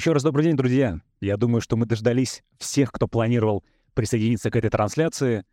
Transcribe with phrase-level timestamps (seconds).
[0.00, 0.98] Еще раз добрый день, друзья.
[1.20, 3.62] Я думаю, что мы дождались всех, кто планировал
[3.92, 5.44] присоединиться к этой трансляции.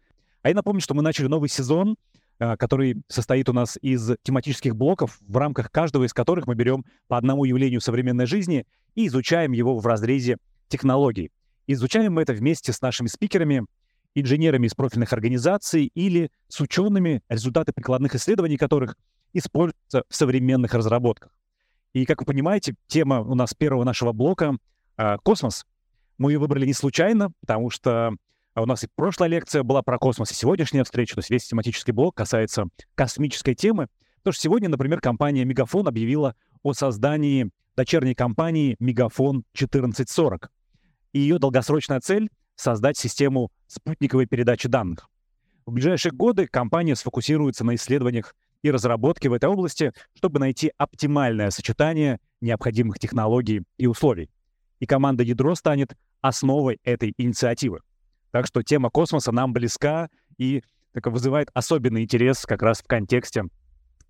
[0.41, 1.97] А я напомню, что мы начали новый сезон,
[2.39, 6.85] а, который состоит у нас из тематических блоков, в рамках каждого из которых мы берем
[7.09, 10.37] по одному явлению современной жизни и изучаем его в разрезе
[10.69, 11.29] технологий.
[11.67, 13.65] Изучаем мы это вместе с нашими спикерами,
[14.15, 18.95] инженерами из профильных организаций или с учеными, результаты прикладных исследований которых
[19.33, 21.36] используются в современных разработках.
[21.97, 24.55] И, как вы понимаете, тема у нас первого нашего блока
[24.97, 25.65] э,— космос.
[26.19, 28.11] Мы ее выбрали не случайно, потому что
[28.55, 31.93] у нас и прошлая лекция была про космос, и сегодняшняя встреча, то есть весь тематический
[31.93, 33.87] блок касается космической темы.
[34.17, 40.49] Потому что сегодня, например, компания «Мегафон» объявила о создании дочерней компании «Мегафон 1440».
[41.13, 45.09] И ее долгосрочная цель— создать систему спутниковой передачи данных.
[45.65, 48.35] В ближайшие годы компания сфокусируется на исследованиях
[48.67, 54.29] и разработке в этой области, чтобы найти оптимальное сочетание необходимых технологий и условий.
[54.79, 57.81] И команда «Ядро» станет основой этой инициативы.
[58.31, 63.45] Так что тема космоса нам близка и так, вызывает особенный интерес как раз в контексте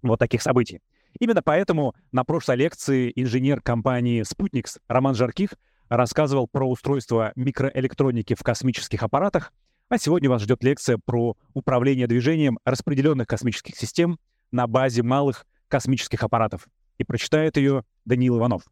[0.02, 0.82] вот таких событий.
[1.20, 5.50] Именно поэтому на прошлой лекции инженер компании «Спутникс» Роман Жарких
[5.90, 9.52] рассказывал про устройство микроэлектроники в космических аппаратах,
[9.90, 14.20] а сегодня вас ждет лекция про управление движением распределенных космических систем
[14.52, 16.68] на базе малых космических аппаратов.
[16.98, 18.64] И прочитает ее Даниил Иванов.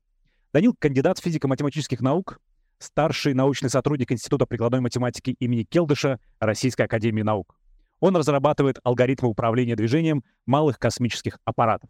[0.53, 2.39] Данил— кандидат физико-математических наук,
[2.79, 7.57] старший научный сотрудник Института прикладной математики имени Келдыша Российской Академии Наук.
[7.99, 11.89] Он разрабатывает алгоритмы управления движением малых космических аппаратов.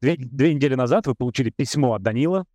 [0.00, 2.46] Две, две недели назад вы получили письмо от Данила,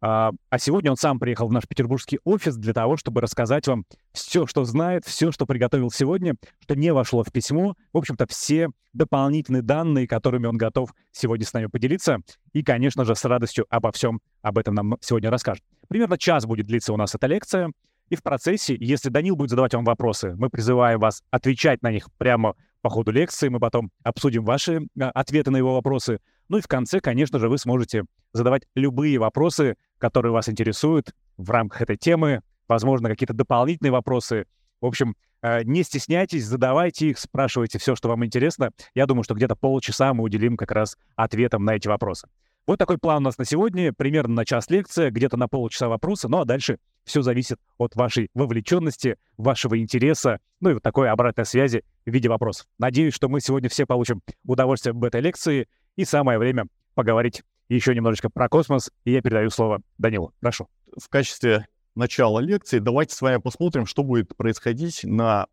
[0.00, 3.84] а, а сегодня он сам приехал в наш петербургский офис для того, чтобы рассказать вам
[4.12, 7.74] все, что знает, все, что приготовил сегодня, что не вошло в письмо.
[7.92, 12.18] В общем-то, все дополнительные данные, которыми он готов сегодня с нами поделиться.
[12.52, 15.64] И, конечно же, с радостью обо всем об этом нам сегодня расскажет.
[15.88, 17.72] Примерно час будет длиться у нас эта лекция.
[18.08, 22.08] И в процессе, если Данил будет задавать вам вопросы, мы призываем вас отвечать на них
[22.18, 23.48] прямо по ходу лекции.
[23.48, 26.20] Мы потом обсудим ваши а, ответы на его вопросы.
[26.48, 31.50] Ну и в конце, конечно же, вы сможете задавать любые вопросы, которые вас интересуют в
[31.50, 34.46] рамках этой темы, возможно, какие-то дополнительные вопросы.
[34.80, 38.70] В общем, э, не стесняйтесь, задавайте их, спрашивайте все, что вам интересно.
[38.94, 42.28] Я думаю, что где-то полчаса мы уделим как раз ответам на эти вопросы.
[42.66, 43.92] Вот такой план у нас на сегодня.
[43.92, 46.26] Примерно на час лекция, где-то на полчаса вопросы.
[46.28, 51.46] Ну а дальше все зависит от вашей вовлеченности, вашего интереса, ну и вот такой обратной
[51.46, 52.66] связи в виде вопросов.
[52.78, 55.68] Надеюсь, что мы сегодня все получим удовольствие в этой лекции.
[55.94, 60.32] И самое время поговорить еще немножечко про космос, и я передаю слово Данилу.
[60.40, 60.68] Прошу.
[60.96, 65.48] В качестве начала лекции давайте с вами посмотрим, что будет происходить на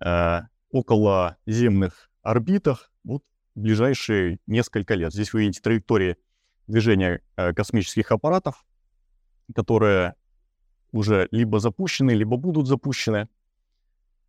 [0.00, 0.40] э,
[0.70, 3.22] околоземных орбитах вот
[3.54, 5.12] в ближайшие несколько лет.
[5.12, 6.16] Здесь вы видите траектории
[6.66, 8.64] движения э, космических аппаратов,
[9.54, 10.14] которые
[10.92, 13.28] уже либо запущены, либо будут запущены.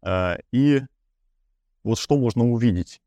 [0.01, 0.81] Э, и
[1.83, 3.01] вот что можно увидеть.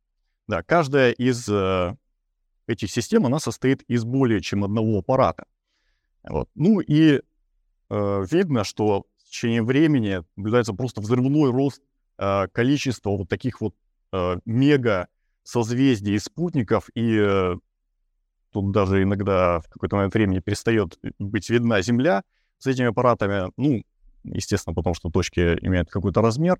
[0.46, 1.96] Да, каждая из э,
[2.68, 5.46] этих систем, она состоит из более чем одного аппарата.
[6.22, 6.48] Вот.
[6.54, 7.20] Ну и
[7.90, 11.82] э, видно, что в течение времени наблюдается просто взрывной рост
[12.18, 13.74] э, количества вот таких вот
[14.12, 15.08] э, мега
[15.42, 17.56] созвездий и спутников, и э,
[18.52, 22.24] тут даже иногда в какой-то момент времени перестает быть видна Земля
[22.58, 23.82] с этими аппаратами, ну,
[24.24, 26.58] естественно, потому что точки имеют какой-то размер,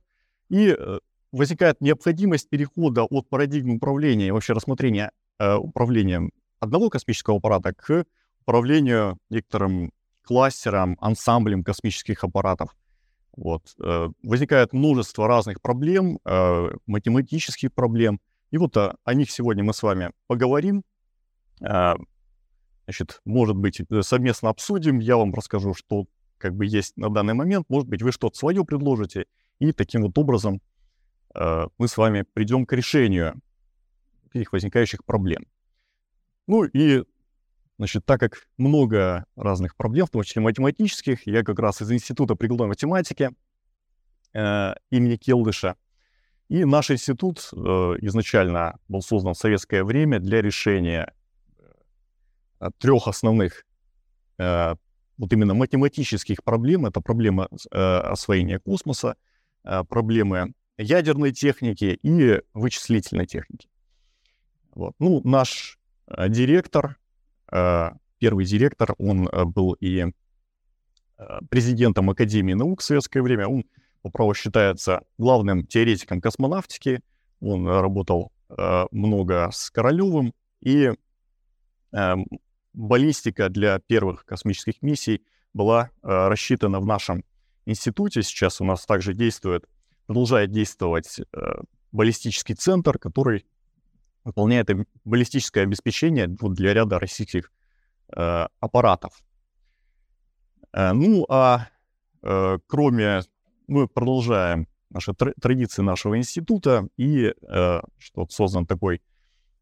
[0.49, 0.99] и э,
[1.33, 6.31] возникает необходимость перехода от парадигмы управления и вообще рассмотрения э, управлением
[6.61, 8.05] одного космического аппарата к
[8.41, 9.93] управлению некоторым
[10.23, 12.77] кластером, ансамблем космических аппаратов.
[13.37, 13.63] Вот.
[13.79, 18.21] Э, возникает множество разных проблем, э, математических проблем.
[18.51, 20.83] И вот о, о них сегодня мы с вами поговорим.
[21.61, 21.95] Э,
[22.85, 24.99] значит, может быть, э, совместно обсудим.
[24.99, 26.07] Я вам расскажу, что
[26.39, 27.67] как бы есть на данный момент.
[27.69, 29.27] Может быть, вы что-то свое предложите.
[29.59, 30.61] И таким вот образом
[31.35, 33.41] э, мы с вами придем к решению
[34.33, 35.47] этих возникающих проблем.
[36.47, 37.05] Ну и,
[37.79, 42.35] значит, так как много разных проблем, в том числе математических, я как раз из Института
[42.35, 43.31] прикладной математики
[44.33, 45.77] э, имени Келдыша,
[46.49, 47.57] и наш институт э,
[48.03, 51.13] изначально был создан в советское время для решения
[52.61, 53.65] э, трех основных
[54.39, 54.77] э,
[55.19, 56.87] вот именно математических проблем.
[56.87, 59.17] Это проблема э, освоения космоса,
[59.65, 63.69] э, проблемы ядерной техники и вычислительной техники.
[64.77, 64.95] Вот.
[64.99, 66.99] Ну, наш э, директор,
[67.51, 73.49] э, первый директор, он э, был и э, президентом Академии наук в советское время.
[73.49, 73.65] Он,
[74.03, 77.01] по праву, считается главным теоретиком космонавтики.
[77.41, 80.35] Он работал э, много с Королевым.
[80.61, 80.93] И
[81.93, 82.15] э,
[82.75, 85.23] баллистика для первых космических миссий
[85.55, 87.25] была рассчитана в нашем
[87.65, 88.23] институте.
[88.23, 89.65] Сейчас у нас также действует,
[90.05, 91.19] продолжает действовать
[91.93, 93.47] баллистический центр, который
[94.27, 94.69] выполняет
[95.05, 97.53] баллистическое обеспечение вот, для ряда российских
[98.15, 99.23] э, аппаратов.
[100.73, 101.69] Э, ну, а
[102.23, 103.21] э, кроме,
[103.69, 109.01] мы продолжаем наши традиции нашего института, и э, что создан такой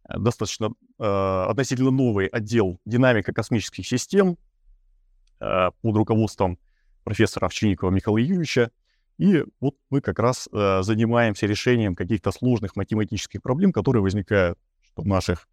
[0.08, 4.38] э, достаточно э, относительно новый отдел динамика космических систем
[5.40, 6.58] э, под руководством
[7.04, 8.70] профессора Овчинникова Михаила Юрьевича.
[9.18, 14.58] И вот мы как раз э, занимаемся решением каких-то сложных математических проблем, которые возникают
[14.96, 15.48] в наших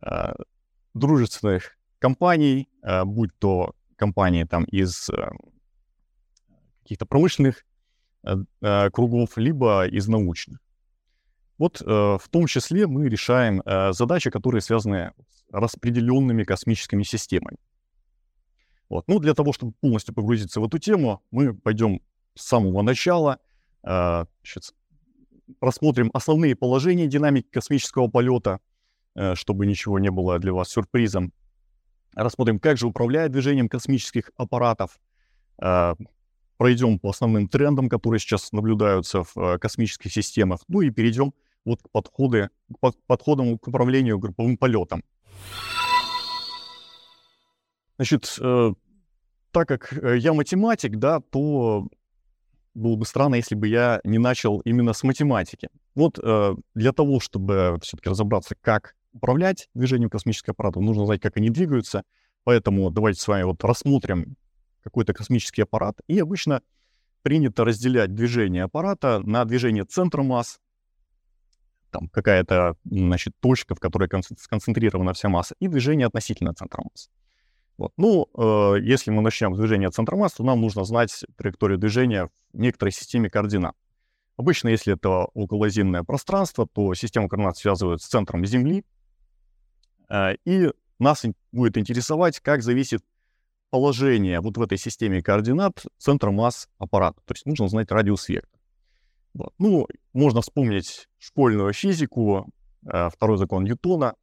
[0.00, 0.32] э,
[0.94, 5.30] дружественных компаний, э, будь то компании там из э,
[6.82, 7.64] каких-то промышленных
[8.24, 10.58] э, э, кругов, либо из научных.
[11.58, 17.58] Вот э, в том числе мы решаем э, задачи, которые связаны с распределенными космическими системами.
[18.88, 19.04] Вот.
[19.06, 22.00] Ну, для того, чтобы полностью погрузиться в эту тему, мы пойдем
[22.34, 23.38] с самого начала,
[23.84, 24.74] э, значит,
[25.60, 28.60] рассмотрим основные положения динамики космического полета,
[29.14, 31.32] э, чтобы ничего не было для вас сюрпризом.
[32.14, 35.00] Рассмотрим, как же управляет движением космических аппаратов.
[35.60, 35.94] Э,
[36.56, 40.60] пройдем по основным трендам, которые сейчас наблюдаются в космических системах.
[40.68, 41.34] Ну и перейдем
[41.64, 45.02] вот к подходы, к подходам к управлению групповым полетом.
[47.96, 48.36] Значит,
[49.52, 51.88] так как я математик, да, то
[52.74, 55.68] было бы странно, если бы я не начал именно с математики.
[55.94, 61.36] Вот э, для того, чтобы все-таки разобраться, как управлять движением космических аппаратов, нужно знать, как
[61.36, 62.02] они двигаются.
[62.44, 64.36] Поэтому давайте с вами вот рассмотрим
[64.82, 66.00] какой-то космический аппарат.
[66.08, 66.62] И обычно
[67.22, 70.58] принято разделять движение аппарата на движение центра масс,
[71.90, 74.08] там какая-то, значит, точка, в которой
[74.38, 77.10] сконцентрирована вся масса, и движение относительно центра масс.
[77.82, 77.92] Вот.
[77.96, 82.30] Ну, э, если мы начнем с движения центра масс, то нам нужно знать траекторию движения
[82.52, 83.74] в некоторой системе координат.
[84.36, 88.84] Обычно, если это околоземное пространство, то систему координат связывают с центром Земли.
[90.08, 90.70] Э, и
[91.00, 93.02] нас будет интересовать, как зависит
[93.70, 97.20] положение вот в этой системе координат центра масс аппарата.
[97.24, 98.62] То есть нужно знать радиус вектора.
[99.34, 99.54] Вот.
[99.58, 102.46] Ну, можно вспомнить школьную физику,
[102.86, 104.14] э, второй закон Ньютона.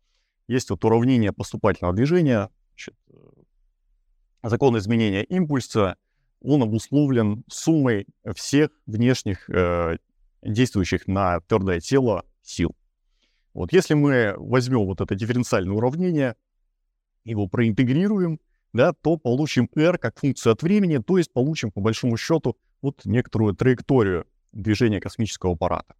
[0.47, 2.49] Есть вот уравнение поступательного движения.
[2.69, 2.95] Значит,
[4.43, 5.97] закон изменения импульса,
[6.41, 9.97] он обусловлен суммой всех внешних э,
[10.41, 12.75] действующих на твердое тело сил.
[13.53, 16.35] Вот если мы возьмем вот это дифференциальное уравнение,
[17.25, 18.39] его проинтегрируем,
[18.73, 23.03] да, то получим r как функцию от времени, то есть получим по большому счету вот
[23.05, 25.95] некоторую траекторию движения космического аппарата.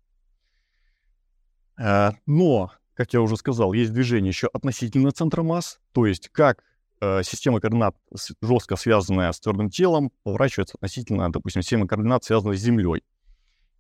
[1.77, 6.63] Э, но, как я уже сказал, есть движение еще относительно центра масс, то есть как
[7.01, 7.96] э, система координат,
[8.42, 13.04] жестко связанная с твердым телом, поворачивается относительно, допустим, системы координат, связанной с Землей.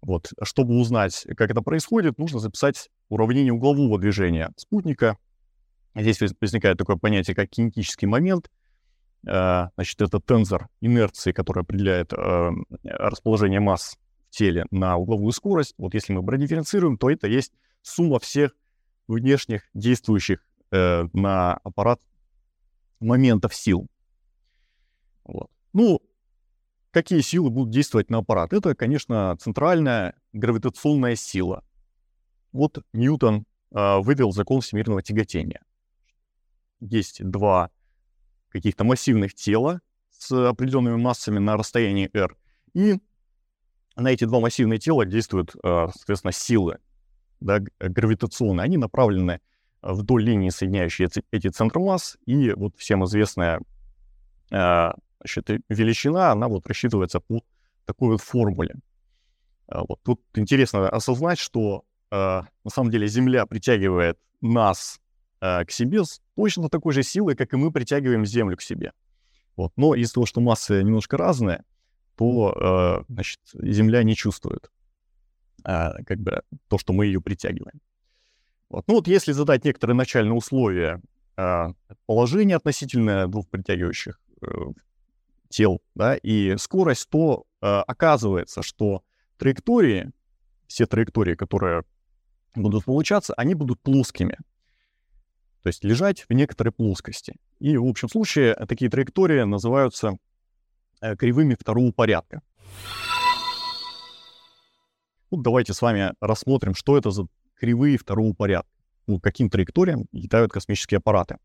[0.01, 0.31] Вот.
[0.43, 5.17] Чтобы узнать, как это происходит, нужно записать уравнение углового движения спутника.
[5.95, 8.49] Здесь возникает такое понятие, как кинетический момент.
[9.27, 12.51] Э, значит, это тензор инерции, который определяет э,
[12.83, 13.97] расположение масс
[14.29, 15.73] в теле на угловую скорость.
[15.77, 17.51] Вот если мы продифференцируем, то это есть
[17.81, 18.55] сумма всех
[19.07, 21.99] внешних действующих на аппарат
[22.99, 23.87] моментов сил.
[25.23, 25.49] Вот.
[25.73, 26.01] Ну,
[26.91, 28.53] какие силы будут действовать на аппарат?
[28.53, 31.63] Это, конечно, центральная гравитационная сила.
[32.51, 35.61] Вот Ньютон э, вывел закон всемирного тяготения.
[36.79, 37.69] Есть два
[38.49, 42.35] каких-то массивных тела с определенными массами на расстоянии r,
[42.73, 42.99] и
[43.95, 46.79] на эти два массивные тела действуют, э, соответственно, силы
[47.39, 48.63] да, гравитационные.
[48.63, 49.41] Они направлены
[49.81, 53.61] вдоль линии, соединяющей эти, центры масс, и вот всем известная
[54.51, 57.41] э, значит, величина, она вот рассчитывается по
[57.85, 58.75] такой вот формуле.
[59.67, 64.99] Э, вот тут интересно осознать, что э, на самом деле Земля притягивает нас
[65.41, 68.91] к себе с точно такой же силой, как и мы притягиваем Землю к себе.
[69.55, 69.71] Вот.
[69.77, 71.63] Но из-за того, что массы немножко разные,
[72.17, 74.69] то значит, Земля не чувствует
[75.63, 77.79] как бы то, что мы ее притягиваем.
[78.69, 78.87] Вот.
[78.87, 81.01] Ну вот если задать некоторые начальные условия
[81.37, 81.67] э,
[82.05, 84.47] положения относительно двух притягивающих э,
[85.49, 89.03] тел, да, и скорость, то э, оказывается, что
[89.37, 90.11] траектории,
[90.67, 91.83] все траектории, которые
[92.55, 94.37] будут получаться, они будут плоскими.
[95.63, 97.35] То есть лежать в некоторой плоскости.
[97.59, 100.17] И в общем случае такие траектории называются
[101.01, 102.41] э, кривыми второго порядка.
[105.31, 107.27] Вот давайте с вами рассмотрим, что это за
[107.59, 108.69] кривые второго порядка.
[109.07, 111.37] Ну, каким траекториям летают космические аппараты.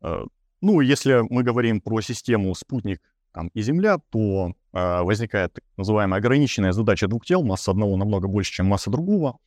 [0.00, 0.24] Э,
[0.60, 3.00] Ну, если мы говорим про систему спутник
[3.32, 8.26] там, и Земля, то э, возникает так называемая ограниченная задача двух тел, масса одного намного
[8.26, 9.38] больше, чем масса другого.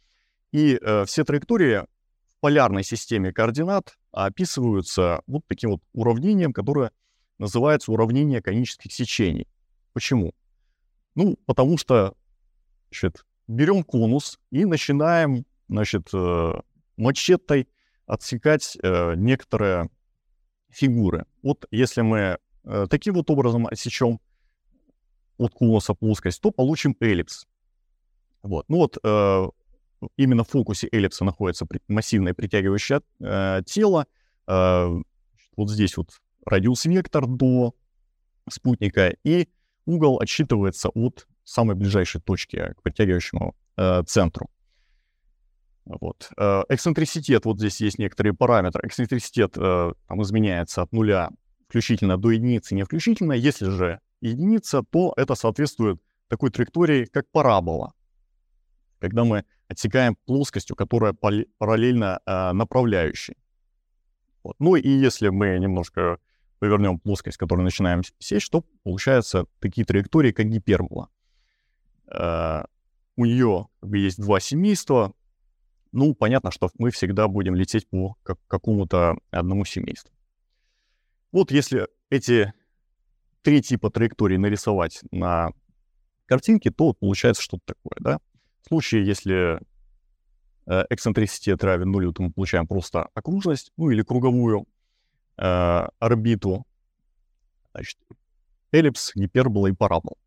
[0.54, 1.82] И э, все траектории
[2.28, 6.92] в полярной системе координат описываются вот таким вот уравнением, которое
[7.40, 9.48] называется уравнение конических сечений.
[9.94, 10.34] Почему?
[11.16, 12.14] Ну, потому что,
[12.90, 16.54] значит, берем конус и начинаем, значит, э,
[16.98, 17.68] мачетой
[18.06, 19.90] отсекать э, некоторые
[20.70, 21.26] фигуры.
[21.44, 24.20] Вот если мы э, таким вот образом отсечем
[25.38, 27.48] от конуса плоскость, то получим эллипс.
[28.44, 28.70] Вот.
[28.70, 28.98] Ну вот
[30.18, 33.02] именно в фокусе эллипса находится массивное притягивающее
[33.66, 34.06] тело.
[34.48, 36.10] Вот здесь вот
[36.46, 37.76] радиус-вектор до
[38.50, 39.48] спутника, и
[39.86, 44.50] угол отсчитывается от самой ближайшей точки к притягивающему э, центру.
[45.86, 46.30] Вот.
[46.38, 48.88] Э, эксцентриситет, вот здесь есть некоторые параметры.
[48.88, 51.30] Эксцентриситет э, там изменяется от нуля
[51.68, 53.34] включительно до единицы, не включительно.
[53.34, 57.94] Если же единица, то это соответствует такой траектории, как парабола.
[59.00, 63.36] Когда мы отсекаем плоскостью, которая параллельно э, направляющей.
[64.44, 64.56] Вот.
[64.60, 66.20] Ну и если мы немножко
[66.60, 71.10] повернем плоскость, которую начинаем сечь, то получаются такие траектории, как гипербола.
[72.12, 72.64] Э,
[73.16, 75.14] у нее есть два семейства,
[75.92, 80.12] ну, понятно, что мы всегда будем лететь по как, какому-то одному семейству.
[81.32, 82.54] Вот если эти
[83.42, 85.52] три типа траекторий нарисовать на
[86.26, 88.20] картинке, то получается что-то такое, да?
[88.64, 89.60] В случае, если
[90.66, 94.66] э, эксцентриситет равен нулю, то мы получаем просто окружность, ну или круговую
[95.38, 96.66] э, орбиту,
[97.74, 97.98] значит,
[98.72, 100.18] эллипс, гипербола и парабола.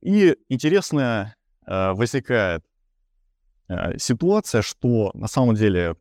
[0.00, 1.34] И интересно
[1.66, 2.64] э, возникает
[3.68, 5.96] Э, ситуация, что на самом деле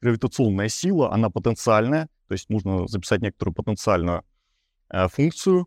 [0.00, 4.22] гравитационная сила, она потенциальная, то есть нужно записать некоторую потенциальную
[4.90, 5.66] э, функцию.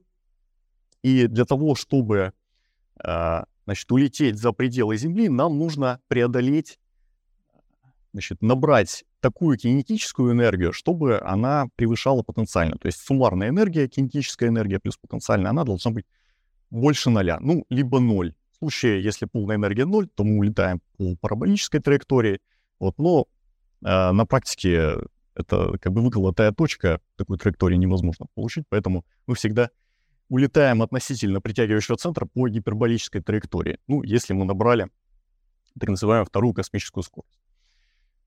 [1.01, 2.33] И для того, чтобы
[3.03, 6.79] э, значит, улететь за пределы Земли, нам нужно преодолеть,
[8.13, 12.77] значит, набрать такую кинетическую энергию, чтобы она превышала потенциально.
[12.77, 16.05] То есть суммарная энергия, кинетическая энергия плюс потенциальная, она должна быть
[16.69, 18.33] больше ноля, ну, либо ноль.
[18.51, 22.39] В случае, если полная энергия 0, то мы улетаем по параболической траектории.
[22.79, 23.27] Вот, но
[23.85, 24.95] э, на практике
[25.35, 29.69] это как бы выколотая точка, такой траектории невозможно получить, поэтому мы всегда
[30.29, 33.77] улетаем относительно притягивающего центра по гиперболической траектории.
[33.87, 34.89] Ну, если мы набрали
[35.79, 37.37] так называемую вторую космическую скорость.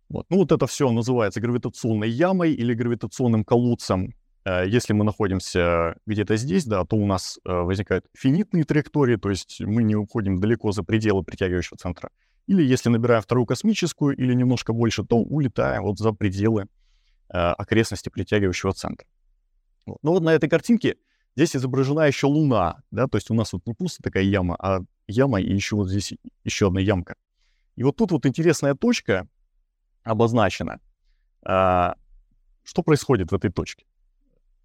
[0.09, 0.27] Вот.
[0.31, 4.15] Ну, вот это все называется гравитационной ямой или гравитационным колодцем.
[4.45, 9.31] Э, если мы находимся где-то здесь, да, то у нас э, возникают финитные траектории, то
[9.31, 12.11] есть мы не уходим далеко за пределы притягивающего центра.
[12.47, 16.67] Или если набираем вторую космическую или немножко больше, то улетаем вот за пределы
[17.29, 19.07] э, окрестности притягивающего центра.
[19.87, 19.99] Вот.
[20.03, 20.97] Ну вот на этой картинке
[21.37, 24.81] здесь изображена еще Луна, да, то есть у нас вот не просто такая яма, а
[25.07, 27.15] яма и еще вот здесь еще одна ямка.
[27.77, 29.29] И вот тут вот интересная точка
[30.03, 30.81] обозначена.
[31.43, 33.87] Что происходит в этой точке?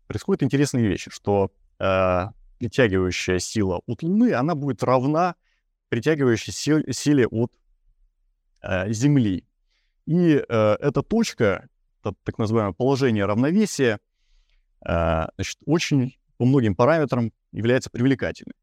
[0.08, 2.26] Происходят интересные вещи, что э,
[2.58, 5.36] притягивающая сила от Луны, она будет равна
[5.90, 7.52] притягивающей силе, силе от
[8.62, 9.46] э, Земли.
[10.06, 11.68] И э, эта точка,
[12.02, 14.00] это так называемое положение равновесия,
[14.88, 18.56] э, значит, очень по многим параметрам является привлекательной.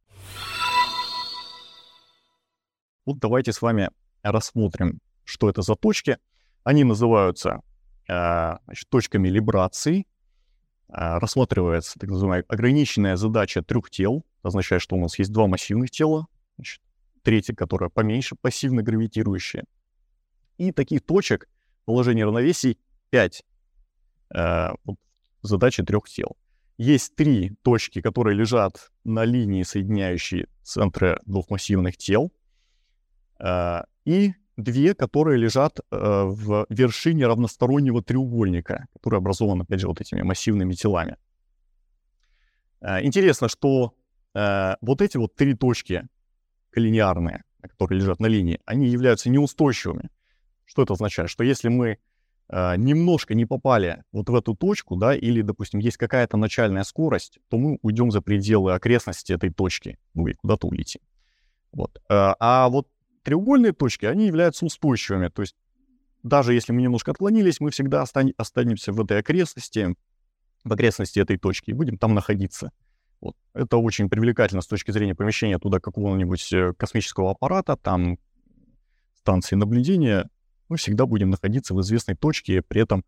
[3.04, 3.90] Вот давайте с вами
[4.22, 6.18] рассмотрим, что это за точки.
[6.62, 7.62] Они называются
[8.08, 10.06] э, значит, точками либрации
[10.94, 14.24] рассматривается так называемая ограниченная задача трех тел.
[14.42, 16.82] Означает, что у нас есть два массивных тела, значит,
[17.22, 19.64] третье, которое поменьше, пассивно гравитирующее.
[20.58, 21.48] И таких точек
[21.84, 22.78] положения равновесий
[23.10, 23.44] 5.
[24.34, 24.98] Э, вот,
[25.42, 26.36] задача трех тел.
[26.78, 32.32] Есть три точки, которые лежат на линии, соединяющей центры двух массивных тел.
[33.38, 40.00] Э, и две, которые лежат э, в вершине равностороннего треугольника, который образован, опять же, вот
[40.00, 41.16] этими массивными телами.
[42.80, 43.94] Э, интересно, что
[44.34, 46.06] э, вот эти вот три точки
[46.70, 50.10] коллинеарные, которые лежат на линии, они являются неустойчивыми.
[50.64, 51.30] Что это означает?
[51.30, 51.98] Что если мы
[52.48, 57.38] э, немножко не попали вот в эту точку, да, или, допустим, есть какая-то начальная скорость,
[57.48, 61.00] то мы уйдем за пределы окрестности этой точки, ну и куда-то улетим.
[61.72, 61.98] Вот.
[62.08, 62.88] Э, а вот
[63.22, 65.28] треугольные точки, они являются устойчивыми.
[65.28, 65.56] То есть
[66.22, 69.96] даже если мы немножко отклонились, мы всегда останемся в этой окрестности,
[70.64, 72.70] в окрестности этой точки, и будем там находиться.
[73.20, 73.36] Вот.
[73.54, 78.18] Это очень привлекательно с точки зрения помещения туда какого-нибудь э, космического аппарата, там
[79.14, 80.28] станции наблюдения.
[80.68, 83.04] Мы всегда будем находиться в известной точке, при этом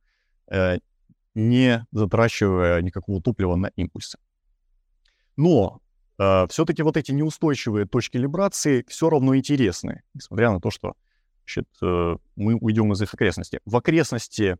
[0.48, 0.78] э,
[1.34, 4.18] не затрачивая никакого топлива на импульсы.
[5.36, 5.80] Но
[6.16, 10.94] все-таки вот эти неустойчивые точки либрации все равно интересны, несмотря на то, что
[11.44, 13.60] значит, э, мы уйдем из их окрестностей.
[13.64, 14.56] В окрестности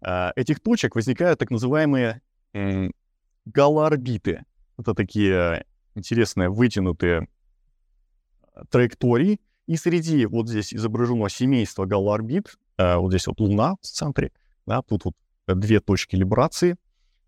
[0.00, 2.90] э, этих точек возникают так называемые э,
[3.44, 4.44] галоорбиты.
[4.78, 5.64] Это такие
[5.94, 7.28] интересные вытянутые
[8.70, 9.40] траектории.
[9.66, 14.32] И среди вот здесь изображено семейство галоорбит, э, вот здесь вот Луна в центре,
[14.66, 15.14] да, тут вот
[15.46, 16.76] две точки либрации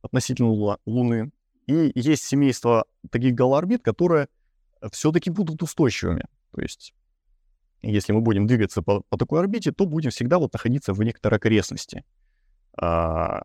[0.02, 1.30] относительно Луны.
[1.68, 4.28] И есть семейство таких галоорбит, которые
[4.90, 6.24] все-таки будут устойчивыми.
[6.52, 6.94] То есть
[7.82, 11.38] если мы будем двигаться по, по такой орбите, то будем всегда вот находиться в некоторой
[11.38, 12.04] окрестности
[12.76, 13.40] а,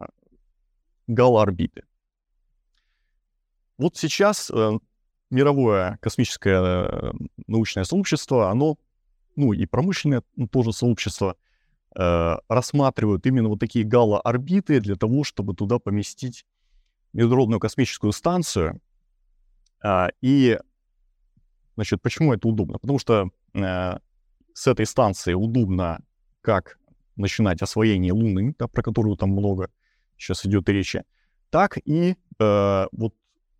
[1.08, 1.84] галоорбиты.
[3.78, 4.72] Вот сейчас э,
[5.30, 7.12] мировое космическое э,
[7.48, 8.78] научное сообщество, оно,
[9.36, 11.36] ну и промышленное ну, тоже сообщество,
[11.96, 16.46] э, рассматривают именно вот такие галоорбиты для того, чтобы туда поместить
[17.14, 18.82] Международную космическую станцию.
[19.84, 20.60] А, и,
[21.76, 22.80] значит, почему это удобно?
[22.80, 24.00] Потому что а,
[24.54, 26.00] с этой станции удобно
[26.42, 26.78] как
[27.16, 29.70] начинать освоение Луны, да, про которую там много
[30.18, 31.04] сейчас идет речи,
[31.50, 33.14] так и э, вот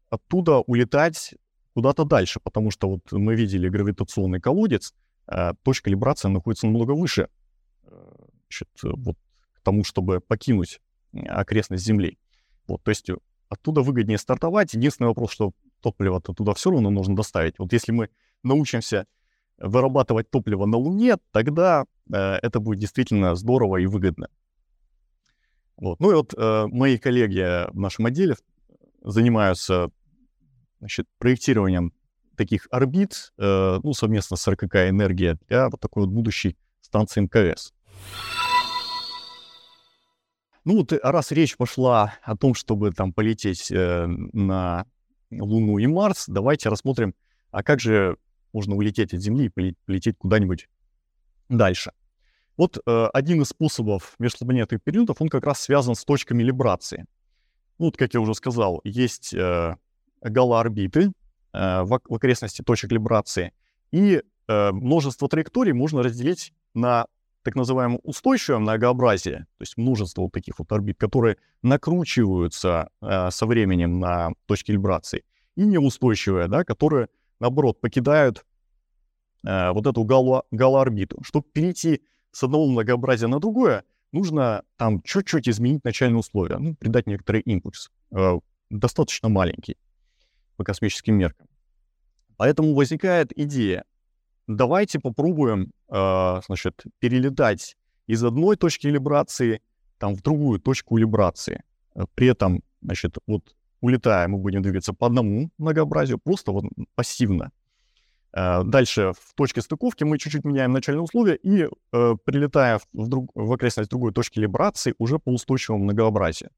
[0.10, 1.36] оттуда улетать
[1.74, 4.94] куда-то дальше, потому что вот мы видели гравитационный колодец,
[5.28, 7.30] э, точка либрации находится намного выше
[7.84, 8.16] э,
[8.48, 9.18] значит, вот,
[9.54, 10.82] к тому, чтобы покинуть
[11.14, 12.18] окрестность Земли.
[12.68, 13.10] Вот, то есть
[13.54, 14.74] оттуда выгоднее стартовать.
[14.74, 17.60] Единственный вопрос, что топливо-то туда все равно нужно доставить.
[17.60, 18.10] Вот если мы
[18.44, 19.06] научимся
[19.58, 24.30] вырабатывать топливо на Луне, тогда э, это будет действительно здорово и выгодно.
[25.78, 26.00] Вот.
[26.00, 28.36] Ну и вот э, мои коллеги в нашем отделе
[29.02, 29.90] занимаются
[30.80, 31.94] значит, проектированием
[32.36, 37.74] таких орбит, э, ну, совместно с РКК «Энергия» для вот такой вот будущей станции МКС.
[40.66, 44.86] Ну вот раз речь пошла о том, чтобы там полететь э, на
[45.30, 47.16] Луну и Марс, давайте рассмотрим,
[47.52, 48.18] а как же
[48.54, 50.70] можно улететь от Земли и полететь куда-нибудь
[51.50, 51.92] дальше.
[52.56, 57.06] Вот э, один из способов межпланетных периодов, он как раз связан с точками либрации.
[57.80, 59.76] Ну, вот, как я уже сказал, есть э,
[60.22, 61.12] галоорбиты
[61.52, 63.54] э, в, в окрестности точек либрации,
[63.92, 67.08] и э, множество траекторий можно разделить на
[67.44, 73.46] так называемое устойчивое многообразие, то есть множество вот таких вот орбит, которые накручиваются э, со
[73.46, 75.24] временем на точки либрации,
[75.56, 78.46] и неустойчивое, да, которые, наоборот, покидают
[79.46, 81.20] э, вот эту гало, галоорбиту.
[81.24, 82.02] Чтобы перейти
[82.32, 87.92] с одного многообразия на другое, нужно там чуть-чуть изменить начальные условия, ну, придать некоторый импульс,
[88.12, 89.78] э, достаточно маленький
[90.56, 91.48] по космическим меркам.
[92.38, 93.84] Поэтому возникает идея,
[94.48, 97.78] давайте попробуем, э, значит, перелетать
[98.08, 99.62] из одной точки либрации
[99.98, 101.64] там в другую точку либрации.
[101.96, 107.52] Э, при этом, значит, вот улетая, мы будем двигаться по одному многообразию, просто вот пассивно.
[108.34, 113.32] Э, дальше в точке стыковки мы чуть-чуть меняем начальные условия и э, прилетая в, друг,
[113.36, 116.50] в окрестность другой точки либрации уже по устойчивому многообразию.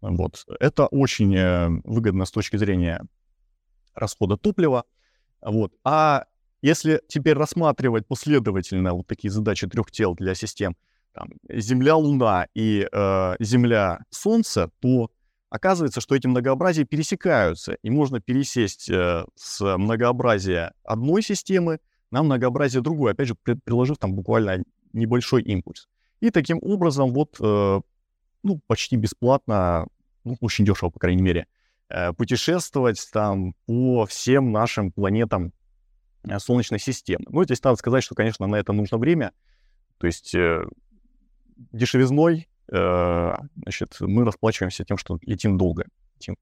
[0.00, 0.44] Вот.
[0.60, 3.04] Это очень э, выгодно с точки зрения
[3.94, 4.84] расхода топлива.
[5.40, 5.72] Вот.
[5.84, 6.24] А
[6.62, 10.76] если теперь рассматривать последовательно вот такие задачи трех тел для систем
[11.12, 15.10] там, Земля-Луна и э, Земля-Солнце, то
[15.50, 22.82] оказывается, что эти многообразия пересекаются, и можно пересесть э, с многообразия одной системы на многообразие
[22.82, 25.88] другой, опять же, приложив там буквально небольшой импульс.
[26.20, 27.80] И таким образом вот, э,
[28.42, 29.86] ну, почти бесплатно,
[30.24, 31.46] ну, очень дешево, по крайней мере,
[31.88, 35.52] э, путешествовать там по всем нашим планетам
[36.38, 37.24] Солнечной системы.
[37.28, 39.32] Ну, здесь надо сказать, что, конечно, на это нужно время.
[39.98, 40.64] То есть э,
[41.72, 45.86] дешевизной э, значит, мы расплачиваемся тем, что летим долго.
[46.16, 46.36] Летим.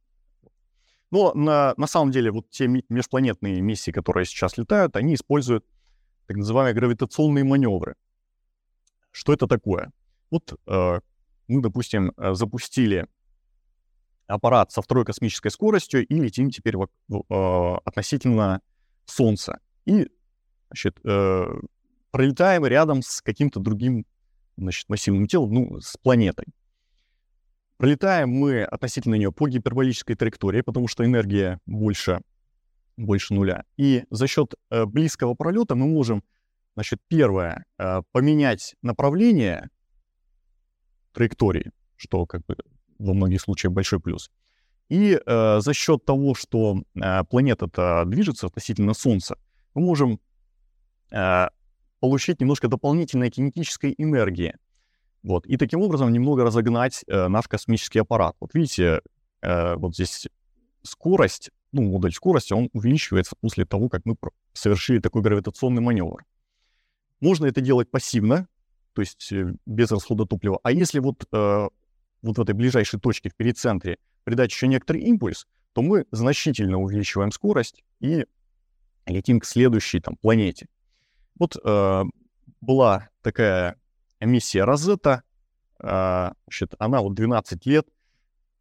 [1.11, 5.65] Но на, на самом деле вот те межпланетные миссии, которые сейчас летают, они используют
[6.27, 7.95] так называемые гравитационные маневры.
[9.13, 9.93] Что это такое?
[10.31, 11.01] Вот э,
[11.49, 13.07] мы, допустим, э, запустили
[14.27, 18.61] аппарат со второй космической скоростью и летим теперь в, в, э, относительно
[19.05, 20.09] Солнца и
[20.69, 21.47] значит, э,
[22.11, 24.05] пролетаем рядом с каким-то другим
[24.57, 26.47] значит, массивным телом, ну, с планетой.
[27.77, 32.21] Пролетаем мы относительно нее по гиперболической траектории, потому что энергия больше,
[32.97, 33.65] больше нуля.
[33.77, 36.25] И за счет э, близкого пролета мы можем,
[36.75, 39.69] значит, первое, э, поменять направление
[41.13, 42.57] траектории, что как бы
[42.99, 44.31] во многих случаях большой плюс.
[44.89, 49.37] И э, за счет того, что э, планета-то движется относительно Солнца,
[49.77, 50.21] мы можем
[51.11, 51.49] э,
[52.01, 54.57] получить немножко дополнительной кинетической энергии.
[55.23, 55.47] Вот.
[55.47, 58.37] И таким образом немного разогнать э, наш космический аппарат.
[58.41, 59.01] Вот видите,
[59.43, 60.29] э, вот здесь
[60.83, 64.17] скорость, ну, модуль скорости, он увеличивается после того, как мы
[64.53, 66.25] совершили такой гравитационный маневр.
[67.21, 68.47] Можно это делать пассивно,
[68.93, 70.61] то есть э, без расхода топлива.
[70.63, 71.69] А если вот, э,
[72.23, 77.31] вот в этой ближайшей точке в перицентре придать еще некоторый импульс, то мы значительно увеличиваем
[77.31, 78.27] скорость и
[79.07, 80.67] летим к следующей там планете.
[81.39, 82.05] Вот э,
[82.61, 83.77] была такая
[84.21, 85.23] миссия Розетта,
[85.81, 87.87] э, значит, она вот 12 лет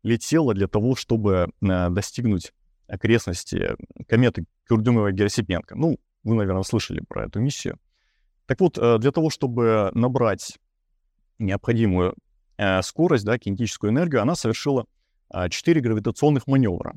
[0.04, 2.54] летела для того, чтобы э, достигнуть
[2.88, 3.76] окрестности
[4.08, 5.76] кометы Курдюмова-Герасипенко.
[5.76, 7.80] Ну, вы, наверное, слышали про эту миссию.
[8.46, 10.60] Так вот, э, для того, чтобы набрать
[11.40, 12.16] необходимую
[12.58, 14.86] э, скорость, да, кинетическую энергию, она совершила
[15.50, 16.94] 4 гравитационных маневра.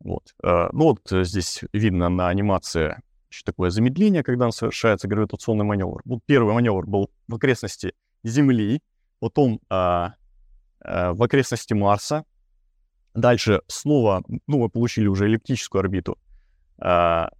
[0.00, 0.34] Вот.
[0.42, 6.02] Э, ну вот здесь видно на анимации еще такое замедление, когда совершается гравитационный маневр.
[6.04, 8.82] Вот первый маневр был в окрестности Земли,
[9.20, 10.14] потом а,
[10.80, 12.24] а, в окрестности Марса.
[13.14, 16.18] Дальше снова, ну, мы получили уже эллиптическую орбиту,
[16.78, 17.30] а,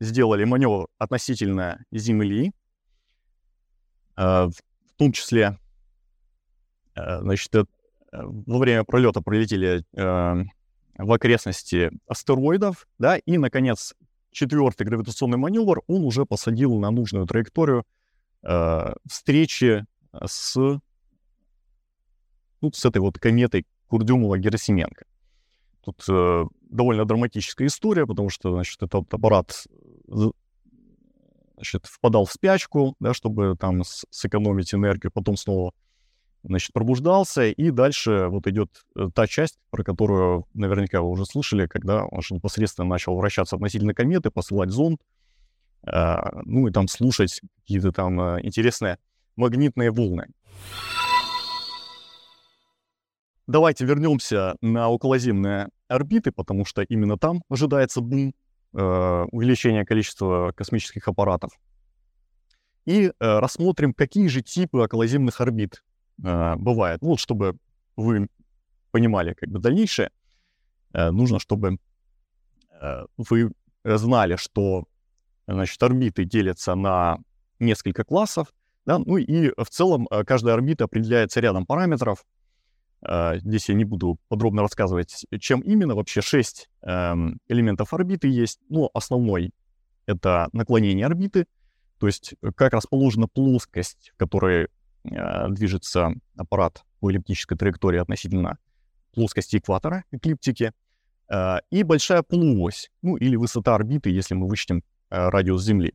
[0.00, 2.52] сделали маневр относительно Земли,
[4.16, 5.58] а, в том числе,
[6.94, 7.64] а, значит, э,
[8.12, 10.42] во время пролета пролетели а,
[10.96, 13.94] в окрестности астероидов, да, и, наконец,
[14.30, 17.84] четвертый гравитационный маневр, он уже посадил на нужную траекторию
[18.42, 20.80] э, встречи с, ну,
[22.72, 25.04] с этой вот кометой Курдюмова-Герасименко.
[25.84, 29.66] Тут э, довольно драматическая история, потому что, значит, этот аппарат
[31.56, 35.72] значит, впадал в спячку, да, чтобы там сэкономить энергию, потом снова
[36.42, 41.66] значит, пробуждался, и дальше вот идет э, та часть, про которую наверняка вы уже слышали,
[41.66, 45.00] когда он же непосредственно начал вращаться относительно кометы, посылать зонд,
[45.84, 48.98] а, ну и там слушать какие-то там а, интересные
[49.36, 50.26] магнитные волны.
[53.46, 58.34] Давайте вернемся на околоземные орбиты, потому что именно там ожидается бум,
[58.72, 61.50] э, увеличение количества космических аппаратов.
[62.84, 65.82] И э, рассмотрим, какие же типы околоземных орбит
[66.22, 67.02] э, бывает.
[67.02, 67.56] Ну, вот чтобы
[67.96, 68.28] вы
[68.90, 70.10] понимали как бы дальнейшее,
[70.92, 71.78] э, нужно, чтобы
[72.80, 73.52] э, вы
[73.84, 74.84] знали, что
[75.46, 77.18] значит, орбиты делятся на
[77.58, 78.52] несколько классов,
[78.84, 82.24] да, ну и в целом э, каждая орбита определяется рядом параметров.
[83.02, 85.94] Э, здесь я не буду подробно рассказывать, чем именно.
[85.94, 88.60] Вообще шесть эм, элементов орбиты есть.
[88.68, 89.52] Ну, основной—
[90.06, 91.46] это наклонение орбиты,
[91.98, 94.66] то есть как расположена плоскость, в которой Э,
[95.04, 98.58] движется аппарат по эллиптической траектории относительно
[99.12, 100.72] плоскости экватора, эклиптики,
[101.28, 105.94] э, и большая полуось, ну или высота орбиты, если мы вычтем э, радиус Земли.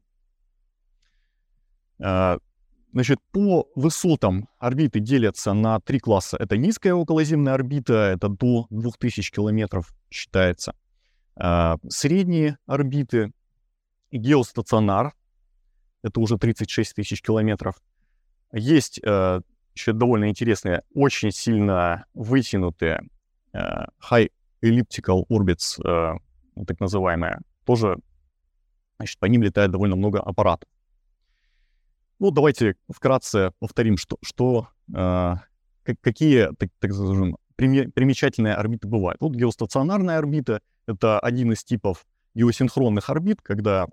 [1.98, 6.38] Значит, по высотам орбиты делятся на три класса.
[6.38, 10.76] Это низкая околоземная орбита, это до 2000 километров считается.
[11.89, 13.34] Средние орбиты,
[14.12, 15.13] геостационар,
[16.04, 17.76] это уже 36 тысяч километров.
[18.53, 19.41] Есть э,
[19.75, 23.01] еще довольно интересные, очень сильно вытянутые
[23.53, 23.60] э,
[24.10, 24.31] High
[24.62, 26.17] Elliptical Orbits, э,
[26.65, 27.39] так называемые.
[27.65, 27.97] Тоже,
[28.97, 30.69] значит, по ним летает довольно много аппаратов.
[32.19, 35.36] Ну, давайте вкратце повторим, что, что э,
[36.01, 39.19] какие, так, так скажем, примечательные орбиты бывают.
[39.21, 43.88] Вот геостационарная орбита— это один из типов геосинхронных орбит, когда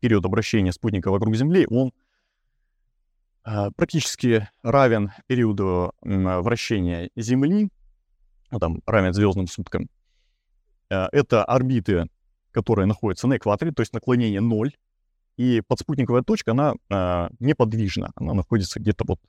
[0.00, 1.92] период обращения спутника вокруг Земли, он
[3.76, 7.68] практически равен периоду вращения Земли,
[8.50, 9.88] ну, там, равен звездным суткам.
[10.90, 12.08] А, это орбиты,
[12.52, 14.74] которые находятся на экваторе, то есть наклонение 0,
[15.36, 19.20] и подспутниковая точка, она а, неподвижна, она находится где-то вот,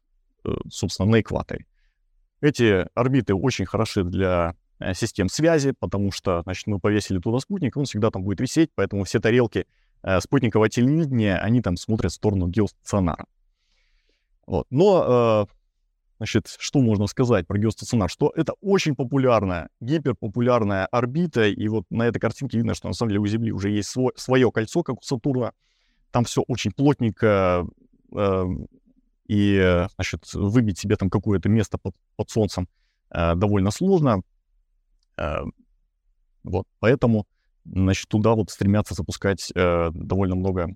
[0.45, 1.65] э, собственно, на экваторе.
[2.39, 7.75] Эти орбиты очень хороши для э, систем связи, потому что, значит, мы повесили туда спутник,
[7.75, 9.65] он всегда там будет висеть, поэтому все тарелки
[10.03, 13.25] э, спутникового телевидения, они там смотрят в сторону геостационара.
[14.48, 14.66] Вот.
[14.70, 15.54] Но, э,
[16.18, 18.10] значит, что можно сказать про геостационар?
[18.10, 23.10] Что это очень популярная, гиперпопулярная орбита, и вот на этой картинке видно, что на самом
[23.10, 25.52] деле у Земли уже есть свой, свое кольцо, как у Сатурна.
[26.12, 27.68] Там все очень плотненько,
[28.16, 28.46] э,
[29.28, 32.70] и, значит, выбить себе там какое-то место под, под Солнцем
[33.10, 34.22] э, довольно сложно.
[35.18, 35.42] Э,
[36.44, 37.28] вот, поэтому,
[37.66, 40.70] значит, туда вот стремятся запускать э, довольно много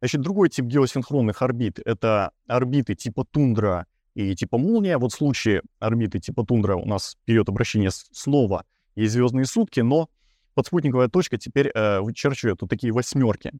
[0.00, 4.98] Значит, другой тип геосинхронных орбит— это орбиты типа тундра и типа молния.
[4.98, 10.08] Вот в случае орбиты типа тундра у нас период обращения снова и звездные сутки, но
[10.54, 13.52] подспутниковая точка теперь э, вычерчивает вот такие восьмерки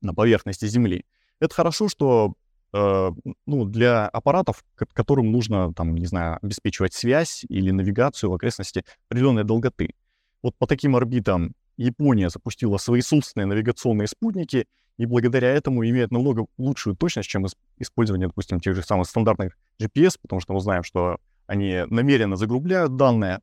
[0.00, 1.04] на поверхности Земли.
[1.40, 2.34] Это хорошо, что
[2.72, 3.10] э,
[3.46, 9.44] ну, для аппаратов, которым нужно, там, не знаю, обеспечивать связь или навигацию в окрестности определенной
[9.44, 9.94] долготы.
[10.42, 14.66] Вот по таким орбитам Япония запустила свои собственные навигационные спутники,
[15.00, 17.46] и благодаря этому имеет намного лучшую точность, чем
[17.78, 22.96] использование, допустим, тех же самых стандартных GPS, потому что мы знаем, что они намеренно загрубляют
[22.96, 23.40] данные.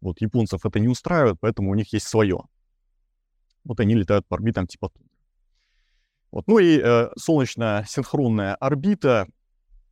[0.00, 2.40] Вот японцев это не устраивает, поэтому у них есть свое.
[3.62, 5.14] Вот они летают по орбитам типа тундры.
[6.32, 6.48] Вот.
[6.48, 9.28] Ну и э, солнечная синхронная орбита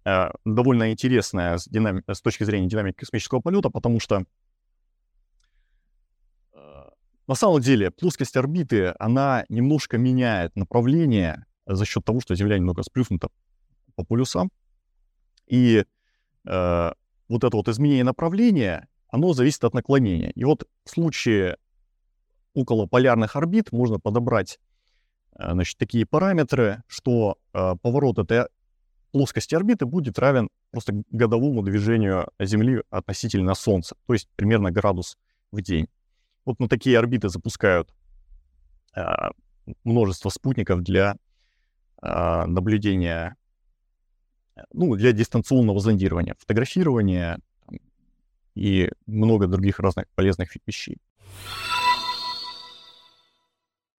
[0.05, 4.25] э, довольно интересная с, динами- с точки зрения динамики космического полета, потому что
[7.27, 12.83] на самом деле плоскость орбиты, она немножко меняет направление за счет того, что Земля немного
[12.83, 13.29] сплюснута
[13.97, 14.51] по полюсам.
[15.47, 15.85] И
[16.47, 16.93] э,
[17.29, 20.31] вот это вот изменение направления, оно зависит от наклонения.
[20.31, 21.57] И вот в случае
[22.55, 24.61] около полярных орбит можно подобрать
[25.37, 28.47] э, значит, такие параметры, что э, поворот этой
[29.11, 35.17] плоскости орбиты будет равен просто годовому движению Земли относительно Солнца, то есть примерно градус
[35.51, 35.89] в день.
[36.47, 37.93] Вот на такие орбиты запускают
[38.95, 39.03] э,
[39.85, 41.17] множество спутников для
[42.03, 43.37] наблюдения,
[44.73, 47.41] ну, для дистанционного зондирования, фотографирования
[48.55, 50.99] и много других разных полезных вещей.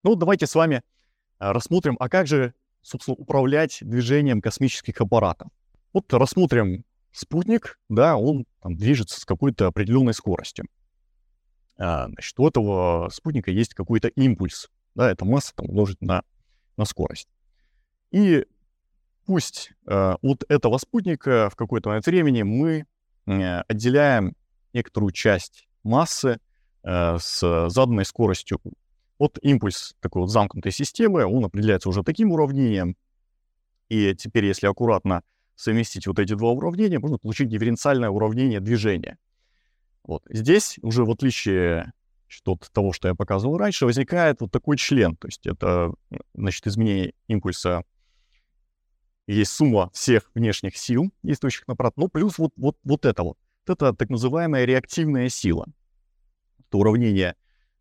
[0.04, 0.84] Ну, давайте с вами
[1.38, 5.50] а, рассмотрим, а как же, собственно, управлять движением космических аппаратов.
[5.92, 10.66] Вот рассмотрим спутник, да, он там, движется с какой-то определенной скоростью.
[11.78, 16.24] А, значит, у этого спутника есть какой-то импульс, да, это масса там, умножить на,
[16.76, 17.28] на скорость.
[18.12, 18.46] И
[19.26, 22.86] пусть э, от этого спутника в какой-то момент времени мы
[23.26, 24.36] э, отделяем
[24.74, 26.40] некоторую часть массы
[26.84, 28.60] э, с заданной скоростью
[29.20, 32.96] вот импульс такой вот замкнутой системы, он определяется уже таким уравнением.
[33.90, 35.24] И теперь, если аккуратно
[35.56, 39.18] совместить вот эти два уравнения, можно получить дифференциальное уравнение движения.
[40.08, 40.24] Вот.
[40.30, 41.94] Здесь уже в отличие
[42.46, 45.16] от того, что я показывал раньше, возникает вот такой член.
[45.18, 45.94] То есть это,
[46.34, 47.84] значит, изменение импульса
[49.28, 53.38] есть сумма всех внешних сил, действующих на аппарат, ну, плюс вот, вот, вот это вот.
[53.66, 55.68] Это так называемая реактивная сила.
[56.60, 57.36] Это уравнение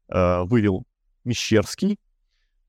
[0.09, 0.85] э, вывел
[1.23, 2.01] Мещерский,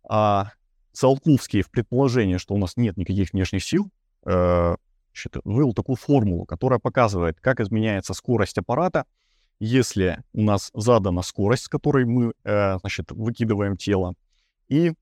[0.08, 0.52] а
[0.94, 3.90] Циолковский в предположении, что у нас нет никаких внешних сил,
[4.26, 4.76] э,
[5.44, 9.06] вывел такую формулу, которая показывает, как изменяется скорость аппарата,
[9.60, 14.14] если у нас задана скорость, с которой мы, э, значит, выкидываем тело,
[14.68, 14.94] и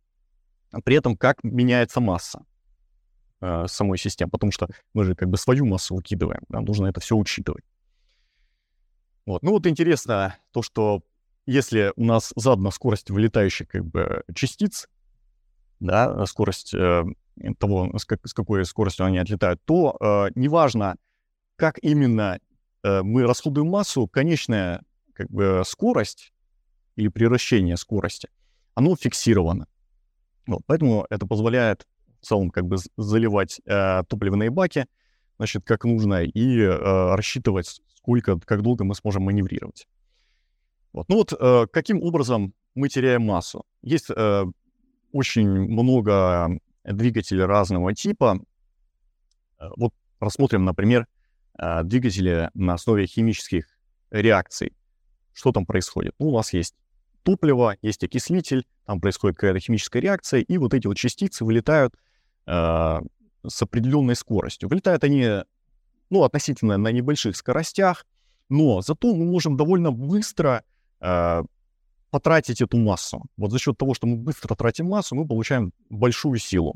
[0.84, 2.46] при этом как меняется масса
[3.42, 7.00] э, самой системы, потому что мы же как бы свою массу выкидываем, нам нужно это
[7.00, 7.64] все учитывать.
[9.26, 9.42] Вот.
[9.44, 11.02] Ну вот интересно то, что
[11.46, 14.88] если у нас задана скорость вылетающих как бы частиц,
[15.80, 17.04] да, скорость э,
[17.60, 20.96] того, с, как, с какой скоростью они отлетают, то э, неважно,
[21.56, 22.40] как именно
[23.04, 26.34] мы расходуем массу, конечная как бы скорость
[26.96, 28.30] или превращение скорости,
[28.74, 29.68] оно фиксировано.
[30.48, 31.88] Вот, поэтому это позволяет
[32.22, 34.86] в целом как бы заливать э, топливные баки,
[35.38, 39.88] значит, как нужно, и э, рассчитывать, сколько, как долго мы сможем маневрировать.
[40.94, 41.10] Вот.
[41.10, 43.66] Ну вот э, каким образом мы теряем массу?
[43.82, 44.46] Есть э,
[45.12, 48.40] очень много двигателей разного типа.
[49.60, 51.06] Э, вот рассмотрим, например, э,
[51.58, 53.66] двигатели на основе химических
[54.12, 54.74] реакций.
[55.34, 56.16] Что там происходит?
[56.20, 56.76] Ну, у нас есть
[57.24, 61.96] топливо, есть окислитель, там происходит какая-то химическая реакция, и вот эти вот частицы вылетают
[62.46, 63.02] э,
[63.48, 64.70] с определенной скоростью.
[64.70, 65.28] Вылетают они,
[66.10, 68.06] ну, относительно на небольших скоростях,
[68.48, 70.64] но зато мы можем довольно быстро
[71.02, 71.44] э,
[72.12, 73.24] потратить эту массу.
[73.38, 76.76] Вот за счет того, что мы быстро тратим массу, мы получаем большую силу,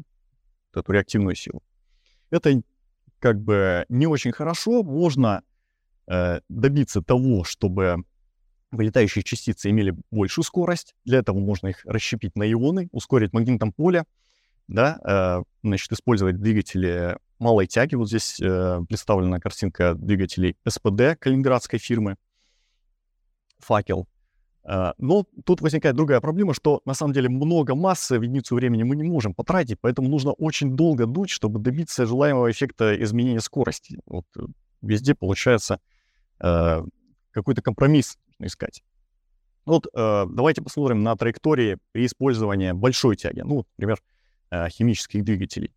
[0.74, 1.62] эту реактивную силу.
[2.32, 2.62] Это
[3.20, 4.84] как бы не очень хорошо.
[4.84, 5.44] Можно
[6.08, 8.04] э, добиться того, чтобы
[8.72, 10.96] вылетающие частицы имели большую скорость.
[11.06, 14.04] Для этого можно их расщепить на ионы, ускорить магнитном поле,
[14.68, 17.96] да, э, значит, использовать двигатели малой тяги.
[17.96, 22.16] Вот здесь э, представлена картинка двигателей СПД калининградской фирмы.
[23.60, 24.08] Факел.
[24.64, 28.84] А, но тут возникает другая проблема, что на самом деле много массы в единицу времени
[28.84, 34.00] мы не можем потратить, поэтому нужно очень долго дуть, чтобы добиться желаемого эффекта изменения скорости.
[34.06, 34.42] Вот э,
[34.82, 35.80] везде получается
[36.42, 36.84] э,
[37.32, 38.84] какой-то компромисс искать.
[39.66, 44.00] Вот э, давайте посмотрим на траектории при использовании большой тяги, ну, например,
[44.52, 45.72] э, химических двигателей.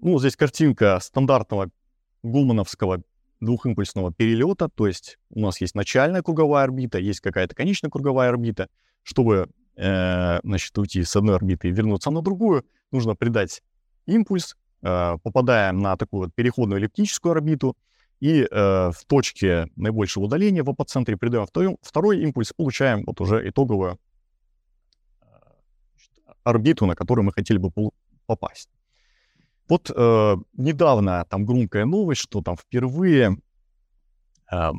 [0.00, 1.70] Ну, здесь картинка стандартного
[2.22, 3.02] гулмановского
[3.40, 8.68] двухимпульсного перелета, то есть у нас есть начальная круговая орбита, есть какая-то конечная круговая орбита.
[9.02, 13.62] Чтобы, э, значит, уйти с одной орбиты и вернуться на другую, нужно придать
[14.06, 17.76] импульс, э, попадаем на такую вот переходную эллиптическую орбиту,
[18.20, 23.48] и э, в точке наибольшего удаления в апоцентре придаем второй, второй импульс, получаем вот уже
[23.48, 23.98] итоговую
[25.20, 25.24] э,
[26.42, 27.70] орбиту, на которую мы хотели бы
[28.26, 28.68] попасть.
[29.68, 33.36] Вот э, недавно там громкая новость, что там впервые
[34.50, 34.70] э,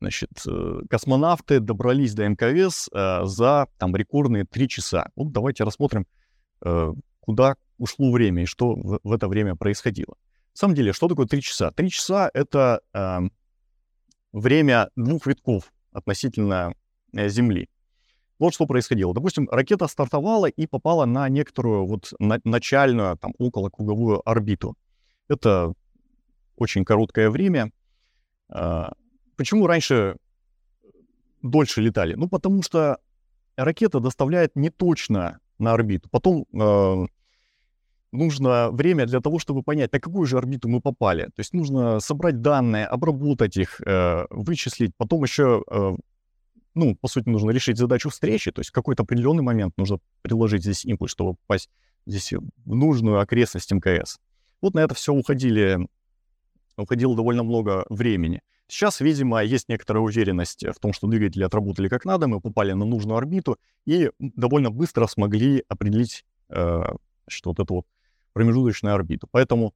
[0.00, 5.10] значит, э, космонавты добрались до МКС э, за там рекордные три часа.
[5.16, 6.06] Вот давайте рассмотрим,
[6.64, 10.14] э, куда ушло время и что в, в это время происходило.
[10.54, 11.70] На самом деле, что такое три часа?
[11.70, 13.20] Три часа— это э,
[14.32, 16.74] время двух витков относительно
[17.12, 17.68] э, Земли.
[18.38, 19.14] Вот что происходило.
[19.14, 24.76] Допустим, ракета стартовала и попала на некоторую вот на, начальную, там, околокруговую орбиту.
[25.28, 25.72] Это
[26.56, 27.70] очень короткое время.
[28.54, 28.88] Э,
[29.36, 30.16] почему раньше
[31.42, 32.14] дольше летали?
[32.14, 32.98] Ну, потому что
[33.56, 36.08] ракета доставляет не точно на орбиту.
[36.10, 37.06] Потом э,
[38.12, 41.24] нужно время для того, чтобы понять, на какую же орбиту мы попали.
[41.24, 45.96] То есть нужно собрать данные, обработать их, э, вычислить, потом еще, э,
[46.76, 50.84] ну, по сути, нужно решить задачу встречи, то есть какой-то определенный момент нужно приложить здесь
[50.84, 51.70] импульс, чтобы попасть
[52.06, 54.18] здесь в нужную окрестность МКС.
[54.60, 55.88] Вот на это все уходили,
[56.76, 58.42] уходило довольно много времени.
[58.68, 62.84] Сейчас, видимо, есть некоторая уверенность в том, что двигатели отработали как надо, мы попали на
[62.84, 66.82] нужную орбиту и довольно быстро смогли определить э,
[67.28, 67.86] что вот эту вот
[68.32, 69.28] промежуточную орбиту.
[69.30, 69.74] Поэтому,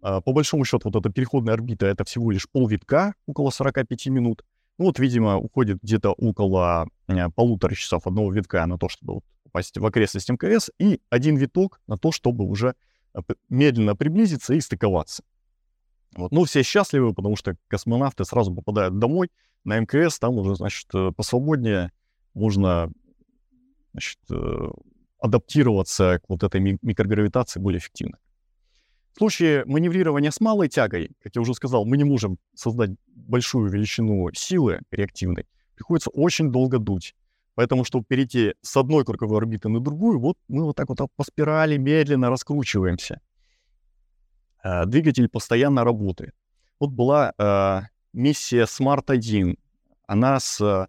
[0.00, 4.44] а, по большому счету, вот эта переходная орбита— это всего лишь полвитка, около 45 минут.
[4.78, 9.24] Ну вот, видимо, уходит где-то около а, полутора часов одного витка на то, чтобы вот
[9.44, 12.74] попасть в окрестность МКС, и один виток на то, чтобы уже
[13.14, 15.22] а, медленно приблизиться и стыковаться.
[16.14, 16.32] Вот.
[16.32, 19.30] Ну, все счастливы, потому что космонавты сразу попадают домой
[19.64, 21.90] на МКС, там уже, значит, э, посвободнее
[22.34, 22.90] можно
[23.92, 24.70] значит, э,
[25.18, 28.18] адаптироваться к вот этой микрогравитации более эффективно.
[29.14, 33.70] В случае маневрирования с малой тягой, как я уже сказал, мы не можем создать большую
[33.70, 37.14] величину силы реактивной, приходится очень долго дуть.
[37.54, 41.24] Поэтому, чтобы перейти с одной круговой орбиты на другую, вот мы вот так вот по
[41.24, 43.20] спирали медленно раскручиваемся.
[44.64, 46.34] Э, двигатель постоянно работает.
[46.80, 47.80] Вот была э,
[48.14, 49.58] миссия Smart-1.
[50.06, 50.88] Она с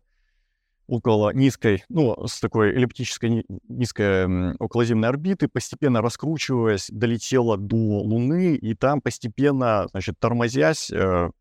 [0.94, 8.76] около низкой, ну, с такой эллиптической низкой околоземной орбиты, постепенно раскручиваясь, долетела до Луны, и
[8.76, 11.32] там постепенно, значит, тормозясь, э,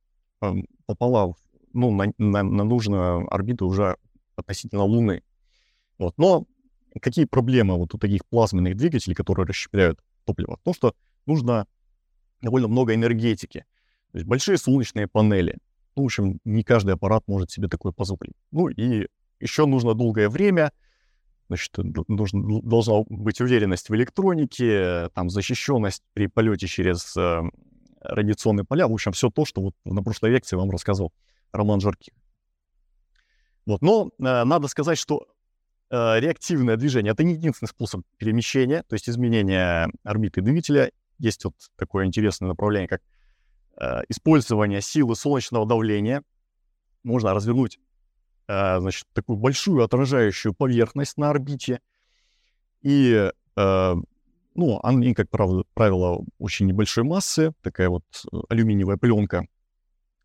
[0.86, 1.34] попала
[1.74, 3.96] ну, на, на, на нужную орбиту уже
[4.36, 5.22] относительно Луны.
[5.98, 6.14] Вот.
[6.16, 6.46] Но
[7.02, 10.58] какие проблемы вот у таких плазменных двигателей, которые расщепляют топливо?
[10.64, 10.94] То, что
[11.26, 11.66] нужно
[12.40, 13.66] довольно много энергетики.
[14.12, 15.58] То есть большие солнечные панели.
[15.94, 18.34] Ну, в общем, не каждый аппарат может себе такое позволить.
[18.50, 19.08] Ну и
[19.42, 20.72] еще нужно долгое время,
[21.48, 21.76] значит,
[22.08, 27.42] нужно, должна быть уверенность в электронике, там, защищенность при полете через э,
[28.00, 28.88] радиационные поля.
[28.88, 31.12] В общем, все то, что вот на прошлой лекции вам рассказывал
[31.52, 32.14] Роман Жарких.
[33.66, 33.82] Вот.
[33.82, 35.26] Но э, надо сказать, что
[35.90, 40.90] э, реактивное движение— это не единственный способ перемещения, то есть изменения орбиты двигателя.
[41.18, 43.02] Есть вот такое интересное направление, как
[43.80, 46.22] э, использование силы солнечного давления.
[47.04, 47.78] Можно развернуть
[48.80, 51.80] значит, такую большую отражающую поверхность на орбите.
[52.82, 53.96] И, а,
[54.54, 59.46] ну, они, как правило, очень небольшой массы, такая вот э, алюминиевая пленка.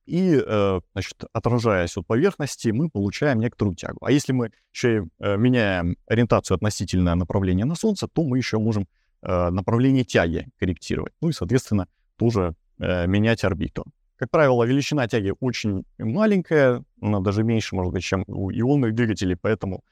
[0.05, 3.99] И, э, значит, отражаясь от поверхности, мы получаем некоторую тягу.
[4.01, 8.57] А если мы еще и э, меняем ориентацию относительно направления на Солнце, то мы еще
[8.59, 8.87] можем
[9.23, 11.11] направление тяги корректировать.
[11.21, 11.87] Ну и, соответственно,
[12.17, 13.83] тоже менять орбиту.
[14.17, 19.35] Как правило, величина тяги очень маленькая, она даже меньше, может быть, чем у ионных двигателей,
[19.35, 19.83] поэтому,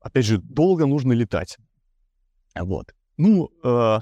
[0.00, 1.58] опять же, долго нужно летать.
[2.54, 2.94] Вот.
[3.18, 3.98] Ну, э,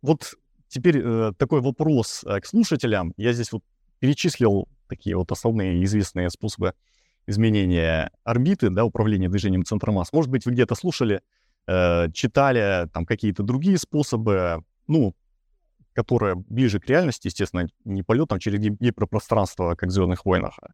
[0.00, 0.34] вот
[0.68, 3.12] теперь э, такой вопрос э, к слушателям.
[3.18, 3.62] Я здесь вот
[3.98, 6.74] перечислил такие вот основные известные способы
[7.26, 10.12] изменения орбиты, да, управления движением центра масс.
[10.12, 11.20] Может быть, вы где-то слушали,
[11.66, 14.64] э, читали там какие-то другие способы.
[14.86, 15.14] Ну,
[15.94, 20.72] которая ближе к реальности, естественно, не полет там через гиперпространство, как в «Звездных войнах», а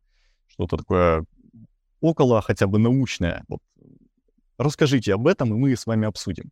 [0.48, 1.24] что-то такое
[2.00, 3.44] около хотя бы научное.
[3.48, 3.60] Вот.
[4.58, 6.50] Расскажите об этом, и мы с вами обсудим.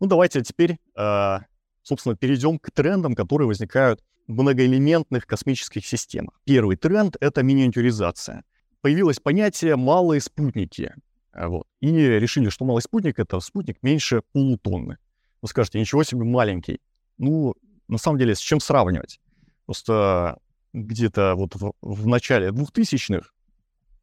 [0.00, 1.38] Ну, давайте теперь, э,
[1.82, 6.40] собственно, перейдем к трендам, которые возникают в многоэлементных космических системах.
[6.44, 8.44] Первый тренд— это миниатюризация.
[8.80, 10.94] Появилось понятие «малые спутники».
[11.34, 11.66] Вот.
[11.80, 14.98] И решили, что малый спутник— это спутник меньше полутонны.
[15.44, 16.80] Вы скажете, ничего себе, маленький.
[17.18, 17.54] Ну,
[17.86, 19.20] на самом деле, с чем сравнивать?
[19.66, 20.38] Просто
[20.72, 23.28] где-то вот в, в начале 2000-х,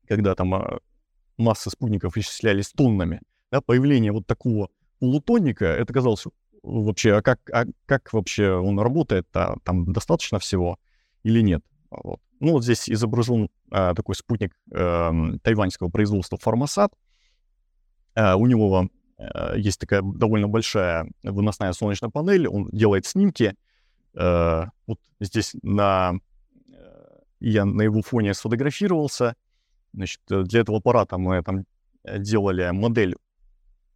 [0.08, 0.78] когда там а,
[1.38, 3.22] массы спутников исчислялись тоннами,
[3.52, 4.70] да, появление вот такого
[5.00, 5.66] полутонника.
[5.66, 6.26] Это казалось
[6.62, 10.78] вообще, а как, а как вообще он работает, а там достаточно всего
[11.24, 11.64] или нет.
[11.90, 12.20] Вот.
[12.40, 15.12] Ну, вот здесь изображен а, такой спутник а,
[15.42, 16.94] тайваньского производства Формосат.
[18.14, 18.92] А, у него
[19.56, 23.56] есть такая довольно большая выносная солнечная панель, он делает снимки.
[24.16, 26.14] А, вот здесь на,
[27.40, 29.36] я на его фоне сфотографировался.
[29.94, 31.66] Значит, для этого аппарата мы там
[32.04, 33.16] делали модель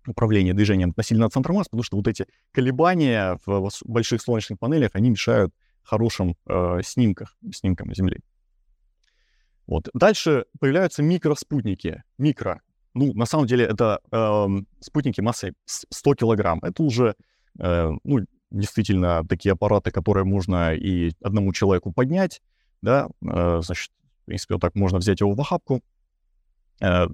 [0.07, 5.09] управления движением относительно центра масс, потому что вот эти колебания в больших солнечных панелях, они
[5.09, 5.53] мешают
[5.83, 8.19] хорошим э, снимках, снимкам Земли.
[9.67, 9.89] Вот.
[9.93, 12.03] Дальше появляются микроспутники.
[12.17, 12.61] Микро.
[12.95, 14.47] Ну, на самом деле, это э,
[14.79, 16.59] спутники массой 100 килограмм.
[16.63, 17.15] Это уже,
[17.59, 18.19] э, ну,
[18.51, 22.41] действительно, такие аппараты, которые можно и одному человеку поднять,
[22.81, 23.91] да, э, значит,
[24.23, 25.81] в принципе, вот так можно взять его в охапку,
[26.81, 27.07] э,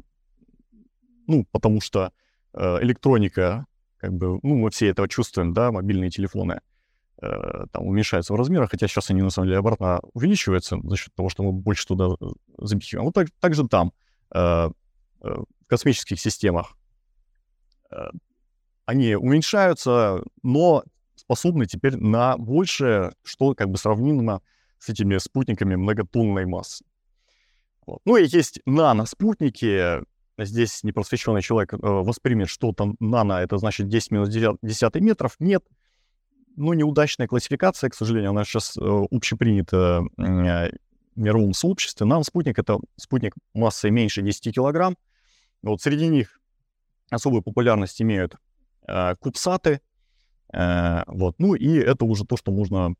[1.28, 2.12] ну, потому что
[2.54, 3.66] э, электроника,
[3.98, 6.62] как бы, ну, мы все этого чувствуем, да, мобильные телефоны,
[7.22, 11.14] Э, там уменьшаются в размерах, хотя сейчас они на самом деле обратно увеличиваются за счет
[11.14, 12.26] того, что мы больше туда э,
[12.58, 13.06] запихиваем.
[13.06, 13.94] Вот так, так же там,
[14.34, 14.70] э,
[15.22, 16.76] в космических системах,
[18.86, 20.84] они уменьшаются, но
[21.16, 24.42] способны теперь на большее, что как бы сравнимо
[24.80, 26.84] с этими спутниками многотонной массы.
[27.86, 28.00] Вот.
[28.06, 30.02] Ну и есть наноспутники.
[30.38, 35.36] Здесь непросвещенный человек воспримет, что там нано, это значит 10 минус 10 метров.
[35.40, 35.64] Нет,
[36.56, 40.72] ну, неудачная классификация, к сожалению, она сейчас э, общепринята э,
[41.16, 42.06] мировом сообществе.
[42.06, 44.98] Нам спутник— это спутник массой меньше 10 килограмм.
[45.62, 46.40] Вот среди них
[47.10, 48.36] особую популярность имеют
[48.88, 49.82] э, кубсаты.
[50.54, 51.36] Э, вот.
[51.40, 52.96] Ну и это уже то, что можно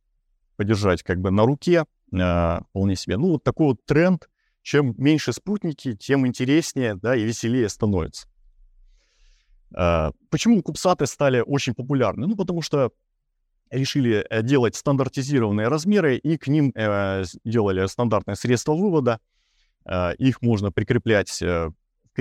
[0.58, 3.18] подержать как бы на руке э, вполне себе.
[3.18, 4.30] Ну вот такой вот тренд.
[4.64, 8.28] Чем меньше спутники, тем интереснее да, и веселее становится.
[9.76, 12.28] Э, почему кубсаты стали очень популярны?
[12.28, 12.92] Ну, потому что
[13.72, 19.20] решили э, делать стандартизированные размеры, и к ним э, делали стандартное средство вывода.
[19.86, 21.72] Э, их можно прикреплять э,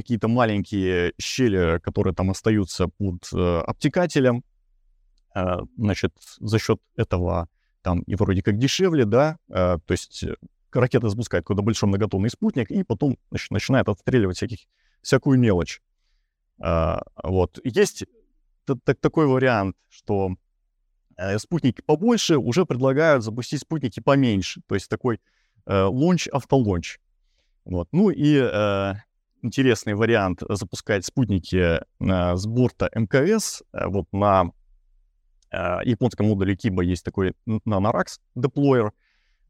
[0.03, 4.45] какие-то маленькие щели, которые там остаются под э, обтекателем.
[5.35, 7.49] Э, значит, за счет этого
[7.83, 10.35] там и вроде как дешевле, да, э, то есть э,
[10.73, 14.61] ракета запускает какой-то большой многотонный спутник, и потом значит, начинает отстреливать всяких,
[15.03, 15.81] всякую мелочь.
[16.63, 17.59] Э, вот.
[17.65, 18.05] Есть
[19.01, 20.37] такой вариант, что
[21.21, 25.21] Э, спутники побольше уже предлагают запустить спутники поменьше, то есть такой
[25.67, 26.99] э, лонч, автолонч.
[27.67, 27.89] Вот.
[27.93, 28.95] Ну и э,
[29.43, 31.81] интересный вариант запускать спутники э,
[32.37, 33.63] с борта МКС.
[33.73, 34.51] Э, вот на
[35.51, 38.93] э, японском модуле Киба есть такой Nanorax деплойер.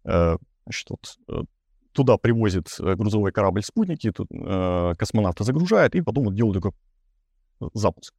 [0.03, 1.47] Значит, вот,
[1.93, 6.73] туда привозит грузовой корабль спутники, тут э, космонавты загружают, и потом вот делают такой
[7.75, 8.15] запуск.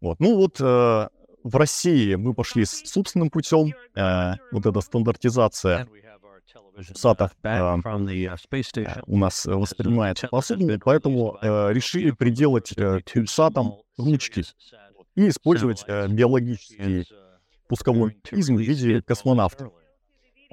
[0.00, 0.20] Вот.
[0.20, 1.10] Ну вот в
[1.44, 3.74] России мы пошли с собственным путем.
[3.94, 5.86] Вот эта стандартизация
[6.94, 13.12] SATA э, у нас воспринимается по-особенному, поэтому э, решили приделать э, к
[13.98, 14.44] ручки
[15.14, 17.06] и использовать э, биологический
[17.68, 19.70] пусковой механизм в виде космонавта.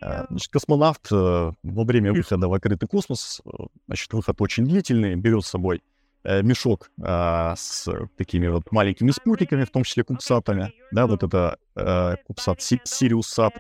[0.02, 3.50] Э, значит, космонавт э, во время выхода в открытый космос, э,
[3.88, 5.82] значит, выход очень длительный, берет с собой
[6.24, 11.58] Э, мешок а, с такими вот маленькими спутниками, в том числе кубсатами, да, вот это
[11.76, 13.54] а, кубсат Сириус-сат,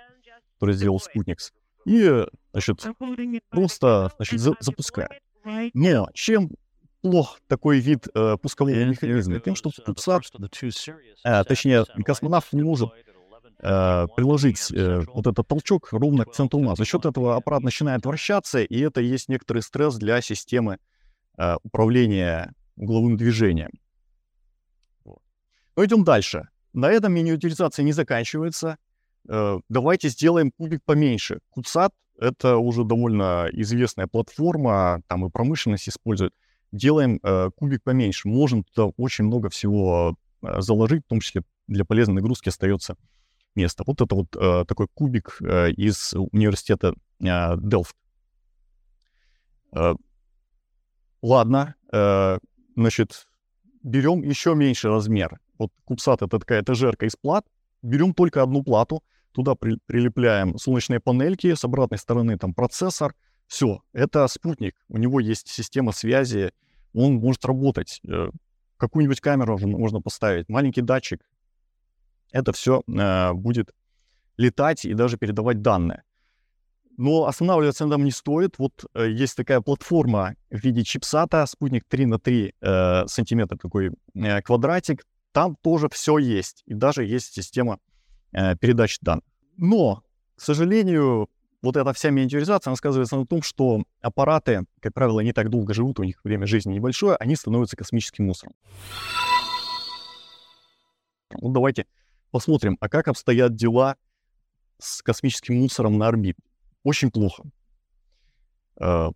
[0.55, 1.53] который сделал спутникс,
[1.85, 2.85] и, значит,
[3.49, 5.21] просто, значит, за запускает.
[5.73, 6.51] Но чем
[7.01, 9.39] плох такой вид э, пускового механизма?
[9.39, 10.23] Тем, что кубсат,
[11.23, 12.89] а, точнее, космонавт не может
[13.59, 16.83] э, приложить э, вот этот толчок ровно к центру массы.
[16.83, 20.77] За счет этого аппарат начинает вращаться, и это есть некоторый стресс для системы
[21.39, 23.71] Э, управления угловым движением.
[25.05, 26.49] Но идем дальше.
[26.73, 28.77] На этом миниатюризация не заканчивается.
[29.27, 31.39] Э, давайте сделаем кубик поменьше.
[31.49, 36.33] Кубсат— это уже довольно известная платформа, там и промышленность использует.
[36.71, 38.27] Делаем э, кубик поменьше.
[38.27, 42.95] Можем туда очень много всего заложить, в том числе для полезной нагрузки остается
[43.55, 43.83] место.
[43.85, 44.29] Вот это вот
[44.67, 47.95] такой кубик из университета Делфт.
[51.21, 52.37] Ладно, э,
[52.77, 53.27] значит,
[53.83, 55.39] берем еще меньше размер.
[55.57, 57.45] Вот кубсат— это такая этажерка из плат.
[57.81, 63.15] Берем только одну плату, туда при, прилепляем солнечные панельки, с обратной стороны там процессор.
[63.47, 64.75] Все, это спутник.
[64.89, 66.51] У него есть система связи,
[66.93, 67.99] он может работать.
[68.07, 68.29] Э,
[68.77, 71.21] какую-нибудь камеру можно поставить, маленький датчик.
[72.31, 73.73] Это все э, будет
[74.37, 76.03] летать и даже передавать данные.
[76.97, 78.59] Но останавливаться на этом не стоит.
[78.59, 83.91] Вот э, есть такая платформа в виде чипсата, спутник 3 на 3 э, сантиметра, такой
[84.15, 85.05] э, квадратик.
[85.31, 87.79] Там тоже все есть, и даже есть система
[88.31, 89.25] э, передачи данных.
[89.57, 90.03] Но,
[90.35, 91.29] к сожалению,
[91.61, 95.73] вот эта вся миниатюризация, она сказывается на том, что аппараты, как правило, не так долго
[95.73, 98.53] живут, у них время жизни небольшое, они становятся космическим мусором.
[101.33, 101.85] Ну, давайте
[102.31, 103.97] посмотрим, а как обстоят дела
[104.77, 106.41] с космическим мусором на орбите.
[106.83, 107.43] Очень плохо.
[108.79, 109.09] Э,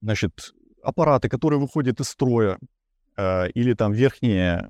[0.00, 2.58] значит, аппараты, которые выходят из строя,
[3.16, 4.68] э, или там верхние,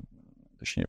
[0.58, 0.86] точнее,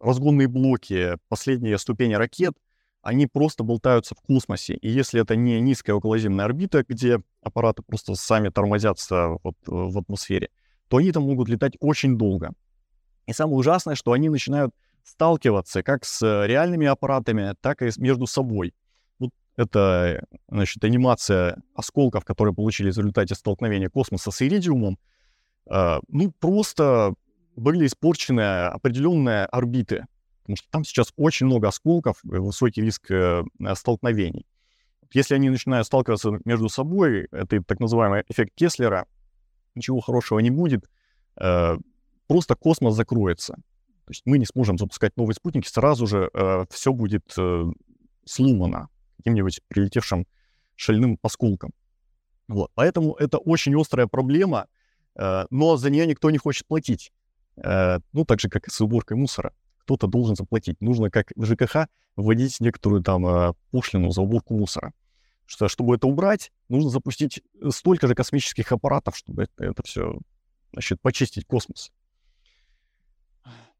[0.00, 2.54] разгонные блоки, последние ступени ракет,
[3.02, 4.74] они просто болтаются в космосе.
[4.74, 10.50] И если это не низкая околоземная орбита, где аппараты просто сами тормозятся вот в атмосфере,
[10.88, 12.52] то они там могут летать очень долго.
[13.26, 14.74] И самое ужасное, что они начинают
[15.04, 18.74] сталкиваться как с реальными аппаратами, так и между собой.
[19.18, 24.98] Вот это, значит, анимация осколков, которые получили в результате столкновения космоса с иридиумом,
[25.70, 27.14] э, ну, просто
[27.60, 30.06] были испорчены определенные орбиты,
[30.42, 33.44] потому что там сейчас очень много осколков, высокий риск э,
[33.74, 34.46] столкновений.
[35.12, 39.06] Если они начинают сталкиваться между собой, это так называемый эффект Кеслера,
[39.74, 40.88] ничего хорошего не будет,
[41.36, 41.76] э,
[42.26, 43.54] просто космос закроется.
[43.54, 47.64] То есть мы не сможем запускать новые спутники, сразу же э, все будет э,
[48.24, 48.88] сломано
[49.18, 50.26] каким-нибудь прилетевшим
[50.76, 51.72] шальным осколком.
[52.48, 52.70] Вот.
[52.74, 54.66] Поэтому это очень острая проблема,
[55.14, 57.12] э, но за нее никто не хочет платить.
[57.62, 59.52] Э, ну, так же, как и с уборкой мусора.
[59.82, 60.80] Кто-то должен заплатить.
[60.80, 64.92] Нужно, как в ЖКХ, вводить некоторую там э, пошлину за уборку мусора.
[65.46, 70.18] Что, чтобы это убрать, нужно запустить столько же космических аппаратов, чтобы это, это все
[70.72, 71.90] значит, почистить космос.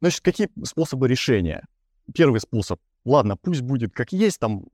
[0.00, 1.64] Значит, какие способы решения?
[2.12, 2.80] Первый способ.
[3.04, 4.64] Ладно, пусть будет как есть, там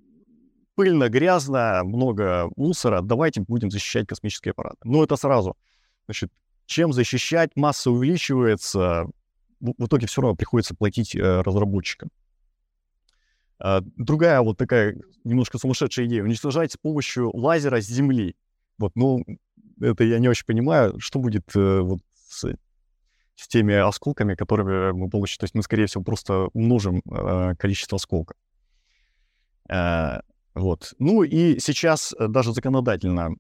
[0.75, 4.79] пыльно, грязно, много мусора, давайте будем защищать космические аппараты.
[4.85, 5.57] Но это сразу.
[6.07, 6.31] Значит,
[6.67, 9.07] чем защищать, масса увеличивается,
[9.61, 12.11] в итоге все равно приходится платить э, разработчикам.
[13.59, 16.23] А, другая вот такая немножко сумасшедшая идея.
[16.23, 18.37] Уничтожать с помощью лазера с Земли.
[18.79, 19.25] Вот, ну,
[19.81, 22.55] это я не очень понимаю, что будет э, вот с
[23.39, 25.37] с теми осколками, которые мы получим.
[25.41, 28.35] То есть мы, скорее всего, просто умножим э, количество осколков.
[30.55, 30.95] Вот.
[30.99, 33.37] Ну и сейчас даже законодательно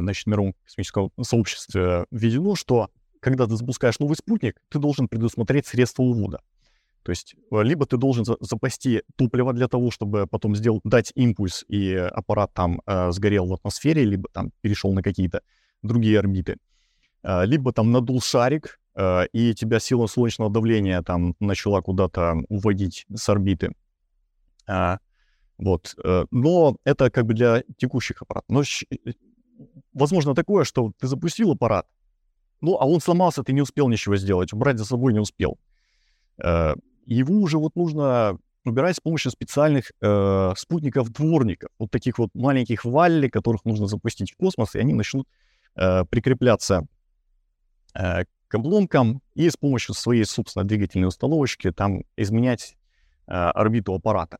[0.00, 6.02] значит, мировом космическом сообществе введено, что когда ты запускаешь новый спутник, ты должен предусмотреть средства
[6.02, 6.40] увода.
[7.02, 11.64] То есть э, либо ты должен запасти топливо для того, чтобы потом сделать, дать импульс,
[11.68, 15.42] и аппарат там э, сгорел в атмосфере, либо там перешел на какие-то
[15.82, 16.58] другие орбиты.
[17.22, 23.06] Э, либо там надул шарик, Э, и тебя сила солнечного давления там начала куда-то уводить
[23.14, 23.72] с орбиты.
[24.66, 24.98] А,
[25.58, 25.94] вот.
[26.04, 28.48] Э, но это как бы для текущих аппаратов.
[28.48, 29.12] Но э,
[29.92, 31.86] возможно такое, что ты запустил аппарат,
[32.60, 35.58] ну, а он сломался, ты не успел ничего сделать, убрать за собой не успел.
[36.38, 43.28] Его уже вот нужно убирать с помощью специальных э, спутников-дворников, вот таких вот маленьких валли,
[43.28, 45.26] которых нужно запустить в космос, и они начнут
[45.74, 46.86] э, прикрепляться
[47.94, 52.76] э, к обломкам и с помощью своей собственной двигательной установочки там изменять
[53.26, 54.38] э, орбиту аппарата.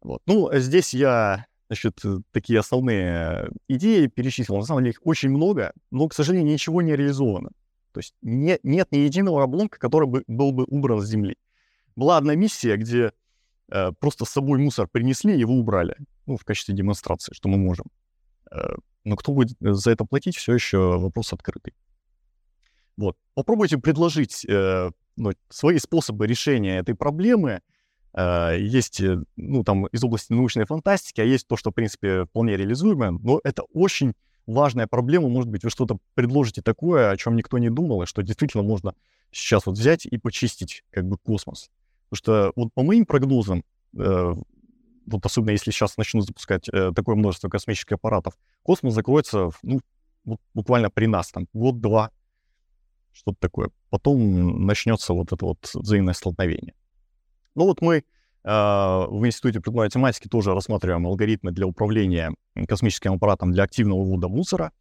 [0.00, 0.22] Вот.
[0.26, 2.00] Ну, здесь я, значит,
[2.30, 4.56] такие основные идеи перечислил.
[4.56, 7.50] На самом деле их очень много, но, к сожалению, ничего не реализовано.
[7.92, 11.36] То есть не, нет ни единого обломка, который бы, был бы убран с Земли.
[11.96, 13.12] Была одна миссия, где
[13.70, 15.96] э, просто с собой мусор принесли, его убрали.
[16.26, 17.86] Ну, в качестве демонстрации, что мы можем.
[18.50, 21.74] Э, но кто будет за это платить, все еще вопрос открытый.
[22.96, 23.16] Вот.
[23.34, 27.60] Попробуйте предложить э, ну, свои способы решения этой проблемы.
[28.14, 32.24] Э, есть, э, ну, там, из области научной фантастики, а есть то, что, в принципе,
[32.24, 34.14] вполне реализуемое, но это очень
[34.46, 35.28] важная проблема.
[35.28, 38.94] Может быть, вы что-то предложите такое, о чем никто не думал, и что действительно можно
[39.32, 41.70] сейчас вот взять и почистить как бы космос.
[42.08, 43.64] Потому что вот по моим прогнозам,
[43.96, 44.34] э,
[45.06, 49.80] вот особенно если сейчас начнут запускать э, такое множество космических аппаратов, космос закроется, ну,
[50.54, 52.10] буквально при нас, там, год-два,
[53.12, 53.70] что-то такое.
[53.90, 56.74] Потом начнется вот это вот взаимное столкновение.
[57.54, 58.02] Ну вот мы э,
[58.42, 62.34] в Институте прикладной математики тоже рассматриваем алгоритмы для управления
[62.68, 64.72] космическим аппаратом для активного вывода мусора.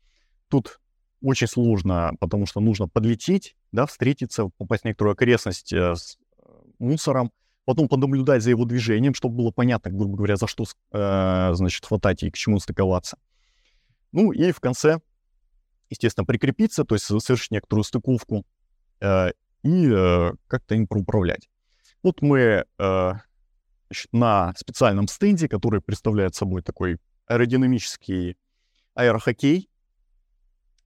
[0.48, 0.80] Тут
[1.22, 6.42] очень сложно, потому что нужно подлететь, да, встретиться, попасть в некоторую окрестность э, с э,
[6.80, 7.32] мусором,
[7.66, 12.24] потом понаблюдать за его движением, чтобы было понятно, грубо говоря, за что, э, значит, хватать
[12.24, 13.18] и к чему стыковаться.
[14.12, 15.00] Ну и в конце
[15.90, 18.46] естественно, прикрепиться, то есть совершить некоторую стыковку
[19.64, 21.50] и как-то им проуправлять.
[22.04, 23.14] Вот мы э,
[23.88, 26.98] значит, на специальном стенде, который представляет собой такой
[27.28, 28.38] аэродинамический
[28.94, 29.70] аэрохоккей,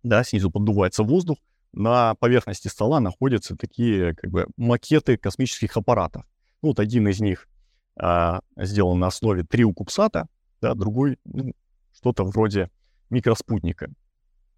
[0.03, 1.39] да, снизу поддувается воздух,
[1.73, 6.25] на поверхности стола находятся такие как бы макеты космических аппаратов.
[6.61, 7.47] Ну, вот один из них
[7.95, 10.27] а, сделан на основе триокупсата,
[10.61, 11.53] да, другой ну,
[11.93, 12.69] что-то вроде
[13.09, 13.89] микроспутника.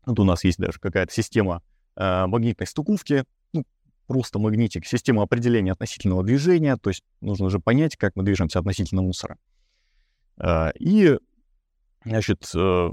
[0.06, 1.62] Вот у нас есть даже какая-то система
[1.96, 3.26] а, магнитной стыковки,
[4.10, 9.04] просто магнитик, система определения относительного движения, то есть нужно же понять, как мы движемся относительно
[9.04, 9.38] мусора.
[10.36, 11.16] А, и,
[12.04, 12.90] значит, э,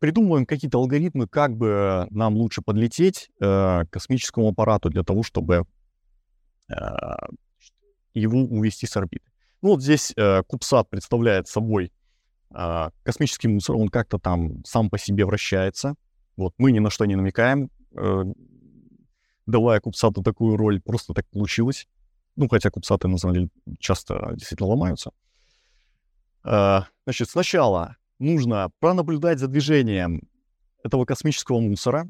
[0.00, 5.66] придумываем какие-то алгоритмы, как бы нам лучше подлететь э, к космическому аппарату для того, чтобы
[6.68, 6.74] э,
[8.12, 9.24] его увести с орбиты.
[9.62, 11.92] Ну вот здесь э, Кубсат представляет собой
[12.52, 15.94] э, космический мусор, он как-то там сам по себе вращается.
[16.36, 18.24] Вот мы ни на что не намекаем, э,
[19.48, 21.88] давая Кубсату такую роль, просто так получилось.
[22.36, 23.48] Ну, хотя Кубсаты, на самом деле,
[23.80, 25.10] часто действительно ломаются.
[26.44, 30.28] Э, значит, сначала нужно пронаблюдать за движением
[30.84, 32.06] этого космического мусора,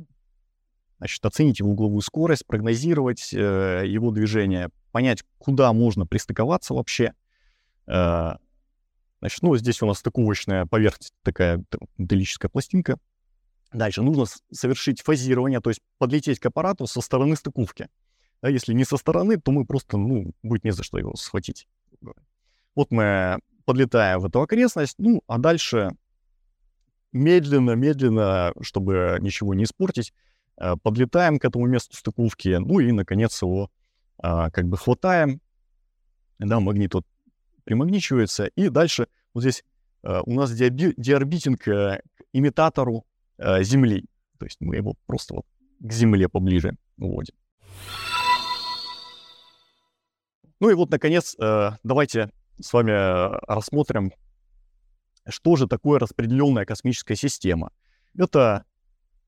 [0.98, 7.14] значит, оценить его угловую скорость, прогнозировать э, его движение, понять, куда можно пристыковаться вообще.
[7.86, 8.32] Э,
[9.20, 11.64] значит, ну, здесь у нас стыковочная поверхность, такая
[11.98, 12.98] металлическая пластинка.
[13.72, 17.88] Дальше нужно совершить фазирование, то есть подлететь к аппарату со стороны стыковки.
[18.40, 21.68] Да, если не со стороны, то мы просто, ну, будет не за что его схватить.
[22.74, 25.90] Вот мы подлетаем в эту окрестность, ну, а дальше
[27.12, 30.14] медленно-медленно, чтобы ничего не испортить,
[30.56, 33.70] э, подлетаем к этому месту стыковки, ну и, наконец, его
[34.18, 35.40] а, как бы хватаем,
[36.38, 37.06] да, магнит вот
[37.64, 39.64] примагничивается, и дальше вот здесь
[40.02, 43.04] а, у нас диорбитинг а, к имитатору
[43.38, 44.04] а, Земли,
[44.38, 45.46] то есть мы его просто вот
[45.80, 47.34] к Земле поближе уводим.
[50.60, 52.90] Ну и вот, наконец, давайте с вами
[53.46, 54.12] рассмотрим,
[55.28, 57.70] что же такое распределенная космическая система.
[58.16, 58.64] Это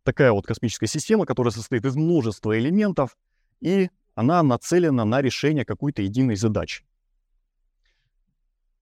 [0.02, 3.16] такая вот космическая система, которая состоит из множества элементов,
[3.61, 6.84] и она нацелена на решение какой-то единой задачи.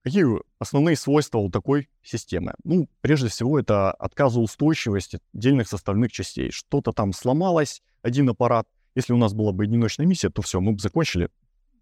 [0.09, 0.25] Какие
[0.59, 2.55] основные свойства у такой системы?
[2.65, 6.51] Ну, прежде всего, это отказоустойчивость отдельных составных частей.
[6.51, 8.67] Что-то там сломалось, один аппарат.
[8.95, 11.29] Если у нас была бы одиночная миссия, то все, мы бы закончили,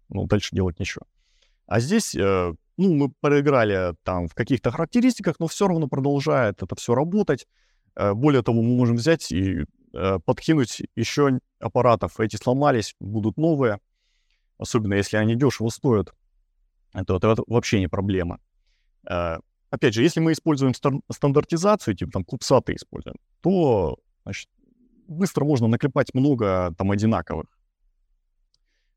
[0.09, 1.05] ну, дальше делать нечего.
[1.67, 6.75] А здесь, э, ну, мы проиграли там в каких-то характеристиках, но все равно продолжает это
[6.75, 7.47] все работать.
[7.95, 12.19] Э, более того, мы можем взять и Э, подкинуть еще аппаратов.
[12.19, 13.79] Эти сломались, будут новые.
[14.59, 16.13] Особенно если они дешево стоят.
[16.97, 18.39] Это, это вообще не проблема.
[19.09, 19.37] Э,
[19.69, 20.73] опять же, если мы используем
[21.11, 24.49] стандартизацию, типа там кубсаты используем, то значит,
[25.07, 27.45] быстро можно наклепать много там одинаковых.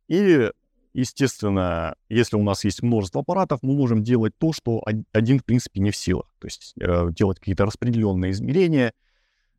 [0.08, 0.50] И,
[0.94, 4.82] естественно, если у нас есть множество аппаратов, мы можем делать то, что
[5.12, 6.34] один, в принципе, не в силах.
[6.38, 8.94] То есть э, делать какие-то распределенные измерения,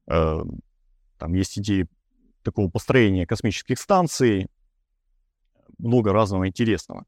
[0.07, 0.43] э,
[1.19, 1.87] там есть идеи
[2.41, 4.47] такого построения космических станций,
[5.77, 7.05] много разного интересного.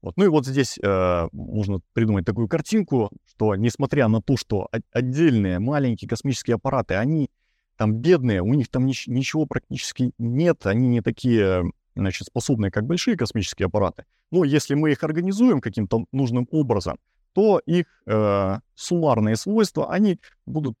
[0.00, 0.16] Вот.
[0.16, 5.58] Ну и вот здесь э, можно придумать такую картинку, что несмотря на то, что отдельные
[5.58, 7.30] маленькие космические аппараты, они
[7.76, 11.64] там бедные, у них там ни- ничего практически нет, они не такие
[11.96, 14.04] значит, способные, как большие космические аппараты.
[14.30, 16.98] Но если мы их организуем каким-то нужным образом,
[17.32, 20.76] то их э, суммарные свойства, они будут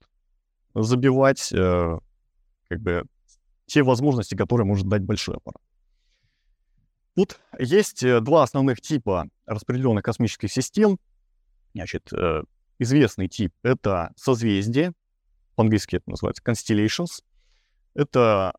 [0.74, 1.98] забивать э,
[2.68, 3.04] как бы
[3.66, 5.62] те возможности, которые может дать большой аппарат.
[7.18, 11.00] Тут есть э, два основных типа распределенных космических систем.
[11.74, 12.44] Значит, э,
[12.78, 14.92] известный тип— это созвездие,
[15.56, 17.24] по-английски это называется constellations.
[17.94, 18.54] Это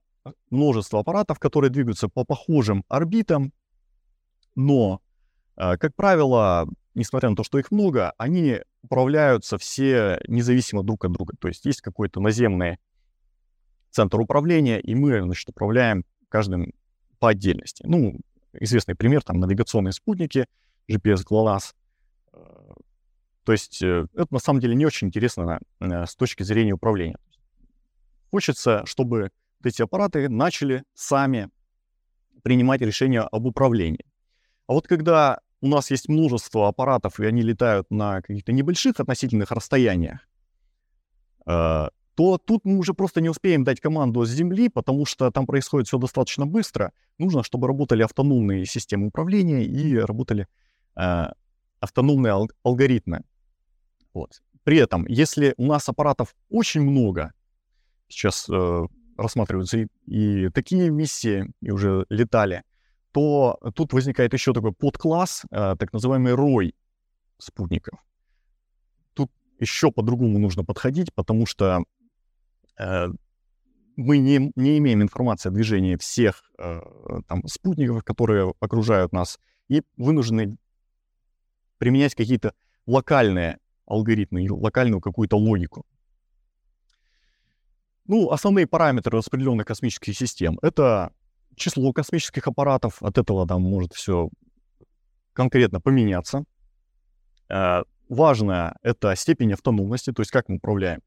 [0.49, 3.53] множество аппаратов, которые двигаются по похожим орбитам,
[4.55, 4.99] но,
[5.55, 11.13] э, как правило, несмотря на то, что их много, они управляются все независимо друг от
[11.13, 11.33] друга.
[11.39, 12.77] То есть есть какой-то наземный
[13.89, 16.73] центр управления, и мы, значит, управляем каждым
[17.19, 17.83] по отдельности.
[17.87, 18.19] Ну,
[18.53, 20.45] известный пример, там, навигационные спутники,
[20.89, 21.73] GPS GLONASS.
[22.33, 22.73] Э,
[23.43, 27.17] то есть э, это на самом деле не очень интересно э, с точки зрения управления.
[28.31, 29.31] Хочется, чтобы
[29.63, 31.49] эти аппараты начали сами
[32.43, 34.05] принимать решения об управлении.
[34.67, 39.51] А вот когда у нас есть множество аппаратов, и они летают на каких-то небольших относительных
[39.51, 40.19] расстояниях,
[42.19, 45.87] то тут мы уже просто не успеем дать команду с земли, потому что там происходит
[45.87, 46.91] все достаточно быстро.
[47.17, 50.45] Нужно, чтобы работали автономные системы управления и работали
[50.97, 51.27] э,
[51.79, 53.21] автономные ал- алгоритмы.
[54.13, 54.41] Вот.
[54.65, 57.31] При этом, если у нас аппаратов очень много,
[58.09, 62.63] сейчас э, рассматриваются и, и такие миссии, и уже летали,
[63.13, 66.75] то тут возникает еще такой подкласс, э, так называемый рой
[67.37, 67.97] спутников.
[69.13, 71.85] Тут еще по-другому нужно подходить, потому что
[72.79, 76.79] мы не, не имеем информации о движении всех э,
[77.27, 80.57] там, спутников, которые окружают нас, и вынуждены
[81.77, 82.53] применять какие-то
[82.85, 85.85] локальные алгоритмы, локальную какую-то логику.
[88.05, 91.11] Ну, основные параметры распределенных космических систем— это
[91.55, 94.29] число космических аппаратов, от этого там может все
[95.33, 96.45] конкретно поменяться.
[97.49, 101.01] Э, важно— это степень автономности, то есть как мы управляем.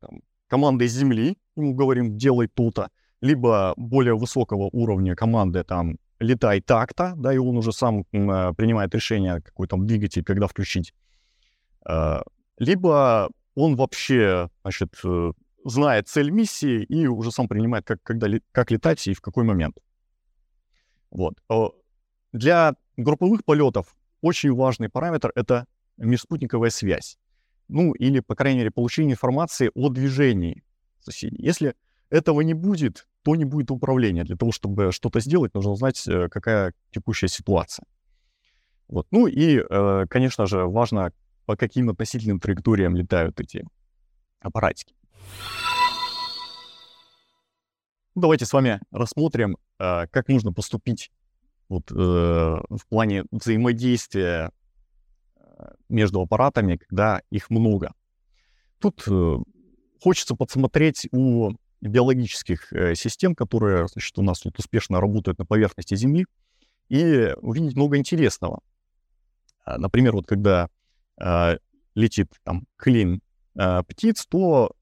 [0.00, 0.22] Там,
[0.52, 2.90] командой Земли, ему говорим, делай то-то,
[3.22, 8.94] либо более высокого уровня команды, там, летай так-то, да, и он уже сам э, принимает
[8.94, 10.92] решение, какой там двигатель, когда включить.
[11.88, 12.20] Э,
[12.58, 15.32] либо он вообще, значит, э,
[15.64, 19.78] знает цель миссии и уже сам принимает, как, когда, как летать и в какой момент.
[21.10, 21.34] Вот.
[22.32, 25.64] Для групповых полетов очень важный параметр— это
[25.96, 27.18] межспутниковая связь.
[27.72, 30.62] Ну, или, по крайней мере, получение информации о движении
[31.00, 31.42] соседей.
[31.42, 31.74] Если
[32.10, 34.24] этого не будет, то не будет управления.
[34.24, 37.86] Для того, чтобы что-то сделать, нужно знать, э, какая текущая ситуация.
[38.88, 39.06] Вот.
[39.10, 41.12] Ну и, э, конечно же, важно,
[41.46, 43.64] по каким относительным траекториям летают эти
[44.40, 44.94] аппаратики.
[48.14, 51.10] Давайте с вами рассмотрим, э, как нужно поступить
[51.70, 54.50] вот, в плане взаимодействия
[55.92, 57.92] между аппаратами, когда их много.
[58.80, 59.06] Тут
[60.02, 65.94] хочется подсмотреть у биологических э, систем, которые значит, у нас тут успешно работают на поверхности
[65.94, 66.26] Земли,
[66.88, 68.60] и увидеть много интересного.
[69.64, 70.68] А, например, вот когда
[71.20, 71.56] э,
[71.94, 73.20] летит там клин
[73.58, 74.72] э, птиц, то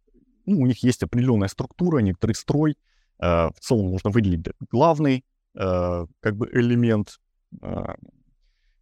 [0.47, 2.77] ну, у них есть определенная структура, некоторый строй.
[3.19, 7.21] Э, в целом можно выделить главный э, как бы элемент,
[7.63, 7.95] э,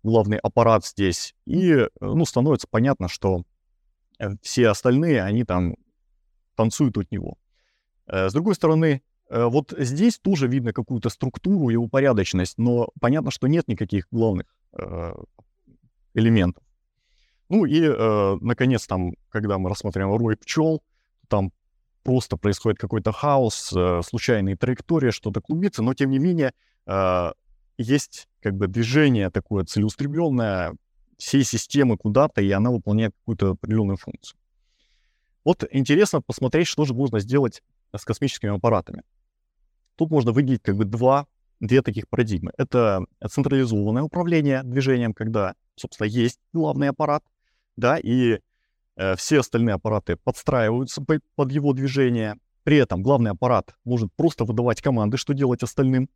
[0.09, 1.35] главный аппарат здесь.
[1.47, 3.43] И ну, становится понятно, что
[4.43, 5.77] все остальные, они там
[6.57, 7.37] танцуют от него.
[8.07, 13.31] Э, с другой стороны, э, вот здесь тоже видно какую-то структуру и упорядоченность, но понятно,
[13.31, 15.15] что нет никаких главных э,
[16.15, 16.65] элементов.
[17.51, 17.81] Ну и,
[18.45, 20.83] наконец, там, когда мы рассматриваем рой пчел,
[21.29, 21.51] там
[22.03, 23.75] просто происходит какой-то хаос,
[24.07, 26.53] случайные траектории, что-то клубится, но тем не менее
[27.79, 30.77] есть как бы движение такое целеустремленное
[31.17, 34.39] всей системы куда-то, и она выполняет какую-то определенную функцию.
[35.45, 37.63] Вот интересно посмотреть, что же можно сделать
[37.97, 39.03] с космическими аппаратами.
[39.97, 41.27] Тут можно выделить как бы два,
[41.61, 42.53] две таких парадигмы.
[42.57, 47.25] Это централизованное управление движением, когда, собственно, есть главный аппарат,
[47.77, 48.41] да, и
[48.97, 52.37] э, все остальные аппараты подстраиваются под, его движение.
[52.63, 56.09] При этом главный аппарат может просто выдавать команды, что делать остальным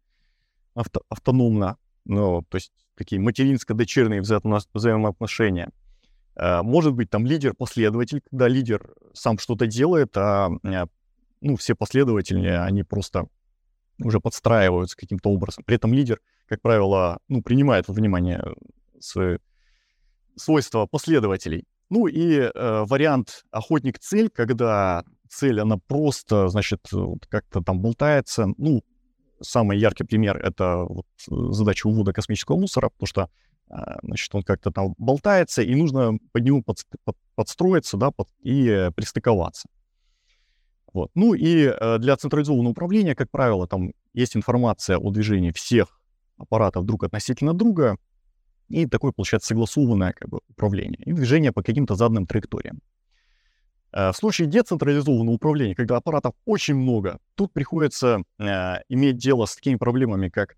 [0.75, 1.77] авто, автономно.
[2.05, 5.71] Ну, то есть такие материнско-дочерние взаимо взаимоотношения.
[6.35, 10.87] Э, может быть там лидер-последователь, когда лидер сам что-то делает, а э,
[11.41, 13.27] ну, все последователи, они просто
[13.99, 15.65] уже подстраиваются каким-то образом.
[15.65, 18.43] При этом лидер, как правило, ну, принимает во внимание
[18.99, 19.39] свои
[20.37, 21.67] свойства последователей.
[21.91, 28.47] Ну и э, вариант охотник-цель, когда цель, она просто, значит, вот как-то там болтается.
[28.57, 28.83] Ну,
[29.43, 33.29] самый яркий пример— это вот задача увода космического мусора, потому что,
[33.71, 38.29] э, значит, он как-то там болтается, и нужно под него под, под, подстроиться, да, под,
[38.41, 39.69] и э, пристыковаться.
[40.93, 41.11] Вот.
[41.15, 46.01] Ну и э, для централизованного управления, как правило, там есть информация о движении всех
[46.37, 47.97] аппаратов друг относительно друга,
[48.69, 52.81] и такое получается согласованное как бы, управление, и движение по каким-то заданным траекториям.
[53.93, 58.45] Э, в случае децентрализованного управления, когда аппаратов очень много, тут приходится э,
[58.89, 60.57] иметь дело с такими проблемами, как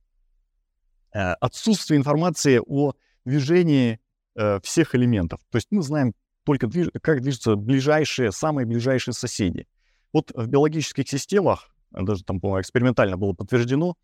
[1.13, 2.93] э, отсутствие информации о
[3.25, 4.01] движении
[4.37, 5.41] э, всех элементов.
[5.51, 6.15] То есть мы знаем
[6.45, 6.89] только, движ...
[7.03, 9.67] как движутся ближайшие, самые ближайшие соседи.
[10.13, 13.97] Вот в биологических системах, даже там, по-моему, экспериментально было подтверждено,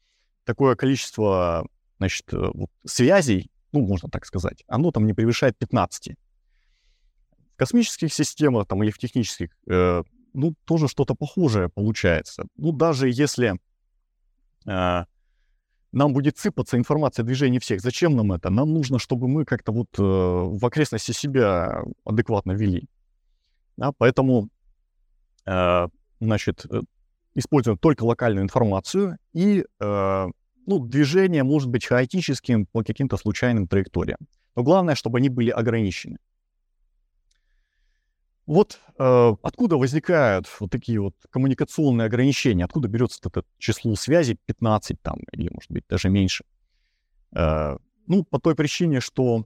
[0.45, 1.68] такое количество,
[1.99, 6.16] значит, э, вот, связей, ну, можно так сказать, оно там не превышает 15.
[7.61, 10.03] Космических системах там или в технических, э,
[10.33, 12.45] ну, тоже что-то похожее получается.
[12.57, 13.59] Ну, даже если
[14.67, 15.05] э,
[15.93, 18.49] нам будет сыпаться информация о движении всех, зачем нам это?
[18.49, 22.89] Нам нужно, чтобы мы как-то вот э, в окрестности себя адекватно вели.
[23.77, 24.49] Да, поэтому
[25.45, 25.89] э,
[26.21, 26.81] значит, э,
[27.35, 30.27] используем только локальную информацию, и э,
[30.67, 34.19] ну, движение может быть хаотическим по каким-то случайным траекториям.
[34.57, 36.17] Но главное, чтобы они были ограничены.
[38.51, 45.01] Вот э, откуда возникают вот такие вот коммуникационные ограничения, откуда берется это число связей 15
[45.01, 46.43] там, или, может быть, даже меньше.
[47.31, 47.77] Э,
[48.09, 49.45] ну, по той причине, что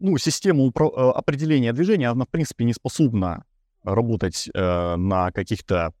[0.00, 3.44] ну, система упро- э, определения движения, она, в принципе, не способна
[3.84, 5.94] работать э, на каких-то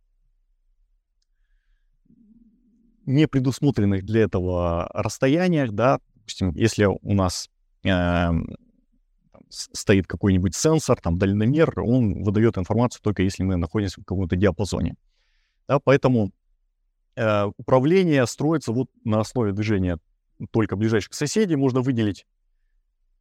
[3.06, 7.48] не предусмотренных для этого расстояниях, да, допустим, если у нас
[7.84, 8.56] эм,
[9.54, 14.96] стоит какой-нибудь сенсор, там, дальномер, он выдает информацию только если мы находимся в каком-то диапазоне.
[15.68, 16.32] Да, поэтому
[17.16, 19.98] э, управление строится вот на основе движения
[20.50, 21.56] только ближайших соседей.
[21.56, 22.26] Можно выделить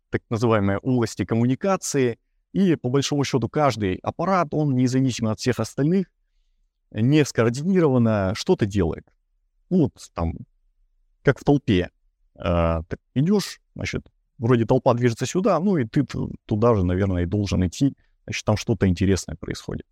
[0.09, 2.19] так называемые области коммуникации.
[2.51, 6.07] И по большому счету каждый аппарат, он независимо от всех остальных,
[6.91, 9.05] не скоординированно что-то делает.
[9.69, 10.33] Ну, вот там,
[11.23, 11.89] как в толпе.
[12.35, 12.81] Э,
[13.15, 14.07] идешь, значит,
[14.43, 16.05] вроде толпа движется сюда, ну и ты
[16.45, 17.95] туда же, наверное, и должен идти.
[18.25, 19.85] Значит, там что-то интересное происходит.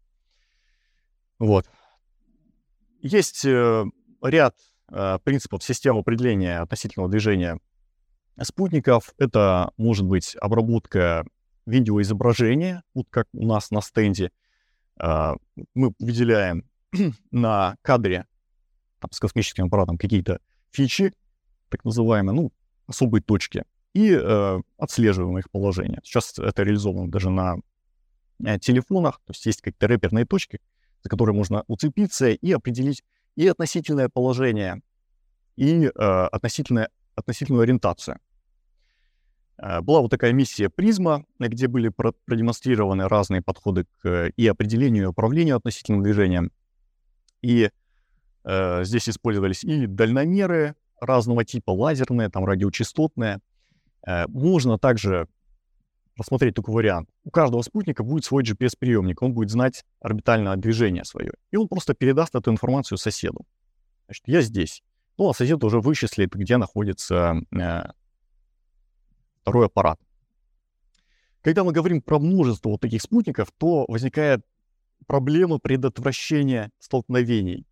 [1.39, 1.69] Вот.
[3.01, 3.85] Есть э,
[4.21, 4.55] ряд
[4.91, 7.59] э, принципов системы определения относительного движения
[8.41, 9.13] спутников.
[9.17, 11.25] Это может быть обработка
[11.65, 14.31] видеоизображения, вот как у нас на стенде.
[15.01, 15.33] Э,
[15.73, 16.69] мы выделяем
[17.31, 18.25] на кадре
[18.99, 20.41] там, с космическим аппаратом какие-то
[20.71, 21.13] фичи,
[21.69, 22.51] так называемые, ну,
[22.85, 23.63] особые точки,
[23.93, 25.99] и э, отслеживаем их положение.
[26.03, 27.57] Сейчас это реализовано даже на
[28.43, 30.59] э, телефонах, то есть есть какие-то реперные точки,
[31.03, 33.03] за которые можно уцепиться и определить
[33.35, 34.81] и относительное положение,
[35.55, 38.19] и э, относительное, относительную ориентацию.
[39.57, 45.07] Э, была вот такая миссия «Призма», где были продемонстрированы разные подходы к и определению, и
[45.07, 46.51] управлению относительным движением.
[47.41, 47.69] И
[48.43, 53.39] э, здесь использовались и дальномеры разного типа, лазерные, там радиочастотные.
[54.05, 55.27] Э, можно также
[56.17, 57.09] рассмотреть такой вариант.
[57.23, 61.93] У каждого спутника будет свой GPS-приемник, он будет знать орбитальное движение свое, и он просто
[61.93, 63.45] передаст эту информацию соседу.
[64.05, 64.83] Значит, я здесь.
[65.17, 67.83] Ну, а сосед уже вычислит, где находится э,
[69.41, 69.99] второй аппарат.
[71.41, 74.45] Когда мы говорим про множество вот таких спутников, то возникает
[75.07, 77.65] проблема предотвращения столкновений.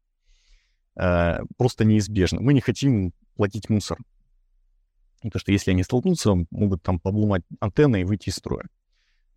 [0.95, 2.41] Э, просто неизбежно.
[2.41, 3.99] Мы не хотим платить мусор.
[5.21, 8.67] Потому что если они столкнутся, могут там обломать антенны и выйти из строя.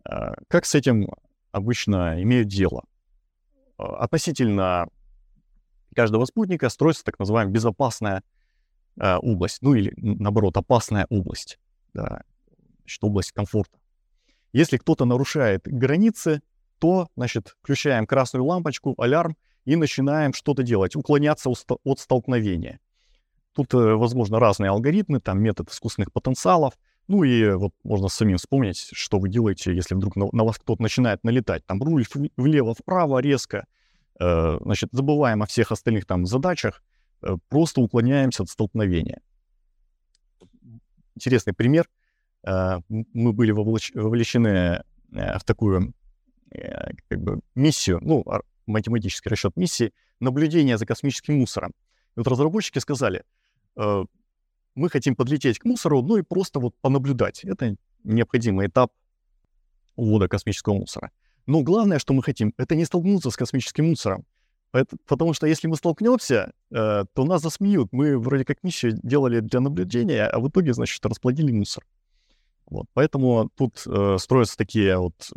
[0.09, 1.09] Э, как с этим
[1.51, 2.83] обычно имеют дело?
[3.77, 4.87] Э, относительно
[5.95, 8.23] каждого спутника строится так называемая безопасная
[8.99, 11.59] э, область, ну или наоборот опасная область,
[11.93, 12.23] да,
[12.79, 13.77] значит, область комфорта.
[14.51, 16.41] Если кто-то нарушает границы,
[16.79, 22.79] то, значит, включаем красную лампочку, алярм и начинаем что-то делать, уклоняться от столкновения.
[23.53, 26.73] Тут, э, возможно, разные алгоритмы, там метод искусственных потенциалов.
[27.07, 30.81] Ну и вот можно самим вспомнить, что вы делаете, если вдруг на, на вас кто-то
[30.81, 31.65] начинает налетать.
[31.65, 32.05] Там руль
[32.37, 33.67] влево-вправо резко,
[34.19, 36.81] э, значит, забываем о всех остальных там задачах,
[37.21, 39.21] э, просто уклоняемся от столкновения.
[41.15, 41.87] Интересный пример.
[42.43, 44.47] Э, мы были вовлечены
[45.11, 45.93] э, в такую
[46.51, 48.25] э, как бы миссию, ну,
[48.65, 51.73] математический расчет миссии, наблюдения за космическим мусором.
[52.15, 53.23] И вот разработчики сказали, э,
[53.75, 57.43] мы хотим подлететь к мусору, ну и просто вот понаблюдать.
[57.43, 58.91] Это необходимый этап
[59.95, 61.11] увода космического мусора.
[61.45, 64.25] Но главное, что мы хотим, это не столкнуться с космическим мусором.
[65.05, 67.89] потому что если мы столкнемся, э, то нас засмеют.
[67.91, 71.85] Мы вроде как миссию делали для наблюдения, а в итоге, значит, расплодили мусор.
[72.65, 72.87] Вот.
[72.93, 75.31] Поэтому тут э, строятся такие вот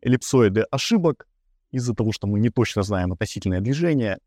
[0.00, 1.26] эллипсоиды ошибок
[1.72, 4.18] из-за того, что мы не точно знаем относительное движение.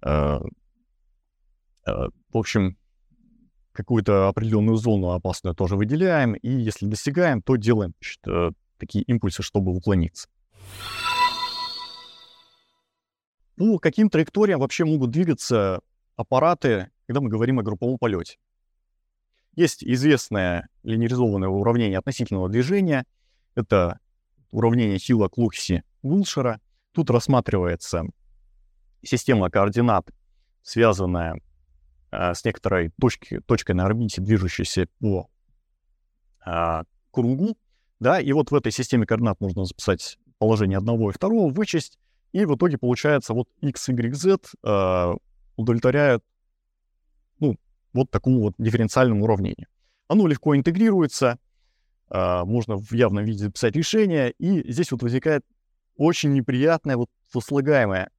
[0.00, 0.40] Э,
[1.86, 2.76] э, в общем,
[3.72, 9.42] какую-то определенную зону опасную тоже выделяем, и если достигаем, то делаем значит, э, такие импульсы,
[9.42, 10.28] чтобы уклониться.
[13.56, 15.80] По каким траекториям вообще могут двигаться
[16.16, 18.36] аппараты, когда мы говорим о групповом полете?
[19.54, 23.04] Есть известное линеризованное уравнение относительного движения.
[23.54, 24.00] Это
[24.50, 26.60] уравнение сила Клукси Уилшера.
[26.92, 28.02] Тут рассматривается
[29.02, 30.10] система координат,
[30.62, 31.40] связанная
[32.14, 35.28] с некоторой точки, точкой на орбите, движущейся по
[36.46, 37.56] э, кругу.
[38.00, 41.98] Да, и вот в этой системе координат можно записать положение одного и второго, вычесть,
[42.32, 45.14] и в итоге получается вот x, y, z э,
[45.56, 46.24] удовлетворяют
[47.38, 47.56] ну,
[47.92, 49.68] вот такому вот дифференциальному уравнению.
[50.08, 51.38] Оно легко интегрируется,
[52.10, 55.44] э, можно в явном виде записать решение, и здесь вот возникает
[55.96, 58.10] очень неприятное вот сослагаемое.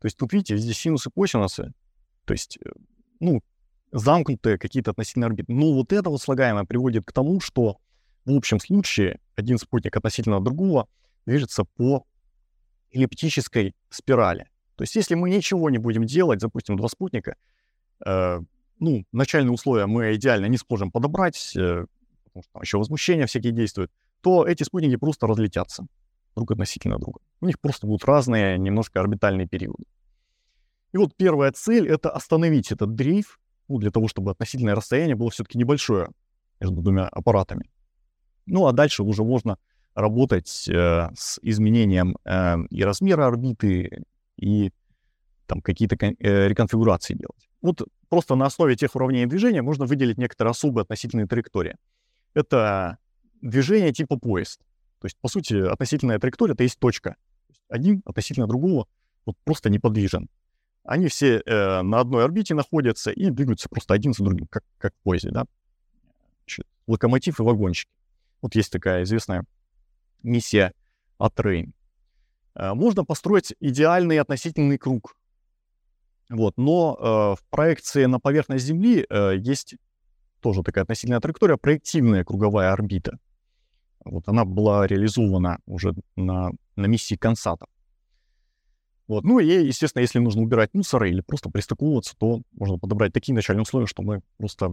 [0.00, 1.74] То есть тут, видите, здесь синусы, косинусы,
[2.24, 2.70] то есть, э,
[3.20, 3.42] ну,
[3.92, 5.52] замкнутые какие-то относительно орбиты.
[5.52, 7.78] Но вот это вот слагаемое приводит к тому, что
[8.24, 10.88] в общем случае один спутник относительно другого
[11.26, 12.04] движется по
[12.92, 14.48] эллиптической спирали.
[14.76, 17.36] То есть если мы ничего не будем делать, запустим два спутника,
[18.04, 18.40] э,
[18.78, 21.86] ну, начальные условия мы идеально не сможем подобрать, э,
[22.24, 23.90] потому что там еще возмущения всякие действуют,
[24.22, 25.86] то эти спутники просто разлетятся
[26.34, 27.20] друг относительно друга.
[27.40, 29.84] У них просто будут разные немножко орбитальные периоды.
[30.92, 33.38] И вот первая цель— это остановить этот дрейф,
[33.68, 36.10] ну, для того, чтобы относительное расстояние было все-таки небольшое
[36.58, 37.70] между двумя аппаратами.
[38.46, 39.58] Ну, а дальше уже можно
[39.94, 44.04] работать э, с изменением э, и размера орбиты,
[44.36, 44.72] и
[45.46, 47.48] там какие-то э, реконфигурации делать.
[47.62, 51.76] Вот просто на основе тех уравнений движения можно выделить некоторые особые относительные траектории.
[52.34, 52.98] Это
[53.40, 54.60] движение типа поезд.
[55.00, 57.16] То есть, по сути, относительная траектория— это есть точка.
[57.68, 58.86] Один относительно другого
[59.26, 60.28] вот просто неподвижен.
[60.84, 64.94] Они все э, на одной орбите находятся и двигаются просто один за другим, как, как
[64.94, 65.44] в поезде, да.
[66.86, 67.90] Локомотив и вагончики.
[68.42, 69.44] Вот есть такая известная
[70.22, 70.72] миссия
[71.18, 71.74] Атрейн.
[72.54, 75.16] Э, можно построить идеальный относительный круг.
[76.28, 77.04] Вот, но э,
[77.40, 79.76] в проекции на поверхность Земли э, есть
[80.40, 83.18] тоже такая относительная траектория, проективная круговая орбита.
[84.04, 87.66] Вот она была реализована уже на, на миссии Консата.
[89.10, 89.24] Вот.
[89.24, 93.62] Ну и, естественно, если нужно убирать мусоры или просто пристыковываться, то можно подобрать такие начальные
[93.62, 94.72] условия, что мы просто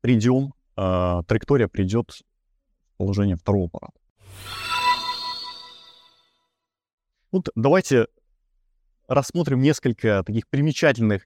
[0.00, 3.94] придем, э, траектория придет в положение второго аппарата.
[7.30, 8.08] Вот давайте
[9.06, 11.24] рассмотрим несколько таких примечательных,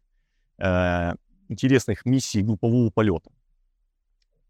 [0.59, 1.15] э,
[1.49, 3.31] интересных миссий группового полета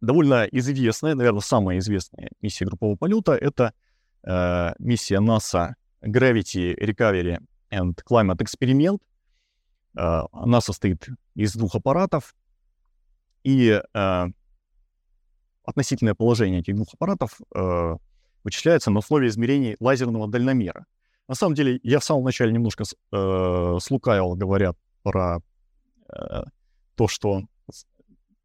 [0.01, 3.72] довольно известная, наверное, самая известная миссия группового полета— это
[4.24, 7.39] э, миссия NASA Gravity Recovery
[7.71, 9.01] and Climate Experiment.
[9.97, 12.35] Э, она состоит из двух аппаратов,
[13.45, 14.27] и э,
[15.64, 17.97] относительное положение этих двух аппаратов э,
[18.45, 20.87] вычисляется на основе измерений лазерного дальномера.
[21.29, 25.41] На самом деле, я в самом начале немножко э, слукавил, говоря про
[26.11, 26.43] э,
[26.95, 27.43] то, что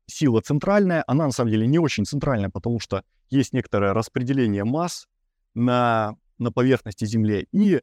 [0.06, 5.08] сила центральная, она на самом деле не очень центральная, потому что есть некоторое распределение масс
[5.54, 7.82] на, на поверхности Земли, и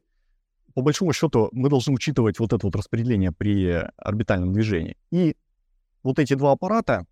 [0.73, 4.97] по большому счету мы должны учитывать вот это вот распределение при орбитальном движении.
[5.11, 5.35] И
[6.03, 7.05] вот эти два аппарата,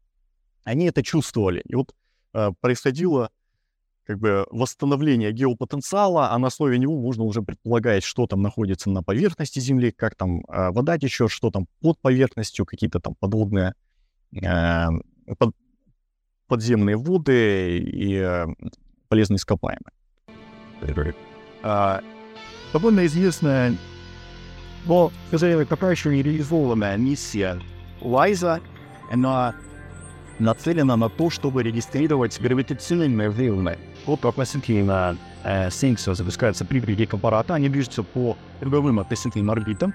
[0.64, 1.62] они это чувствовали.
[1.66, 1.94] И вот
[2.34, 3.30] э, происходило
[4.06, 9.04] как бы восстановление геопотенциала, а на основе него можно уже предполагать, что там находится на
[9.04, 13.76] поверхности Земли, как там э, вода течет, что там под поверхностью, какие-то там подводные
[14.32, 14.90] Э,
[15.38, 15.56] под,
[16.48, 18.46] подземные воды и э,
[19.08, 19.94] полезные ископаемые.
[21.64, 22.02] А,
[22.74, 23.76] довольно известная,
[24.86, 27.60] но, сказали, пока еще не реализованная миссия
[28.02, 28.62] Лайза,
[29.12, 29.56] она
[30.40, 33.78] нацелена на то, чтобы регистрировать гравитационные волны.
[34.06, 39.94] Вот относительно э, Синкса запускаются прибеги аппарата, они движутся по круговым относительным орбитам.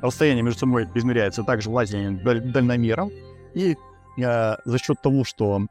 [0.00, 3.10] Расстояние между собой измеряется также лазерным дальномером,
[3.54, 3.76] и
[4.18, 5.66] э, за счет того, что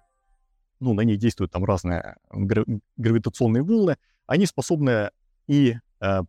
[0.79, 2.65] ну, на них действуют там разные гра-
[2.97, 5.11] гравитационные волны, они способны
[5.47, 5.77] и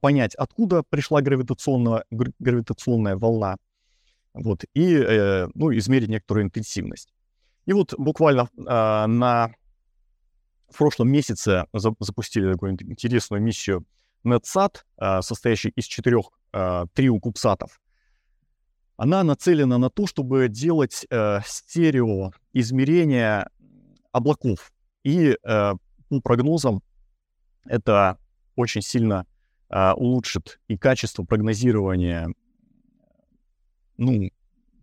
[0.01, 2.05] понять, откуда пришла гравитационная,
[2.39, 3.57] гравитационная волна,
[4.35, 7.12] вот, и э, ну, измерить некоторую интенсивность.
[7.66, 9.55] И вот буквально э, на
[10.68, 13.85] в прошлом месяце за, запустили такую интересную миссию
[14.25, 17.81] NetSat, э, состоящую из четырех э, триокубсатов
[18.97, 23.51] она нацелена на то, чтобы делать э, стерео измерения
[24.12, 24.72] облаков.
[25.03, 25.72] И э,
[26.09, 26.83] по прогнозам
[27.64, 28.18] это
[28.57, 29.27] очень сильно
[29.75, 32.33] э, улучшит и качество прогнозирования
[33.97, 34.31] ну,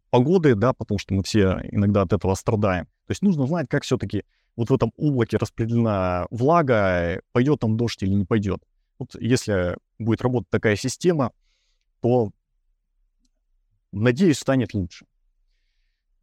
[0.09, 2.85] погоды, да, потому что мы все иногда от этого страдаем.
[3.07, 4.23] То есть нужно знать, как все-таки
[4.55, 8.61] вот в этом облаке распределена влага, пойдет там дождь или не пойдет.
[8.99, 11.31] Вот если будет работать такая система,
[12.01, 12.31] то
[13.91, 15.05] Надеюсь, станет лучше.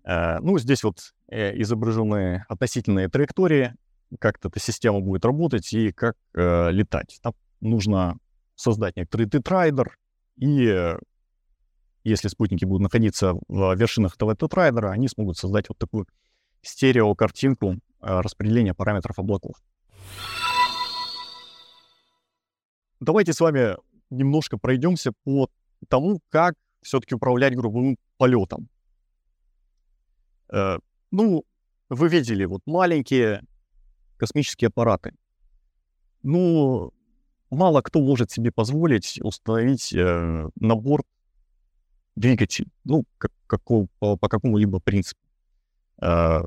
[0.05, 3.75] Э, ну, здесь вот э, изображены относительные траектории,
[4.19, 7.19] как эта система будет работать и как э, летать.
[7.23, 8.19] Там нужно
[8.59, 9.97] создать некоторый тетрайдер,
[10.37, 10.97] и
[12.05, 16.07] если спутники будут находиться в вершинах этого тетрайдера, они смогут создать вот такую
[16.63, 19.57] стереокартинку распределения параметров облаков.
[23.01, 23.77] Давайте с вами
[24.11, 25.49] немножко пройдемся по
[25.89, 28.69] тому, как все-таки управлять групповым полетом.
[30.53, 30.79] Э,
[31.11, 31.45] ну,
[31.89, 33.43] вы видели вот маленькие
[34.17, 35.15] космические аппараты.
[36.23, 36.93] Ну,
[37.51, 41.07] мало кто может себе позволить установить э, на борт
[42.17, 45.21] двигатель, ну, как, какого, по, по какому-либо принципу.
[46.01, 46.43] Э,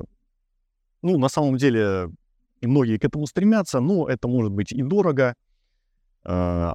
[1.02, 2.10] ну, на самом деле,
[2.60, 5.34] и многие к этому стремятся, но это может быть и дорого,
[6.24, 6.72] э,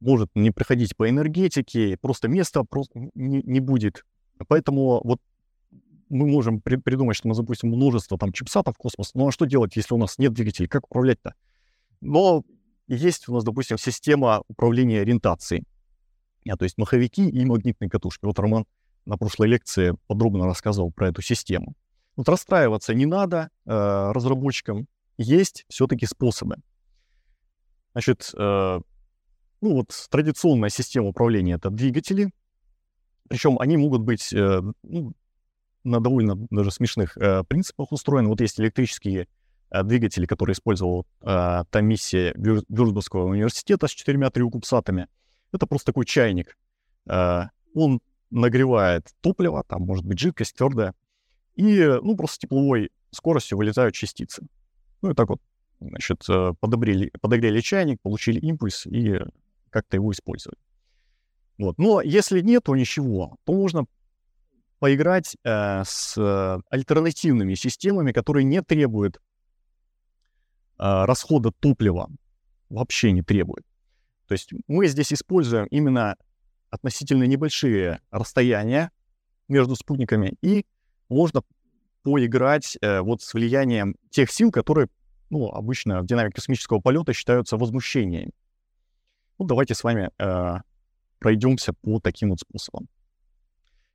[0.00, 4.04] может не приходить по энергетике, просто места просто не, не будет.
[4.48, 5.20] Поэтому вот
[6.08, 9.44] мы можем при, придумать, что мы запустим множество там чипсатов в космос, ну а что
[9.44, 11.34] делать, если у нас нет двигателей, как управлять-то?
[12.00, 12.44] Но
[12.88, 15.64] есть у нас, допустим, система управления ориентацией,
[16.48, 18.24] а, то есть маховики и магнитные катушки.
[18.24, 18.66] Вот Роман
[19.04, 21.74] на прошлой лекции подробно рассказывал про эту систему.
[22.16, 23.70] Вот расстраиваться не надо э,
[24.12, 24.86] разработчикам,
[25.18, 26.56] есть все-таки способы.
[27.92, 28.80] Значит, э,
[29.60, 32.30] ну вот традиционная система управления— это двигатели,
[33.28, 35.12] причем они могут быть э, ну,
[35.84, 38.28] на довольно даже смешных э, принципах устроены.
[38.28, 39.28] Вот есть электрические
[39.70, 45.08] двигатели, которые использовал э, миссия Вюр- Вюрцбургского университета с четырьмя триокупсатами.
[45.52, 46.56] Это просто такой чайник.
[47.06, 47.44] Э,
[47.74, 48.00] он
[48.30, 50.94] нагревает топливо, там может быть жидкость твердая,
[51.54, 54.46] и, ну, просто с тепловой скоростью вылетают частицы.
[55.02, 55.40] Ну, и так вот,
[55.80, 59.20] значит, э, подогрели, подогрели чайник, получили импульс и
[59.70, 60.58] как-то его использовали.
[61.58, 61.78] Вот.
[61.78, 63.86] Но если нет, то ничего, то можно
[64.78, 69.20] поиграть э, с э, альтернативными системами, которые не требуют э,
[70.78, 72.10] расхода топлива,
[72.68, 73.64] вообще не требуют.
[74.26, 76.16] То есть мы здесь используем именно
[76.70, 78.90] относительно небольшие расстояния
[79.48, 80.66] между спутниками, и
[81.08, 81.42] можно
[82.02, 84.88] поиграть э, вот с влиянием тех сил, которые
[85.30, 88.32] ну, обычно в динамике космического полета считаются возмущениями.
[89.38, 90.56] Ну, давайте с вами э,
[91.18, 92.88] пройдемся по таким вот способам.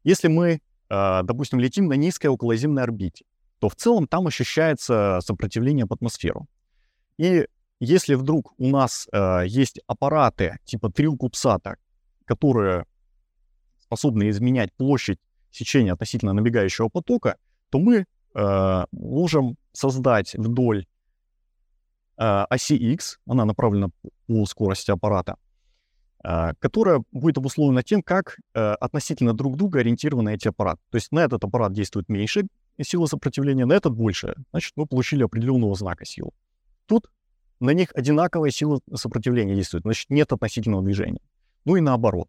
[0.04, 3.26] Если мы, э, допустим, летим на низкой околоземной орбите,
[3.60, 6.48] то в целом там ощущается сопротивление по атмосферу.
[7.22, 7.46] И
[7.80, 11.76] если вдруг у нас э, есть аппараты типа трилкупсата,
[12.26, 12.86] которые
[13.80, 15.20] способны изменять площадь
[15.52, 17.38] сечения относительно набегающего потока,
[17.70, 20.88] то мы э, можем создать вдоль
[22.18, 23.90] э, оси X, она направлена
[24.26, 25.36] по скорости аппарата,
[26.24, 30.82] э, которая будет обусловлена тем, как э, относительно друг друга ориентированы эти аппараты.
[30.90, 32.48] То есть на этот аппарат действует меньше
[32.82, 34.34] сила сопротивления, на этот больше.
[34.50, 36.32] Значит, мы получили определенного знака силы.
[36.92, 37.10] Тут
[37.62, 41.22] на них одинаковая сила сопротивления действует, значит, нет относительного движения.
[41.64, 42.28] Ну и наоборот.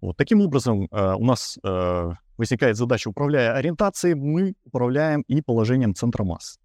[0.00, 5.94] Вот таким образом э, у нас э, возникает задача, управляя ориентацией, мы управляем и положением
[5.94, 6.58] центра масс.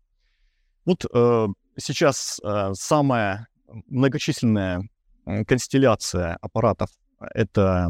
[0.84, 3.48] Вот э, сейчас э, самая
[3.86, 4.90] многочисленная
[5.46, 6.90] констелляция аппаратов—
[7.20, 7.90] это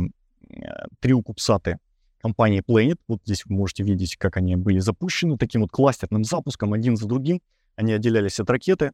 [0.50, 0.58] э,
[1.00, 1.78] триокупсаты
[2.20, 2.98] компании Planet.
[3.08, 7.08] Вот здесь вы можете видеть, как они были запущены таким вот кластерным запуском один за
[7.08, 7.40] другим.
[7.76, 8.92] Они отделялись от ракеты.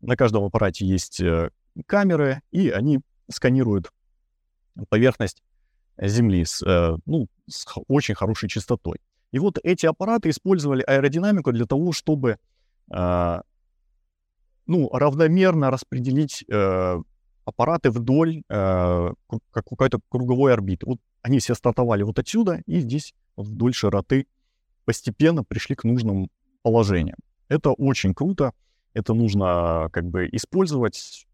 [0.00, 1.50] На каждом аппарате есть э,
[1.86, 3.00] камеры, и они
[3.30, 3.92] сканируют
[4.88, 5.42] поверхность
[5.98, 9.00] Земли с, э, ну, с очень хорошей частотой.
[9.32, 12.38] И вот эти аппараты использовали аэродинамику для того, чтобы
[12.90, 13.40] э,
[14.66, 16.44] ну, равномерно распределить
[17.46, 20.84] аппараты вдоль э, как какой-то круговой орбиты.
[20.86, 24.26] Вот они все стартовали вот отсюда, и здесь вот вдоль широты
[24.84, 26.28] постепенно пришли к нужным
[26.62, 27.16] положениям.
[27.48, 28.52] Это очень круто,
[28.94, 31.26] это нужно как бы использовать.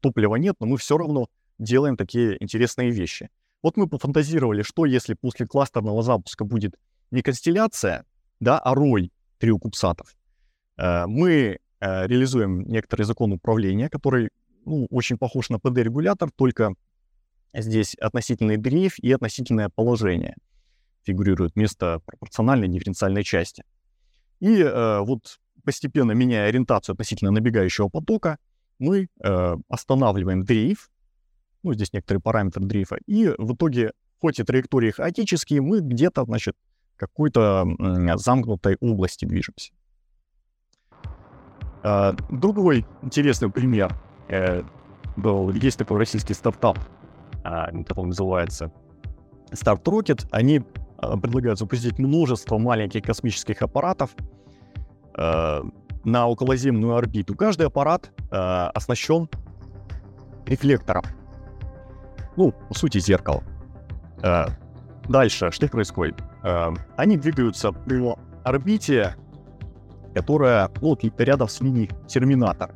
[0.00, 3.30] Топлива нет, но мы все равно делаем такие интересные вещи.
[3.62, 6.74] Вот мы пофантазировали, что если после кластерного запуска будет
[7.10, 8.04] не констелляция,
[8.40, 10.14] да, а рой триокупсатов.
[10.76, 14.28] Э, мы э, реализуем некоторый закон управления, который
[14.64, 16.74] ну, очень похож на PD-регулятор, только
[17.54, 20.36] здесь относительный дрейф и относительное положение
[21.04, 23.64] фигурируют вместо пропорциональной дифференциальной части.
[24.40, 28.38] И э, вот постепенно меняя ориентацию относительно набегающего потока,
[28.78, 30.90] мы э, останавливаем дрейф,
[31.62, 36.54] ну, здесь некоторые параметры дрейфа, и в итоге, хоть и траектории хаотические, мы где-то, значит,
[36.96, 39.72] какой-то э, замкнутой области движемся.
[41.82, 43.94] Э, другой интересный пример
[44.28, 44.62] э,
[45.16, 46.78] был, есть такой российский стартап,
[47.44, 48.72] э, который называется
[49.50, 50.26] Start Rocket.
[50.30, 54.14] Они э, предлагают запустить множество маленьких космических аппаратов,
[55.16, 57.34] на околоземную орбиту.
[57.34, 58.36] Каждый аппарат э,
[58.74, 59.28] оснащен
[60.46, 61.02] рефлектором.
[62.36, 63.42] Ну, по сути, зеркало.
[64.22, 64.46] Э,
[65.08, 66.22] дальше, что происходит?
[66.44, 69.16] Э, они двигаются по орбите,
[70.14, 72.70] которая ну, вот, рядом с мини-терминатор.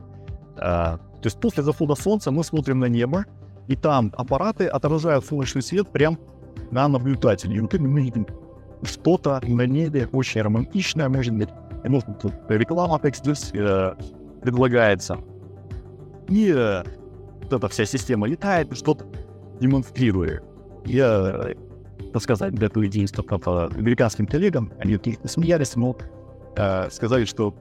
[0.56, 3.26] Э, то есть после захода Солнца мы смотрим на небо,
[3.68, 6.18] и там аппараты отражают солнечный свет прям
[6.72, 7.54] на наблюдателя.
[7.54, 8.26] И вот мы видим
[8.82, 11.50] что-то на небе очень романтичное, может быть,
[11.84, 13.94] ну, тут реклама текст э,
[14.42, 15.18] предлагается.
[16.28, 16.82] И э,
[17.42, 19.06] вот эта вся система летает, что-то
[19.60, 20.42] демонстрирует.
[20.84, 21.54] Я,
[22.12, 25.96] так сказать, для идею стартапа американским коллегам, они смеялись, но
[26.56, 27.54] э, сказали, что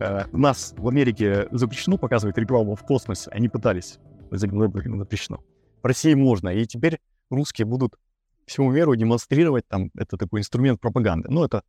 [0.00, 3.30] э, у нас в Америке запрещено показывать рекламу в космосе.
[3.30, 3.98] Они пытались,
[4.30, 5.40] запрещено.
[5.82, 6.48] В России можно.
[6.50, 7.00] И теперь
[7.30, 7.98] русские будут
[8.46, 11.28] всему миру демонстрировать там, это такой инструмент пропаганды.
[11.30, 11.62] Ну, это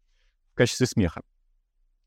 [0.54, 1.22] в качестве смеха.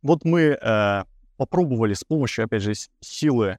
[0.06, 1.04] Вот мы э,
[1.36, 3.58] попробовали с помощью, опять же, силы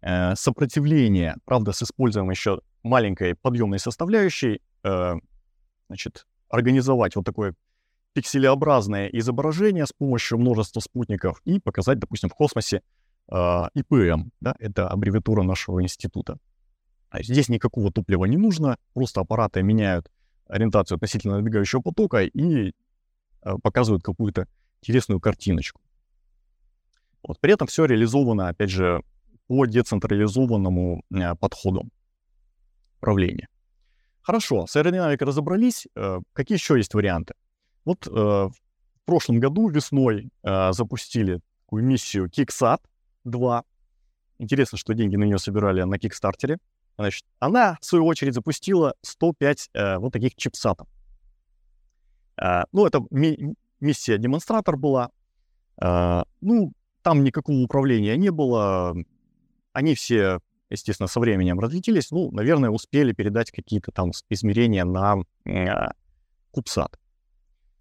[0.00, 5.14] э, сопротивления, правда, с использованием еще маленькой подъемной составляющей, э,
[5.88, 7.56] значит, организовать вот такое
[8.12, 12.82] пикселеобразное изображение с помощью множества спутников и показать, допустим, в космосе
[13.28, 16.38] э, ИПМ, да, это аббревиатура нашего института.
[17.12, 20.12] Здесь никакого топлива не нужно, просто аппараты меняют
[20.46, 22.68] ориентацию относительно набегающего потока и
[23.42, 24.46] э, показывают какую-то
[24.80, 25.80] интересную картиночку.
[27.26, 27.40] Вот.
[27.40, 29.02] При этом все реализовано, опять же,
[29.48, 31.88] по децентрализованному э, подходу
[32.98, 33.48] управления.
[34.22, 35.86] Хорошо, с аэродинамикой разобрались.
[35.94, 37.34] Э, какие еще есть варианты?
[37.84, 38.54] Вот э, в
[39.04, 42.78] прошлом году весной запустили такую миссию KickSat
[43.22, 43.64] 2.
[44.38, 46.58] Интересно, что деньги на нее собирали на Кикстартере.
[46.98, 50.88] Значит, она, в свою очередь, запустила 105 э, вот таких чипсатов.
[52.72, 55.10] Ну, это ми- миссия-демонстратор была.
[55.80, 56.72] Э, ну,
[57.02, 58.96] там никакого управления не было.
[59.72, 60.40] Они все,
[60.70, 62.10] естественно, со временем разлетелись.
[62.10, 65.90] Ну, наверное, успели передать какие-то там измерения на э,
[66.50, 66.98] кубсат.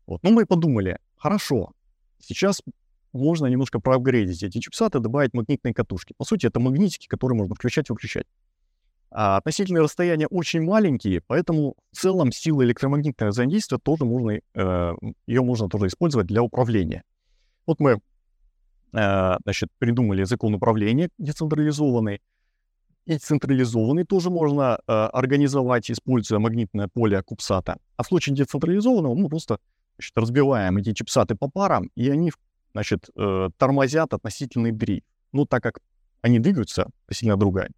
[0.05, 0.21] Вот.
[0.23, 1.71] Ну, мы подумали, хорошо,
[2.19, 2.61] сейчас
[3.13, 6.13] можно немножко проапгрейдить эти чипсаты, добавить магнитные катушки.
[6.17, 8.27] По сути, это магнитики, которые можно включать и выключать.
[9.17, 14.93] А относительные расстояния очень маленькие, поэтому в целом сила электромагнитного взаимодействия тоже можно, э,
[15.25, 17.01] ее можно тоже использовать для управления.
[17.65, 18.01] Вот мы,
[18.91, 22.19] э, значит, придумали закон управления децентрализованный.
[23.05, 27.77] И централизованный тоже можно э, организовать, используя магнитное поле кубсата.
[27.95, 29.59] А в случае децентрализованного мы просто
[29.97, 32.33] значит, разбиваем эти чипсаты по парам, и они,
[32.73, 35.03] значит, э, тормозят относительный дрейф.
[35.31, 35.79] Ну, так как
[36.21, 37.69] они двигаются сильно другая,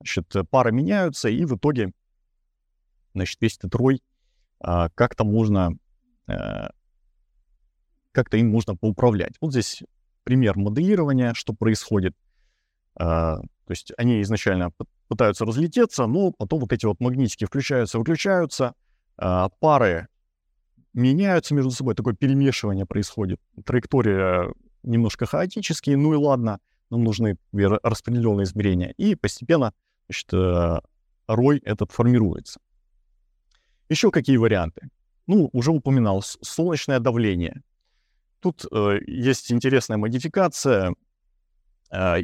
[0.00, 1.92] значит, пары меняются, и в итоге,
[3.14, 4.02] значит, весь этот рой
[4.60, 5.76] а, как-то можно,
[6.26, 6.70] а,
[8.12, 9.34] как-то им можно поуправлять.
[9.40, 9.82] Вот здесь
[10.24, 12.14] пример моделирования, что происходит.
[12.98, 14.72] А, то есть они изначально
[15.08, 18.74] пытаются разлететься, но потом вот эти вот магнитики включаются, выключаются,
[19.16, 20.08] а, пары
[20.92, 23.40] меняются между собой, такое перемешивание происходит.
[23.64, 24.52] Траектория
[24.82, 26.58] немножко хаотические, ну и ладно,
[26.90, 28.94] нам нужны распределенные измерения.
[28.96, 29.74] И постепенно
[30.08, 30.80] значит, э,
[31.26, 32.60] рой этот формируется.
[33.88, 34.88] Еще какие варианты?
[35.26, 37.62] Ну, уже упоминал, солнечное давление.
[38.40, 40.94] Тут э, есть интересная модификация.
[41.90, 42.18] Э,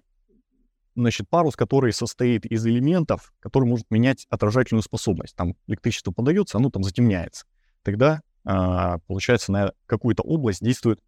[0.94, 5.34] значит, парус, который состоит из элементов, который может менять отражательную способность.
[5.34, 7.46] Там электричество подается, оно там затемняется.
[7.82, 11.00] Тогда, э, получается, на какую-то область действует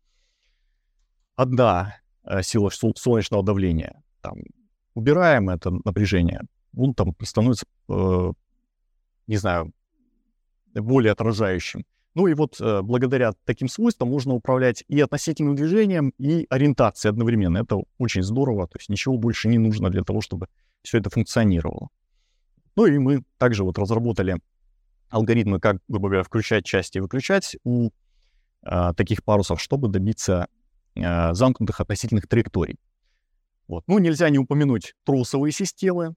[1.36, 4.02] одна э, сила солнечного давления.
[4.20, 4.38] Там,
[4.94, 6.42] убираем это напряжение,
[6.76, 8.32] он там становится, э,
[9.26, 9.72] не знаю,
[10.74, 11.84] более отражающим.
[12.14, 17.58] Ну и вот э, благодаря таким свойствам можно управлять и относительным движением, и ориентацией одновременно.
[17.58, 20.46] Это очень здорово, то есть ничего больше не нужно для того, чтобы
[20.82, 21.88] все это функционировало.
[22.76, 24.38] Ну и мы также вот разработали
[25.08, 27.90] алгоритмы, как, грубо говоря, включать части и выключать у
[28.62, 30.48] э, таких парусов, чтобы добиться
[30.94, 32.78] э, замкнутых относительных траекторий.
[33.66, 33.84] Вот.
[33.86, 36.14] Ну, нельзя не упомянуть тросовые системы,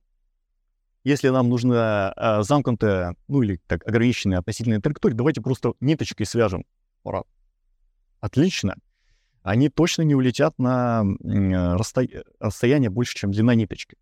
[1.04, 6.64] если нам нужна а, замкнутая, ну или так, ограниченная относительная траектория, давайте просто ниточкой свяжем
[7.02, 7.26] аппарат.
[8.20, 8.76] Отлично.
[9.42, 11.04] Они точно не улетят на
[11.76, 12.02] расто...
[12.40, 13.96] расстояние больше, чем длина ниточки.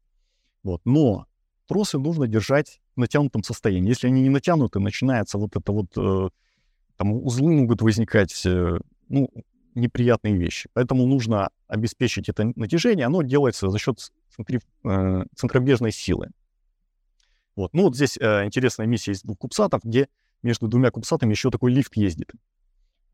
[0.63, 0.81] Вот.
[0.85, 1.27] Но
[1.69, 3.89] тросы нужно держать в натянутом состоянии.
[3.89, 6.31] Если они не натянуты, начинается вот это вот, э,
[6.97, 8.79] там узлы могут возникать, э,
[9.09, 9.31] ну,
[9.75, 10.69] неприятные вещи.
[10.73, 13.07] Поэтому нужно обеспечить это натяжение.
[13.07, 14.01] Оно делается за счет
[14.35, 14.61] центри...
[14.85, 16.31] э, центробежной силы.
[17.57, 17.73] Вот.
[17.73, 20.09] Ну вот здесь э, интересная миссия из двух кубсатов, где
[20.43, 22.31] между двумя кубсатами еще такой лифт ездит.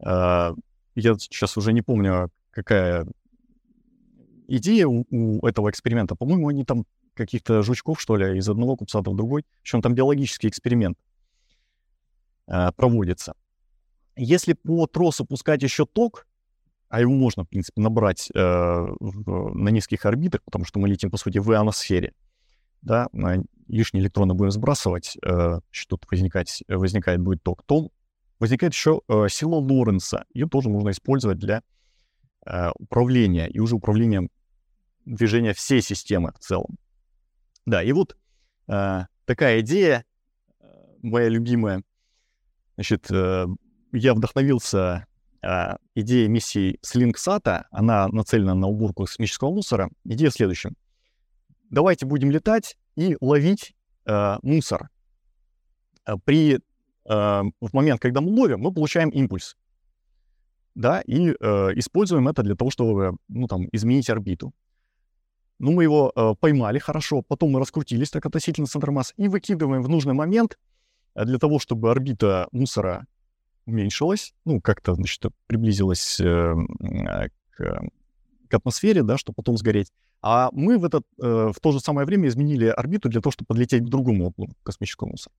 [0.01, 0.53] Э,
[0.95, 3.07] я сейчас уже не помню, какая
[4.49, 6.17] идея у, у этого эксперимента.
[6.17, 9.45] По-моему, они там каких-то жучков, что ли, из одного кубсата в другой.
[9.63, 10.99] Причем там биологический эксперимент
[12.49, 13.35] э, проводится.
[14.17, 16.27] Если по тросу пускать еще ток,
[16.89, 21.11] а его можно, в принципе, набрать э, в, на низких орбитах, потому что мы летим,
[21.11, 22.13] по сути, в ионосфере,
[22.83, 23.09] да,
[23.69, 27.91] лишние электроны будем сбрасывать, э, что-то возникать, возникает будет ток, то
[28.43, 30.25] возникает еще э, сила Лоренса.
[30.35, 31.63] Ее тоже можно использовать для
[32.45, 34.31] э, управления и уже управлением
[35.05, 36.77] движения всей системы в целом.
[37.67, 38.17] Да, и вот
[38.67, 40.05] э, такая идея,
[41.03, 41.83] моя любимая.
[42.75, 45.07] Значит, я вдохновился
[45.95, 47.65] идеей миссии SlingSat.
[47.71, 49.91] Она нацелена на уборку космического мусора.
[50.05, 50.75] Идея в следующем.
[51.73, 53.75] Давайте будем летать и ловить
[54.05, 54.91] э, мусор.
[56.07, 56.59] Э, при, э,
[57.07, 59.57] в момент, когда мы ловим, мы получаем импульс.
[60.75, 61.35] Да, и э,
[61.77, 64.53] используем это для того, чтобы, ну, там, изменить орбиту.
[65.59, 69.83] Ну, мы его э, поймали хорошо, потом мы раскрутились так относительно центра масс и выкидываем
[69.83, 70.59] в нужный момент
[71.15, 73.07] э, для того, чтобы орбита мусора
[73.65, 76.55] уменьшилась, ну, как-то, значит, приблизилась э,
[77.51, 77.83] к,
[78.53, 79.91] к атмосфере, да, чтобы потом сгореть.
[80.21, 83.47] А мы в, этот, э, в то же самое время изменили орбиту для того, чтобы
[83.47, 85.35] подлететь к другому углу космического мусора.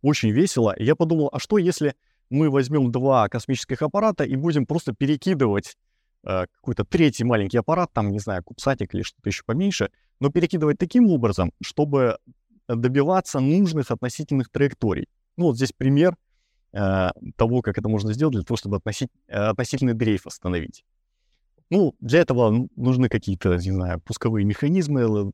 [0.00, 0.72] Очень весело.
[0.72, 1.94] И я подумал, а что если
[2.30, 5.76] мы возьмем два космических аппарата и будем просто перекидывать
[6.24, 9.90] э, какой-то третий маленький аппарат, там, не знаю, кубсатик или что-то еще поменьше,
[10.20, 12.18] но перекидывать таким образом, чтобы
[12.68, 15.08] добиваться нужных относительных траекторий.
[15.36, 16.16] Ну, вот здесь пример
[16.72, 20.84] э, того, как это можно сделать для того, чтобы относить, э, относительный дрейф остановить.
[21.72, 25.32] Ну, для этого нужны какие-то, не знаю, пусковые механизмы,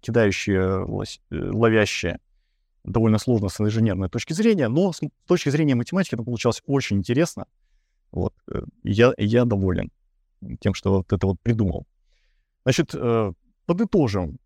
[0.00, 0.86] кидающие,
[1.32, 2.20] э, ловящие.
[2.84, 7.46] Довольно сложно с инженерной точки зрения, но с точки зрения математики это получалось очень интересно.
[8.12, 8.34] Вот.
[8.46, 9.90] Э, я, я доволен
[10.60, 11.88] тем, что вот это вот придумал.
[12.62, 13.32] Значит, э,
[13.66, 14.38] подытожим.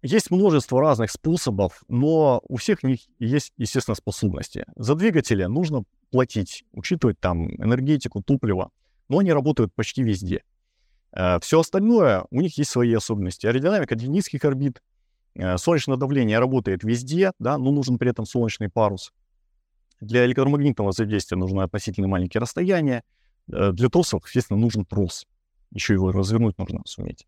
[0.00, 4.64] Есть множество разных способов, но у всех них есть, естественно, способности.
[4.76, 5.82] За двигатели нужно
[6.12, 8.70] платить, учитывать там энергетику, топливо
[9.08, 10.42] но они работают почти везде.
[11.12, 13.46] Э, Все остальное, у них есть свои особенности.
[13.46, 14.82] Аэродинамика для низких орбит,
[15.34, 19.12] э, солнечное давление работает везде, да, но нужен при этом солнечный парус.
[20.00, 23.02] Для электромагнитного взаимодействия нужно относительно маленькие расстояния.
[23.52, 25.26] Э, для тросов, естественно, нужен трос.
[25.72, 27.26] Еще его развернуть нужно суметь.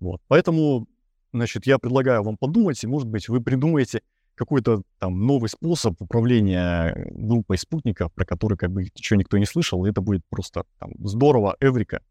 [0.00, 0.20] Вот.
[0.28, 0.88] Поэтому,
[1.32, 4.02] значит, я предлагаю вам подумать, и, может быть, вы придумаете
[4.34, 9.84] какой-то там новый способ управления группой спутников, про который как бы еще никто не слышал,
[9.84, 12.02] и это будет просто там здорово, эврика.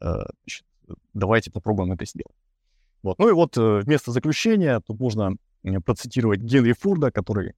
[0.00, 0.64] Э, значит,
[1.14, 2.36] давайте попробуем это сделать.
[3.02, 3.18] Вот.
[3.18, 5.36] Ну и вот э, вместо заключения тут можно
[5.84, 7.54] процитировать Генри Фурда, который,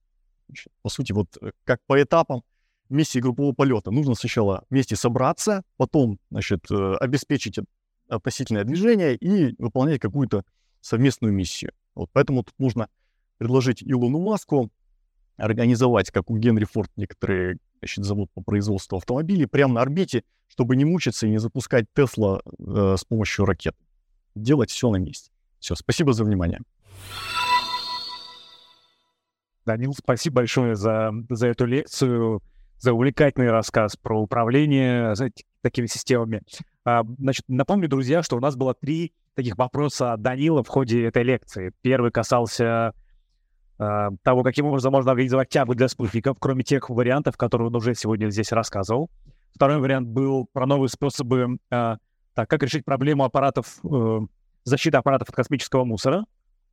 [0.47, 2.43] значит, по сути, вот э, как по этапам
[2.89, 3.91] миссии группового полета.
[3.91, 7.57] Нужно сначала вместе собраться, потом, значит, обеспечить
[8.07, 10.43] относительное движение и выполнять какую-то
[10.81, 11.71] совместную миссию.
[11.95, 12.89] Вот поэтому тут нужно
[13.37, 14.71] предложить Илону Маску
[15.37, 20.75] организовать, как у Генри Форд некоторые значит, завод по производству автомобилей, прямо на орбите, чтобы
[20.75, 23.75] не мучиться и не запускать Тесла э, с помощью ракет.
[24.35, 25.31] Делать все на месте.
[25.59, 26.61] Все, спасибо за внимание.
[29.65, 32.41] Данил, спасибо большое за, за эту лекцию,
[32.77, 35.15] за увлекательный рассказ про управление
[35.61, 36.41] такими системами.
[36.83, 41.05] А, значит, напомню, друзья, что у нас было три таких вопроса от Данила в ходе
[41.05, 41.71] этой лекции.
[41.81, 43.02] Первый касался Э,
[43.77, 48.29] того, каким образом можно организовать тягу для спутников, кроме тех вариантов, которые он уже сегодня
[48.29, 49.09] здесь рассказывал.
[49.55, 51.97] Второй вариант был про новые способы, э,
[52.33, 54.19] так, как решить проблему аппаратов, э,
[54.63, 56.25] защиты аппаратов от космического мусора,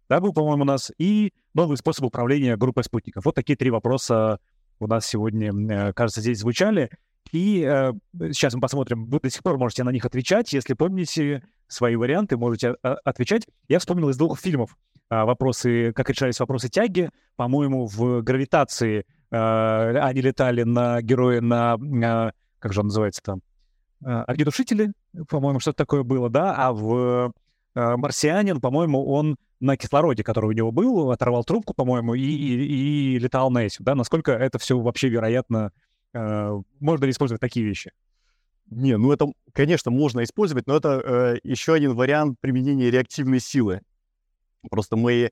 [0.08, 3.24] да, был, по-моему, у нас, и новые способы управления группой спутников.
[3.24, 4.40] Вот такие три вопроса
[4.78, 6.90] у нас сегодня, кажется, здесь звучали.
[7.32, 7.92] И э,
[8.32, 10.52] сейчас мы посмотрим, вы до сих пор можете на них отвечать.
[10.52, 13.46] Если помните свои варианты, можете а, отвечать.
[13.68, 14.76] Я вспомнил из двух фильмов
[15.10, 17.10] вопросы, как решались вопросы тяги.
[17.36, 23.42] По-моему, в гравитации а, они летали на героя на, а, как же он называется там,
[24.02, 24.92] огнетушители,
[25.28, 27.34] по-моему, что-то такое было, да, а в
[27.74, 33.18] «Марсианин», по-моему, он на кислороде, который у него был, оторвал трубку, по-моему, и, и, и
[33.18, 35.70] летал на этим, да, насколько это все вообще вероятно,
[36.14, 37.92] можно ли использовать такие вещи?
[38.70, 43.80] Не, ну это, конечно, можно использовать, но это э, еще один вариант применения реактивной силы.
[44.68, 45.30] Просто мы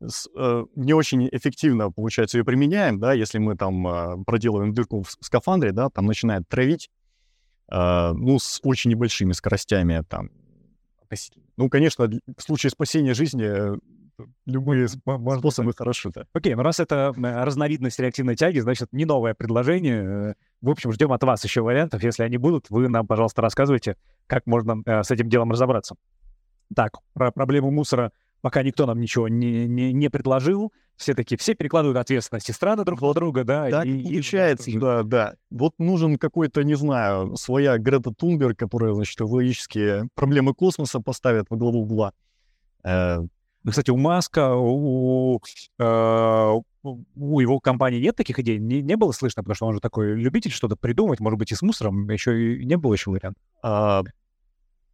[0.00, 5.10] э, не очень эффективно, получается, ее применяем, да, если мы там э, проделываем дырку в
[5.20, 6.90] скафандре, да, там начинает травить,
[7.70, 10.30] э, ну, с очень небольшими скоростями, там,
[11.56, 13.76] ну, конечно, в случае спасения жизни э,
[14.46, 16.24] любые способы хороши, да.
[16.32, 20.34] Окей, ну раз это разновидность реактивной тяги, значит, не новое предложение.
[20.60, 22.02] В общем, ждем от вас еще вариантов.
[22.02, 23.96] Если они будут, вы нам, пожалуйста, рассказывайте,
[24.26, 25.96] как можно э, с этим делом разобраться.
[26.74, 30.72] Так, про проблему мусора пока никто нам ничего не, не, не предложил.
[30.96, 33.70] Все таки все перекладывают ответственности страны друг на друга, да.
[33.70, 34.78] Так и, получается, и...
[34.78, 35.34] да, да.
[35.50, 41.56] Вот нужен какой-то, не знаю, своя Грета Тунберг, которая, значит, экологические проблемы космоса поставит во
[41.56, 42.12] главу угла.
[42.84, 43.20] Э,
[43.66, 45.40] кстати, у Маска, у,
[45.78, 48.58] э, у его компании нет таких идей?
[48.58, 51.54] Не, не было слышно, потому что он же такой любитель что-то придумать, может быть, и
[51.54, 53.36] с мусором еще и не было еще вариант.
[53.62, 54.02] А,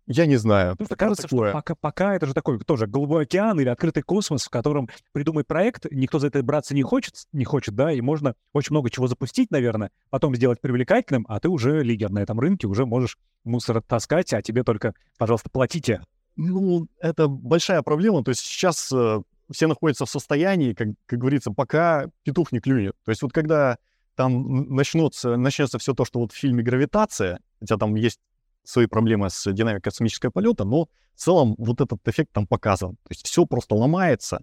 [0.06, 0.72] я не знаю.
[0.72, 1.50] Потому что кажется, такое.
[1.50, 5.46] что пока, пока это же такой тоже голубой океан или открытый космос, в котором придумать
[5.46, 9.08] проект, никто за это браться не хочет, не хочет, да, и можно очень много чего
[9.08, 13.82] запустить, наверное, потом сделать привлекательным, а ты уже лидер на этом рынке, уже можешь мусор
[13.82, 16.02] таскать, а тебе только, пожалуйста, платите.
[16.36, 18.22] Ну, это большая проблема.
[18.22, 22.94] То есть сейчас э, все находятся в состоянии, как, как говорится, пока петух не клюнет.
[23.04, 23.78] То есть вот когда
[24.16, 28.20] там начнется, начнется все то, что вот в фильме «Гравитация», хотя там есть
[28.66, 30.84] свои проблемы с динамикой космического полета, но
[31.14, 32.92] в целом вот этот эффект там показан.
[32.92, 34.42] То есть все просто ломается,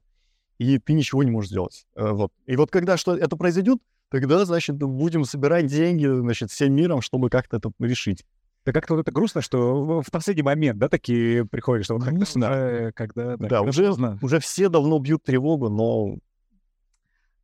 [0.58, 1.86] и ты ничего не можешь сделать.
[1.96, 2.32] Э, вот.
[2.46, 3.80] И вот когда что это произойдет,
[4.10, 8.24] тогда, значит, будем собирать деньги, значит, всем миром, чтобы как-то это решить.
[8.66, 12.18] Да как-то вот это грустно, что в последний момент, да, такие приходят, что вот как-то
[12.18, 12.48] Грустно.
[12.48, 13.36] уже, когда...
[13.36, 14.20] Да, когда уже, поздно.
[14.22, 16.18] уже все давно бьют тревогу, но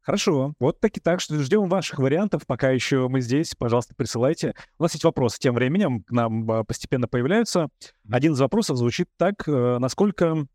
[0.01, 4.55] Хорошо, вот таки так, что ждем ваших вариантов, пока еще мы здесь, пожалуйста, присылайте.
[4.77, 7.67] У нас есть вопросы тем временем, к нам а, постепенно появляются.
[8.09, 10.47] Один из вопросов звучит так, э, насколько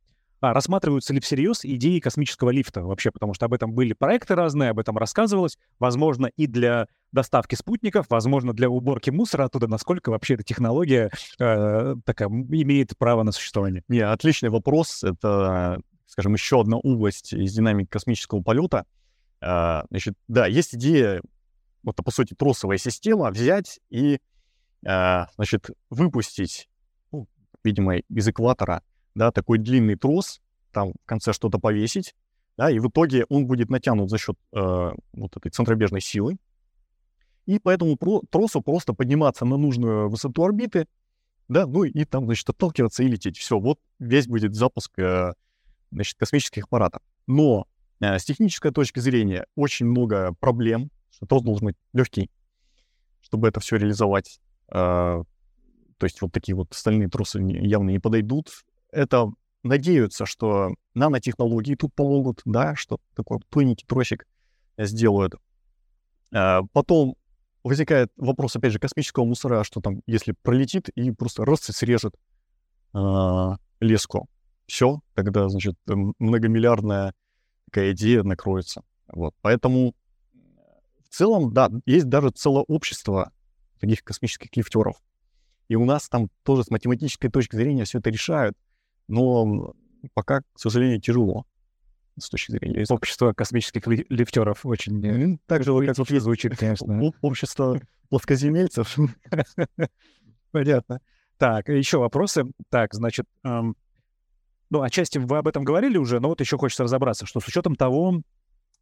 [0.44, 4.70] а, рассматриваются ли всерьез идеи космического лифта вообще, потому что об этом были проекты разные,
[4.70, 10.34] об этом рассказывалось, возможно, и для доставки спутников, возможно, для уборки мусора оттуда, насколько вообще
[10.34, 13.84] эта технология э, такая имеет право на существование.
[13.88, 15.02] Не, отличный вопрос.
[15.02, 18.84] Это, скажем, еще одна область из динамики космического полета.
[19.44, 21.20] А, Значит, да, есть идея,
[21.82, 24.18] вот, по сути, тросовая система, взять и,
[24.86, 26.68] а, значит, выпустить,
[27.12, 27.28] ну,
[27.62, 28.82] видимо, из экватора,
[29.14, 30.40] да, такой длинный трос,
[30.72, 32.14] там в конце что-то повесить,
[32.56, 36.38] да, и в итоге он будет натянут за счет э, вот этой центробежной силы,
[37.44, 40.86] и по этому про- тросу просто подниматься на нужную высоту орбиты,
[41.48, 43.36] да, ну и там, значит, отталкиваться и лететь.
[43.36, 45.34] Все, вот весь будет запуск, э,
[45.90, 47.02] значит, космических аппаратов.
[47.26, 47.66] Но
[48.00, 52.30] с технической точки зрения очень много проблем, что трос должен быть легкий,
[53.20, 54.40] чтобы это все реализовать.
[54.68, 55.22] Э,
[55.98, 58.50] то есть вот такие вот стальные тросы явно не подойдут.
[58.90, 59.30] Это
[59.62, 64.26] надеются, что нанотехнологии тут помогут, да, что такой тоненький тросик
[64.76, 65.34] сделают.
[66.32, 67.16] Э, Потом
[67.62, 72.14] возникает вопрос, опять же, космического мусора, что там, если пролетит и просто раз и срежет
[73.80, 74.28] леску,
[74.66, 77.12] все, тогда, значит, многомиллиардная
[77.74, 78.82] такая идея накроется.
[79.08, 79.94] Вот, поэтому
[81.10, 83.32] в целом, да, есть даже целое общество
[83.80, 84.96] таких космических лифтеров.
[85.68, 88.56] И у нас там тоже с математической точки зрения все это решают,
[89.08, 89.74] но
[90.14, 91.46] пока, к сожалению, тяжело
[92.16, 92.92] с точки зрения риска.
[92.92, 95.04] Общество космических ли- лифтеров очень...
[95.04, 97.12] М, Так же, вот как вот звучит, конечно.
[97.22, 98.96] общество плоскоземельцев.
[100.52, 101.00] Понятно.
[101.38, 102.44] Так, еще вопросы.
[102.70, 103.76] Так, значит, эм,
[104.70, 107.76] ну, отчасти вы об этом говорили уже, но вот еще хочется разобраться, что с учетом
[107.76, 108.22] того,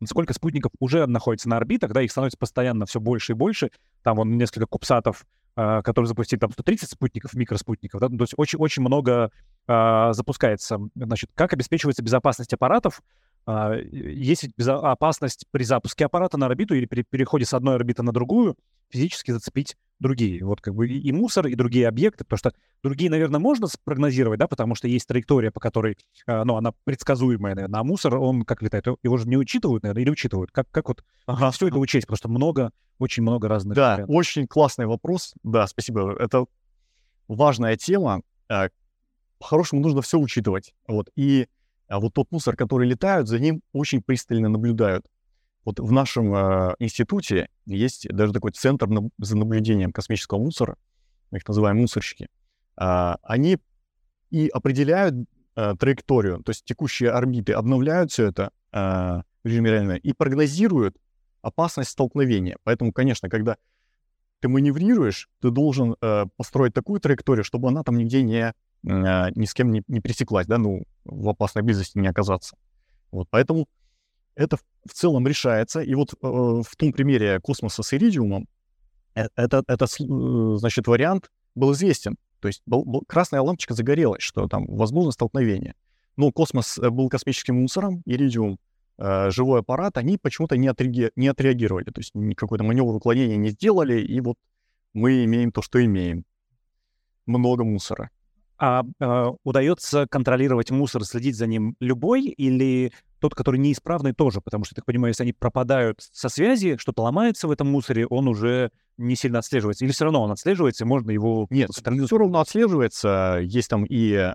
[0.07, 3.71] сколько спутников уже находится на орбитах, да, их становится постоянно все больше и больше.
[4.03, 5.25] Там вон несколько кубсатов,
[5.57, 9.31] э, которые запустили там 130 спутников, микроспутников, да, ну, то есть очень-очень много
[9.67, 10.79] э, запускается.
[10.95, 13.03] Значит, как обеспечивается безопасность аппаратов?
[13.47, 18.12] А, Есть опасность при запуске аппарата на орбиту или при переходе с одной орбиты на
[18.12, 18.56] другую
[18.89, 20.44] физически зацепить другие.
[20.44, 22.52] Вот как бы и мусор, и другие объекты, потому что
[22.82, 25.97] другие, наверное, можно спрогнозировать, да, потому что есть траектория, по которой,
[26.27, 30.02] а, ну, она предсказуемая, наверное, а мусор, он как летает, его же не учитывают, наверное,
[30.02, 30.51] или учитывают?
[30.51, 31.05] Как, как вот
[31.52, 32.06] все это учесть?
[32.06, 34.14] Потому что много, очень много разных Да, вариантов.
[34.14, 35.35] очень классный вопрос.
[35.43, 36.16] Да, спасибо.
[36.19, 36.44] Это
[37.28, 38.23] важная тема.
[38.48, 38.69] А,
[39.39, 40.74] По-хорошему нужно все учитывать.
[40.86, 41.09] Вот.
[41.16, 41.47] И
[41.93, 45.05] а, вот тот мусор, который летает, за ним очень пристально наблюдают.
[45.64, 50.77] Вот в нашем э, институте есть даже такой центр наб- за наблюдением космического мусора,
[51.31, 52.28] мы их называем мусорщики.
[52.77, 53.59] А, они
[54.31, 55.14] и определяют
[55.55, 60.97] э, траекторию, то есть текущие орбиты обновляют все это э, в режиме реального и прогнозируют
[61.43, 62.56] опасность столкновения.
[62.64, 63.59] Поэтому, конечно, когда
[64.40, 68.52] ты маневрируешь, ты должен э, построить такую траекторию, чтобы она там нигде не, э,
[68.83, 72.57] ни с кем не, не пересеклась, да, ну, в опасной близости не оказаться.
[73.11, 73.69] Вот, поэтому
[74.35, 75.81] это в- целом решается.
[75.81, 78.49] И вот э, в том примере космоса с иридиумом
[79.15, 82.17] э- это, это э, значит, вариант был известен.
[82.41, 85.75] То есть был- был- красная лампочка загорелась, что там возможно столкновение.
[86.17, 88.59] Но космос э, был космическим мусором, иридиум
[88.99, 91.85] э, живой аппарат, они почему-то не, отреаги- не отреагировали.
[91.85, 94.37] То есть какой-то маневр уклонения не сделали, и вот
[94.95, 96.25] мы имеем то, что имеем.
[97.27, 98.11] Много мусора.
[98.64, 104.40] А э, удается контролировать мусор, следить за ним любой или тот, который неисправный, тоже?
[104.40, 108.06] Потому что, я так понимаю, если они пропадают со связи, что-то ломается в этом мусоре,
[108.06, 109.84] он уже не сильно отслеживается.
[109.84, 111.48] Или все равно он отслеживается, и можно его...
[111.51, 112.09] Нет, контролировать?
[112.09, 113.40] все равно отслеживается.
[113.43, 114.32] Есть там и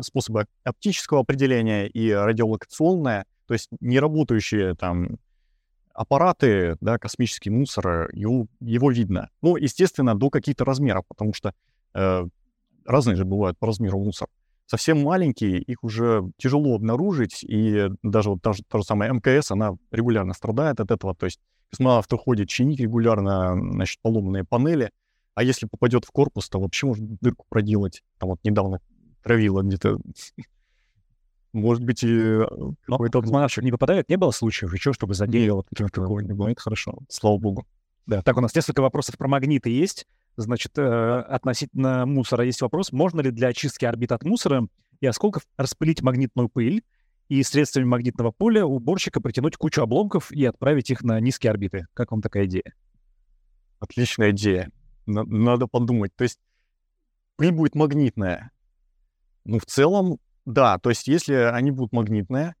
[0.00, 3.26] способы оптического определения, и радиолокационное.
[3.48, 5.18] То есть неработающие там
[5.92, 9.28] аппараты, да, космический мусор, его, его видно.
[9.42, 11.52] Ну, естественно, до каких-то размеров, потому что
[11.92, 12.28] э,
[12.88, 14.28] разные же бывают по размеру мусор.
[14.66, 19.50] Совсем маленькие, их уже тяжело обнаружить, и даже вот та же, та же самая МКС,
[19.50, 21.14] она регулярно страдает от этого.
[21.14, 21.40] То есть
[21.70, 24.90] космонавты ходят чинить регулярно, значит, поломанные панели,
[25.34, 28.02] а если попадет в корпус, то вообще можно дырку проделать.
[28.18, 28.80] Там вот недавно
[29.22, 29.98] травило где-то.
[31.52, 32.40] Может быть, и
[32.86, 33.22] какой-то...
[33.22, 34.08] космонавтов не попадает?
[34.10, 36.48] Не было случаев еще, чтобы задели вот не было.
[36.48, 37.66] Это хорошо, слава богу.
[38.06, 40.06] Да, так, у нас несколько вопросов про магниты есть.
[40.40, 42.92] Значит, э, относительно мусора есть вопрос.
[42.92, 44.68] Можно ли для очистки орбит от мусора
[45.00, 46.82] и осколков распылить магнитную пыль?
[47.28, 51.86] и средствами магнитного поля уборщика притянуть кучу обломков и отправить их на низкие орбиты.
[51.94, 52.74] Как вам такая идея?
[53.80, 54.72] Отличная идея.
[55.06, 56.14] Надо подумать.
[56.16, 56.40] То есть
[57.36, 58.50] пыль будет магнитная.
[59.44, 60.78] Ну, в целом, да.
[60.78, 62.54] То есть если они будут магнитные,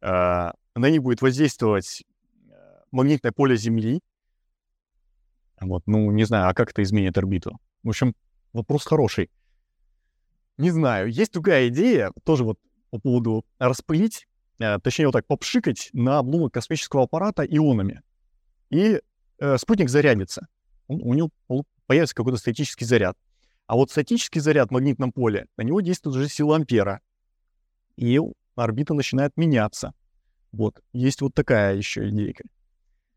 [0.00, 2.04] э, на них будет воздействовать
[2.48, 2.52] э,
[2.92, 4.00] магнитное поле Земли.
[5.60, 7.58] Вот, ну, не знаю, а как это изменит орбиту?
[7.82, 8.14] В общем,
[8.52, 9.30] вопрос хороший.
[10.56, 11.10] Не знаю.
[11.10, 12.58] Есть другая идея, тоже вот
[12.90, 14.26] по поводу распылить,
[14.58, 18.02] э, точнее вот так попшикать на обломок космического аппарата ионами.
[18.70, 19.00] И
[19.38, 20.46] э, спутник зарядится.
[20.86, 21.30] Он, у него
[21.86, 23.16] появится какой-то статический заряд.
[23.66, 27.00] А вот статический заряд в магнитном поле, на него действует уже сила ампера.
[27.96, 28.20] И
[28.54, 29.92] орбита начинает меняться.
[30.52, 30.80] Вот.
[30.92, 32.44] Есть вот такая еще идейка.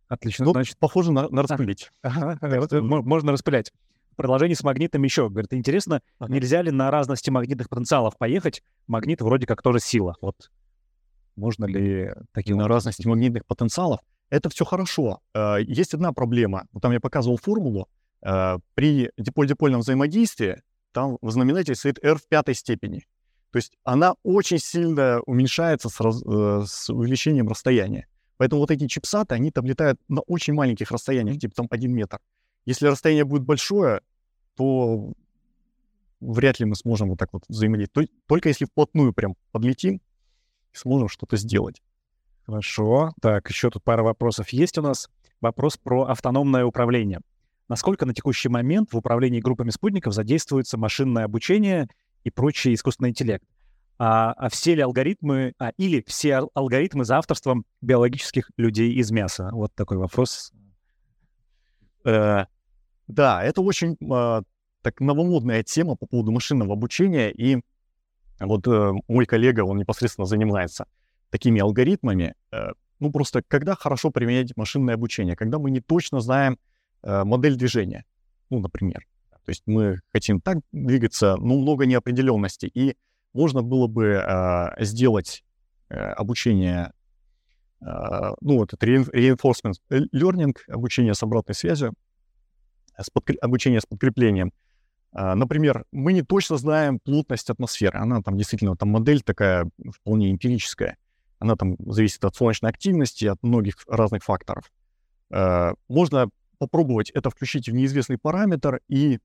[0.07, 0.45] Отлично.
[0.45, 1.91] Ну, Значит, похоже на, на распылить.
[2.01, 2.37] Ага,
[2.81, 3.71] можно распылять
[4.17, 5.29] продолжение с магнитом еще.
[5.29, 6.33] Говорит, интересно, ага.
[6.33, 8.63] нельзя ли на разности магнитных потенциалов поехать?
[8.87, 10.15] Магнит вроде как тоже сила.
[10.21, 10.49] Вот
[11.37, 14.01] можно ли такие на разности магнитных потенциалов?
[14.29, 15.21] Это все хорошо.
[15.33, 16.67] Э, есть одна проблема.
[16.73, 17.87] Вот там я показывал формулу.
[18.25, 20.61] Э, при диполь-дипольном взаимодействии
[20.91, 23.05] там в знаменателе стоит R в пятой степени.
[23.51, 28.07] То есть она очень сильно уменьшается с, раз, э, с увеличением расстояния.
[28.37, 32.19] Поэтому вот эти чипсаты, они там летают на очень маленьких расстояниях, типа там 1 метр.
[32.65, 34.01] Если расстояние будет большое,
[34.55, 35.13] то
[36.19, 38.11] вряд ли мы сможем вот так вот взаимодействовать.
[38.27, 40.01] Только если вплотную прям подлетим,
[40.73, 41.81] сможем что-то сделать.
[42.45, 43.13] Хорошо.
[43.21, 45.09] Так, еще тут пара вопросов есть у нас.
[45.41, 47.21] Вопрос про автономное управление.
[47.67, 51.89] Насколько на текущий момент в управлении группами спутников задействуется машинное обучение
[52.23, 53.43] и прочий искусственный интеллект?
[53.99, 59.49] А, а все ли алгоритмы, а, или все алгоритмы за авторством биологических людей из мяса?
[59.51, 60.53] Вот такой вопрос.
[62.05, 62.45] Э,
[63.07, 64.41] да, это очень э,
[64.81, 67.59] так новомодная тема по поводу машинного обучения, и
[68.39, 70.85] вот э, мой коллега, он непосредственно занимается
[71.31, 72.35] такими алгоритмами.
[72.51, 72.69] Э,
[72.99, 76.59] ну, просто когда хорошо применять машинное обучение, когда мы не точно знаем
[77.03, 78.05] э, модель движения,
[78.49, 79.07] ну, например.
[79.45, 82.95] То есть мы хотим так двигаться, но много неопределенности, и
[83.33, 85.43] можно было бы э, сделать
[85.89, 86.91] э, обучение,
[87.81, 87.85] э,
[88.41, 91.93] ну, вот это reinforcement learning, обучение с обратной связью,
[92.97, 93.35] с подкр...
[93.41, 94.51] обучение с подкреплением.
[95.11, 97.99] А, например, мы не точно знаем плотность атмосферы.
[97.99, 100.97] Она там действительно, там модель такая вполне эмпирическая.
[101.39, 104.71] Она там зависит от солнечной активности, от многих разных факторов.
[105.31, 109.19] А, можно попробовать это включить в неизвестный параметр, и а,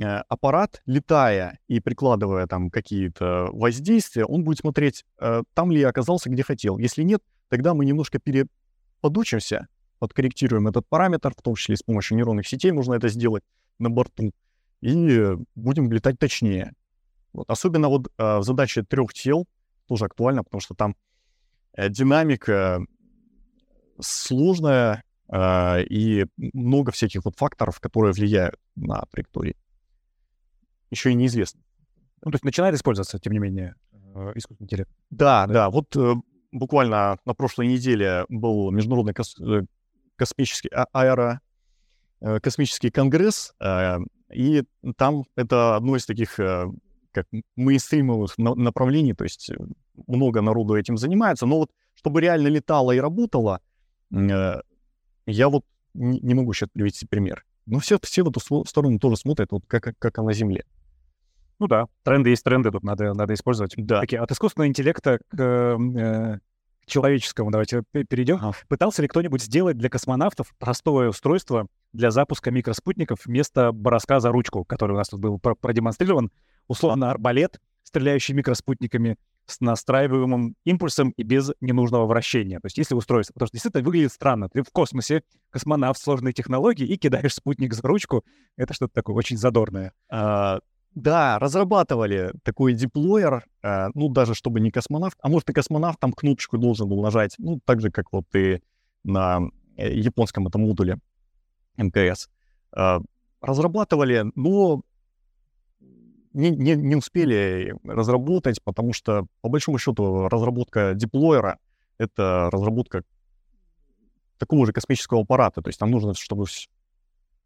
[0.00, 5.04] аппарат, летая и прикладывая там какие-то воздействия, он будет смотреть,
[5.54, 6.78] там ли я оказался, где хотел.
[6.78, 9.66] Если нет, тогда мы немножко переподучимся,
[9.98, 13.42] подкорректируем этот параметр, в том числе с помощью нейронных сетей можно это сделать
[13.78, 14.32] на борту,
[14.80, 16.74] и будем летать точнее.
[17.32, 17.50] Вот.
[17.50, 19.46] Особенно вот э, в задаче трех тел
[19.86, 20.96] тоже актуально, потому что там
[21.72, 22.80] э, динамика
[24.00, 29.56] сложная э, и много всяких вот факторов, которые влияют на траектории.
[30.90, 31.60] Еще и неизвестно.
[32.24, 33.74] Ну, то есть начинает использоваться, тем не менее,
[34.14, 34.90] э, искусственный интеллект.
[35.10, 35.52] Да, да.
[35.52, 35.70] да.
[35.70, 36.14] Вот э,
[36.52, 39.62] буквально на прошлой неделе был международный кос э,
[40.16, 41.40] космический а, аэро
[42.20, 43.98] э, космический конгресс, э,
[44.34, 44.64] и
[44.96, 46.66] там это одно из таких э,
[47.12, 49.50] как мейнстримовых направлений, то есть
[50.06, 53.60] много народу этим занимается, но вот чтобы реально летало и работало,
[54.10, 54.62] я
[55.48, 57.44] вот не могу сейчас привести пример.
[57.66, 60.64] Но все, все в эту сторону тоже смотрят, вот как, как на Земле.
[61.58, 63.74] Ну да, тренды есть тренды, тут надо, надо использовать.
[63.76, 64.00] Да.
[64.00, 66.38] Такие, от искусственного интеллекта к э,
[66.86, 68.36] человеческому давайте перейдем.
[68.36, 68.52] Ага.
[68.68, 74.64] Пытался ли кто-нибудь сделать для космонавтов простое устройство для запуска микроспутников вместо броска за ручку,
[74.64, 76.30] который у нас тут был продемонстрирован?
[76.66, 79.16] Условно арбалет, стреляющий микроспутниками
[79.46, 82.60] с настраиваемым импульсом и без ненужного вращения.
[82.60, 84.50] То есть если устройство, потому что действительно выглядит странно.
[84.50, 88.24] Ты в космосе, космонавт, сложные технологии, и кидаешь спутник за ручку.
[88.56, 89.94] Это что-то такое очень задорное.
[90.10, 90.60] А,
[90.94, 96.12] да, разрабатывали такой деплойер, э, ну, даже чтобы не космонавт, а может и космонавт там
[96.12, 98.60] кнопочку должен был нажать, ну, так же, как вот и
[99.04, 99.40] на
[99.76, 100.98] э, японском этом модуле
[101.76, 102.28] МКС.
[102.76, 103.00] Э,
[103.40, 104.82] разрабатывали, но
[106.32, 111.58] не, не, не успели разработать, потому что, по большому счету, разработка деплойера—
[111.98, 113.04] это разработка
[114.38, 116.46] такого же космического аппарата, то есть там нужно, чтобы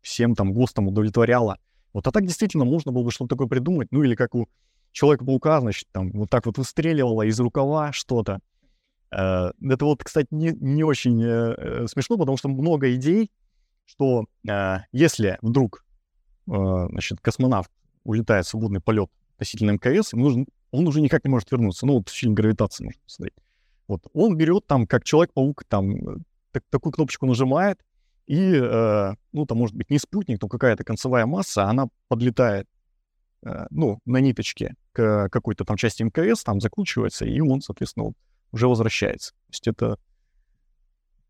[0.00, 1.58] всем там ГОСТам удовлетворяло
[1.92, 4.48] вот, а так действительно можно было бы что-то такое придумать, ну или как у
[4.92, 8.40] Человека-паука, значит, там вот так вот выстреливало из рукава что-то.
[9.10, 13.30] Э, это вот, кстати, не, не очень э, э, смешно, потому что много идей,
[13.86, 14.26] что
[14.92, 15.84] если вдруг,
[16.46, 17.70] значит, космонавт
[18.04, 21.86] улетает в свободный полет относительно МКС, ему нужно он уже никак не может вернуться.
[21.86, 23.34] Ну, вот фильм «Гравитация» можно посмотреть.
[23.86, 27.78] Вот, он берет там, как Человек-паук, там, так, такую кнопочку нажимает,
[28.26, 32.66] и, э, ну, там, может быть, не спутник, но какая-то концевая масса, она подлетает,
[33.44, 38.12] э, ну, на ниточке к какой-то там части МКС, там закручивается, и он, соответственно,
[38.52, 39.32] уже возвращается.
[39.32, 39.98] То есть это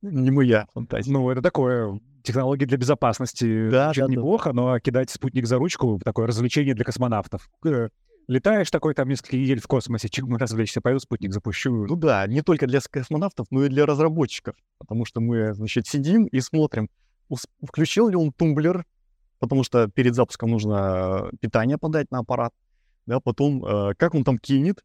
[0.02, 1.10] не моя фантазия.
[1.12, 3.68] Ну, это такое технологии для безопасности.
[3.70, 4.12] Да, да, да.
[4.12, 7.48] неплохо, но кидать спутник за ручку— такое развлечение для космонавтов.
[8.28, 10.80] Летаешь такой там несколько недель в космосе, чем развлечься?
[10.80, 11.86] Пойду спутник запущу.
[11.86, 14.54] Ну да, не только для космонавтов, но и для разработчиков.
[14.78, 16.88] Потому что мы, значит, сидим и смотрим,
[17.62, 18.84] включил ли он тумблер,
[19.38, 22.52] потому что перед запуском нужно э, питание подать на аппарат,
[23.06, 24.84] да, потом э, как он там кинет.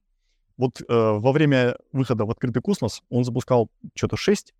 [0.57, 4.53] Вот э, во время выхода в открытый космос он запускал что-то 6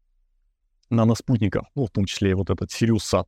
[0.90, 3.28] наноспутников, ну, в том числе и вот этот Сириус Сат.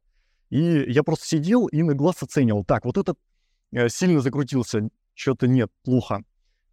[0.49, 2.63] И я просто сидел и на глаз оценивал.
[2.63, 3.17] Так, вот этот
[3.71, 4.89] э, сильно закрутился,
[5.19, 6.23] что-то нет, плохо.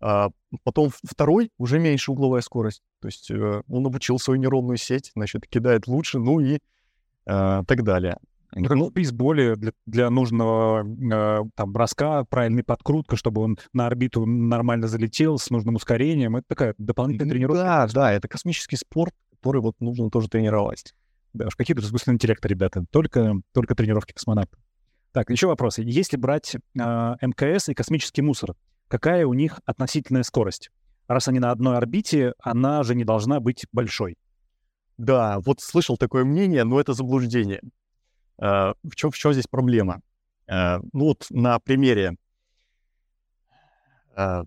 [0.01, 0.31] А,
[0.63, 2.83] потом второй уже меньше угловая скорость.
[3.01, 6.59] То есть э, он обучил свою нейронную сеть, значит, кидает лучше, ну и э,
[7.67, 8.19] так далее.
[8.53, 14.25] Ну, в бейсболе для, для нужного э, там броска, правильной подкрутка, чтобы он на орбиту
[14.25, 16.37] нормально залетел с нужным ускорением.
[16.37, 17.63] Это такая дополнительная тренировка.
[17.63, 20.95] Да, да, это космический спорт, который вот нужно тоже тренировать.
[21.33, 22.85] Да уж, какие тут искусственный интеллект, ребята.
[22.91, 24.59] Только, только тренировки космонавтов.
[25.17, 25.81] Так, еще вопросы.
[25.83, 28.55] Если брать а, МКС и космический мусор,
[28.87, 30.71] какая у них относительная скорость?
[31.09, 34.19] Раз они на одной орбите, она же не должна быть большой.
[34.99, 37.63] Да, вот слышал такое мнение, но это заблуждение.
[38.37, 40.03] Э, В чем, в чем здесь проблема?
[40.49, 42.17] Э, Ну вот на примере
[44.19, 44.45] э,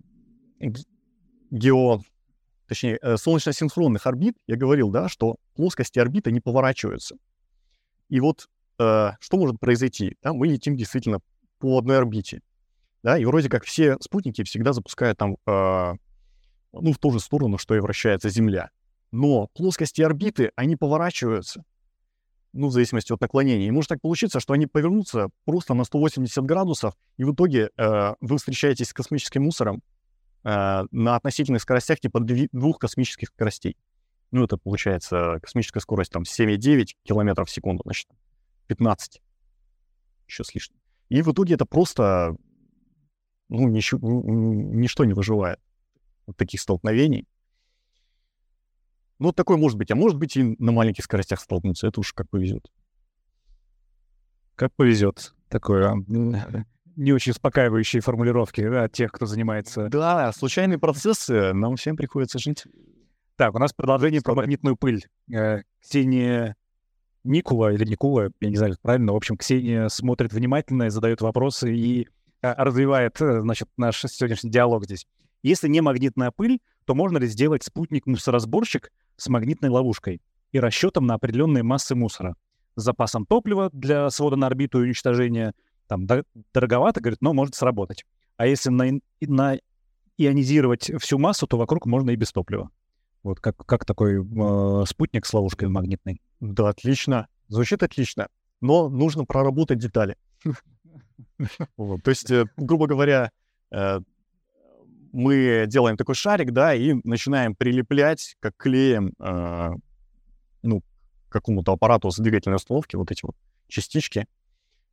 [1.50, 2.02] гео,
[2.68, 7.16] точнее, э, солнечно-синхронных орбит я говорил, да, что плоскости орбиты не поворачиваются.
[8.10, 8.48] И вот
[8.80, 10.16] э, что может произойти?
[10.24, 11.20] Да, мы летим действительно
[11.60, 12.42] по одной орбите,
[13.04, 15.94] да, и вроде как все спутники всегда запускают там, э,
[16.74, 18.70] ну, в ту же сторону, что и вращается Земля.
[19.12, 21.64] Но плоскости орбиты, они поворачиваются,
[22.54, 23.68] ну, в зависимости от наклонения.
[23.68, 28.14] И может так получиться, что они повернутся просто на 180 градусов, и в итоге э,
[28.20, 29.82] вы встречаетесь с космическим мусором
[30.44, 33.78] э, на относительных скоростях типа двух космических скоростей.
[34.32, 38.08] Ну, это получается космическая скорость там 7,9 километров в секунду, значит,
[38.70, 39.22] 15
[40.28, 40.80] еще с лишним.
[41.10, 42.36] И в итоге это просто,
[43.50, 45.60] ну, ничего, ничто не выживает
[46.28, 47.28] от таких столкновений.
[49.18, 49.92] Ну, вот такое может быть.
[49.92, 51.88] А может быть и на маленьких скоростях столкнуться.
[51.88, 52.72] Это уж как повезет.
[54.56, 55.34] Как повезет.
[55.50, 55.96] Такое
[57.00, 59.88] не очень успокаивающие формулировки да, от тех, кто занимается.
[59.88, 62.66] Да, случайные процессы нам всем приходится жить.
[63.38, 65.06] Так, у нас продолжение про магнитную пыль.
[65.34, 66.58] Э, Ксения
[67.24, 69.14] Никула или Никула, я не знаю, как правильно.
[69.14, 72.08] В общем, Ксения смотрит внимательно задает вопросы и
[72.42, 75.06] э, развивает, э, значит, наш сегодняшний диалог здесь.
[75.44, 80.22] Если не магнитная пыль, то можно ли сделать спутник-мусоросборщик с магнитной ловушкой
[80.52, 82.36] и расчетом на определенные массы мусора?
[82.76, 85.54] С запасом топлива для свода на орбиту и уничтожения.
[85.88, 86.24] Там до-
[86.54, 88.06] дороговато, говорит, но может сработать.
[88.38, 89.58] А если на, на
[90.18, 92.70] ионизировать всю массу, то вокруг можно и без топлива.
[93.24, 96.22] Вот как, как такой э, спутник с ловушкой магнитной.
[96.40, 97.28] Да, отлично.
[97.48, 98.28] Звучит отлично.
[98.62, 100.16] Но нужно проработать детали.
[101.78, 103.32] Вот, То есть, э, грубо говоря,
[103.72, 104.00] э,
[105.14, 109.72] мы делаем такой шарик, да, и начинаем прилеплять, как клеем, э,
[110.64, 113.36] ну, к какому-то аппарату с двигательной установки вот эти вот
[113.68, 114.26] частички.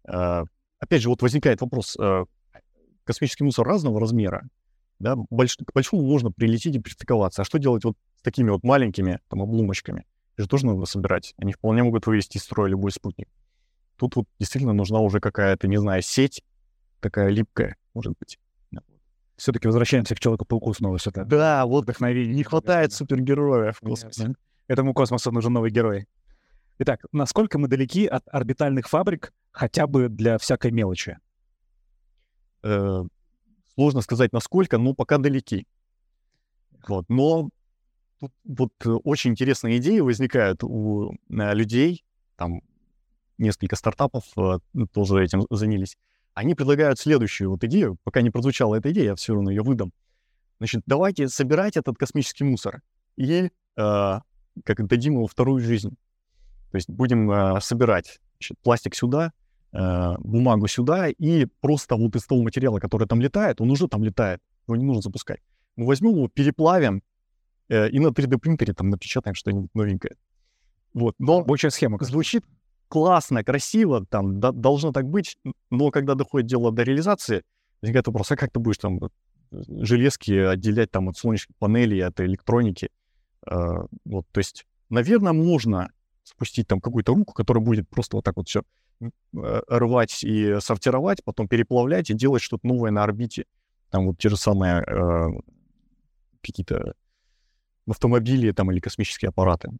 [0.04, 1.96] Опять же, вот возникает вопрос,
[3.04, 4.48] космический мусор разного размера,
[4.98, 7.42] да, больш- к большому можно прилететь и пристыковаться.
[7.42, 10.04] А что делать вот с такими вот маленькими там обломочками?
[10.36, 11.34] Же тоже надо собирать.
[11.38, 13.28] Они вполне могут вывести из строя любой спутник.
[13.96, 16.42] Тут вот действительно нужна уже какая-то, не знаю, сеть
[17.00, 18.38] такая липкая, может быть.
[19.36, 21.24] Все-таки возвращаемся к Человеку-пауку снова сюда.
[21.24, 22.34] Да, вот Вдохновение.
[22.34, 24.22] не хватает супергероев в космосе.
[24.22, 24.42] Понятно.
[24.66, 26.06] Этому космосу нужен новый герой.
[26.78, 31.18] Итак, насколько мы далеки от орбитальных фабрик хотя бы для всякой мелочи?
[32.62, 33.04] Э,
[33.74, 35.66] Сложно сказать, насколько, но пока далеки.
[36.88, 37.04] Вот.
[37.10, 37.50] Но
[38.20, 42.04] тут вот э, очень интересные идеи возникают у э, людей,
[42.36, 42.60] там
[43.38, 44.58] несколько стартапов э,
[44.92, 45.96] тоже этим занялись.
[46.34, 49.92] Они предлагают следующую вот идею, пока не прозвучала эта идея, я все равно ее выдам.
[50.58, 52.82] Значит, давайте собирать этот космический мусор
[53.16, 54.20] и э,
[54.64, 55.96] как дадим ему вторую жизнь.
[56.70, 59.32] То есть будем э, собирать значит, пластик сюда,
[59.72, 64.02] э, бумагу сюда, и просто вот из того материала, который там летает, он уже там
[64.02, 65.40] летает, его не нужно запускать.
[65.76, 67.02] Мы возьмем его, переплавим
[67.68, 70.16] и на 3D принтере там напечатаем что-нибудь новенькое.
[70.94, 71.14] Вот.
[71.18, 71.98] Но Рабочая схема.
[72.00, 72.44] звучит
[72.88, 75.36] классно, красиво, там да- должно так быть,
[75.70, 77.42] но когда доходит дело до реализации,
[77.82, 79.08] возникает вопрос, а как ты будешь там э,
[79.50, 82.90] железки отделять там от солнечных панелей, от электроники.
[83.46, 85.90] Э, вот, то есть, наверное, можно
[86.22, 88.62] спустить там какую-то руку, которая будет просто вот так вот все
[89.00, 89.08] э,
[89.68, 93.44] рвать и сортировать, потом переплавлять и делать что-то новое на орбите.
[93.90, 95.26] Там вот те же самые э,
[96.40, 96.94] какие-то
[97.88, 99.70] автомобили там или космические аппараты.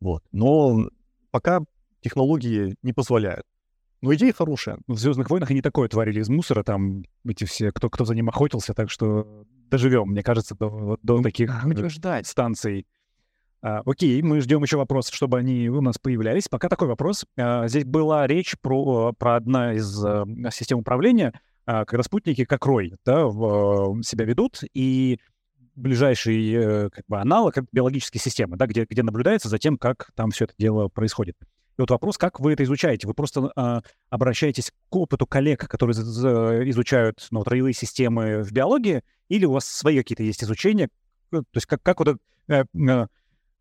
[0.00, 0.22] Вот.
[0.32, 0.88] Но
[1.30, 1.60] пока
[2.00, 3.44] технологии не позволяют.
[4.02, 4.78] Но идея хорошая.
[4.86, 8.28] В «Звездных войнах» они такое творили из мусора, там эти все, кто, кто за ним
[8.28, 12.26] охотился, так что доживем, мне кажется, до, до таких Будем ждать.
[12.26, 12.86] станций.
[13.62, 16.46] А, окей, мы ждем еще вопросов, чтобы они у нас появлялись.
[16.48, 17.24] Пока такой вопрос.
[17.36, 21.32] А, здесь была речь про, про одна из а, систем управления,
[21.64, 25.18] а, когда спутники как рой да, в, себя ведут, и
[25.76, 30.30] ближайший э, как бы аналог— биологические системы, да, где, где наблюдается за тем, как там
[30.30, 31.36] все это дело происходит.
[31.78, 33.06] И вот вопрос, как вы это изучаете?
[33.06, 35.94] Вы просто э, обращаетесь к опыту коллег, которые
[36.70, 40.88] изучают ну, вот, роевые системы в биологии, или у вас свои какие-то есть изучения?
[41.32, 43.06] Э, то есть как, как вот э, э,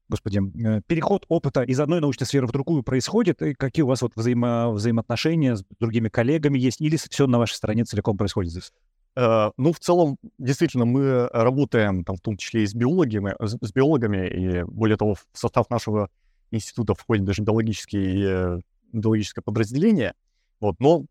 [0.08, 4.02] господи, э, переход опыта из одной научной сферы в другую происходит, и какие у вас
[4.02, 8.72] вот взаимо, взаимоотношения с другими коллегами есть, или все на вашей стороне целиком происходит здесь?
[9.18, 13.72] Uh, ну, в целом, действительно, мы работаем, там, в том числе и с биологами, с
[13.72, 16.10] биологами, и более того, в состав нашего
[16.52, 18.62] института входит даже биологические,
[18.92, 20.14] биологическое подразделение.
[20.60, 21.06] Вот, но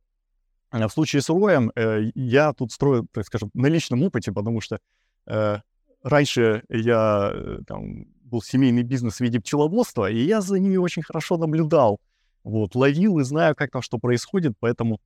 [0.73, 4.61] э, в случае с Роем э, я тут строю, так скажем, на личном опыте, потому
[4.61, 4.79] что
[5.27, 5.59] э,
[6.03, 11.03] раньше я э, там, был семейный бизнес в виде пчеловодства, и я за ними очень
[11.03, 12.01] хорошо наблюдал.
[12.43, 15.01] Вот, ловил и знаю, как там что происходит, поэтому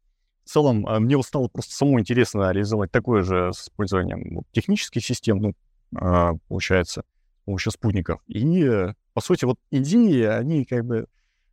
[0.49, 5.05] в целом э, мне стало просто самому интересно реализовать такое же с использованием вот, технических
[5.05, 5.53] систем, ну,
[6.01, 8.23] э, получается, с помощью спутников.
[8.29, 11.07] И по сути, вот идеи, они как бы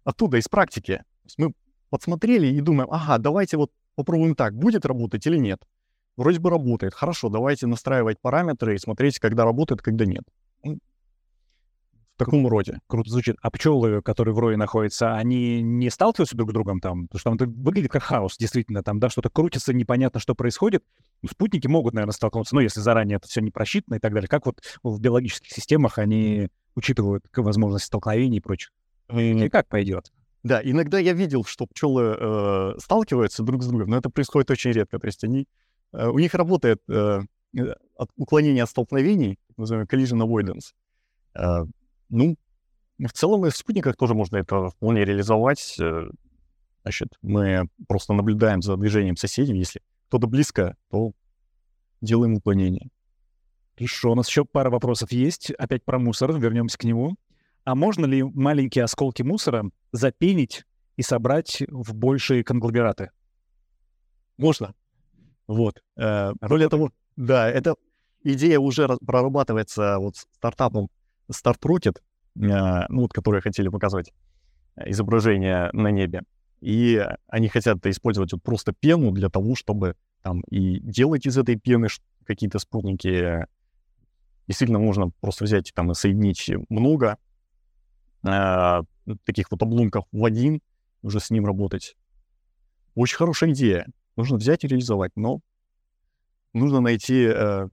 [0.05, 1.03] оттуда, из практики.
[1.37, 1.51] мы
[1.89, 5.61] подсмотрели и думаем, ага, давайте вот попробуем так, будет работать или нет.
[6.15, 10.23] Вроде бы работает, хорошо, давайте настраивать параметры и смотреть, когда работает, когда нет.
[12.17, 12.79] Ну, в таком роде.
[12.87, 13.35] Круто звучит.
[13.41, 17.07] А пчелы, которые в рое находятся, они не сталкиваются друг с другом там?
[17.07, 18.83] Потому что там это выглядит как хаос, действительно.
[18.83, 20.83] Там, да, что-то крутится, непонятно, что происходит.
[21.21, 24.29] Ну, спутники могут, наверное, столкнуться, но если заранее это все не просчитано и так далее.
[24.29, 28.71] Как вот в биологических системах они учитывают возможность столкновений и прочее.
[29.13, 30.11] И как пойдет?
[30.43, 34.71] Да, иногда я видел, что пчелы э, сталкиваются друг с другом, но это происходит очень
[34.71, 34.99] редко.
[34.99, 35.47] То есть они,
[35.91, 37.21] э, у них работает э,
[37.57, 40.73] э от уклонение от столкновений, называемый collision avoidance.
[41.33, 41.65] Э,
[42.15, 42.37] ну,
[43.07, 45.75] в целом и в спутниках тоже можно это вполне реализовать.
[45.79, 46.09] Э,
[46.83, 49.57] значит, мы просто наблюдаем за движением соседей.
[49.57, 51.11] Если кто-то близко, то
[52.01, 52.89] делаем уклонение.
[53.77, 55.51] Хорошо, у нас еще пара вопросов есть.
[55.51, 57.17] Опять про мусор, вернемся к нему.
[57.65, 60.63] А можно ли маленькие осколки мусора запенить
[60.95, 63.11] и собрать в большие конгломераты?
[64.37, 64.73] Можно.
[65.47, 65.83] Вот.
[65.97, 67.75] Э, более того, да, эта
[68.23, 70.89] идея уже прорабатывается вот стартапом
[71.31, 74.13] Start Rocket, э, ну, вот, которые хотели показывать
[74.75, 76.23] изображение на небе.
[76.61, 81.55] И они хотят использовать вот просто пену для того, чтобы там и делать из этой
[81.55, 81.87] пены
[82.25, 83.45] какие-то спутники,
[84.47, 87.17] действительно можно просто взять там и соединить много
[88.23, 88.81] э,
[89.25, 90.61] таких вот обломков в один,
[91.01, 91.95] уже с ним работать.
[92.95, 93.85] Очень хорошая идея.
[94.15, 95.41] Нужно взять и реализовать, но
[96.53, 97.67] нужно найти э,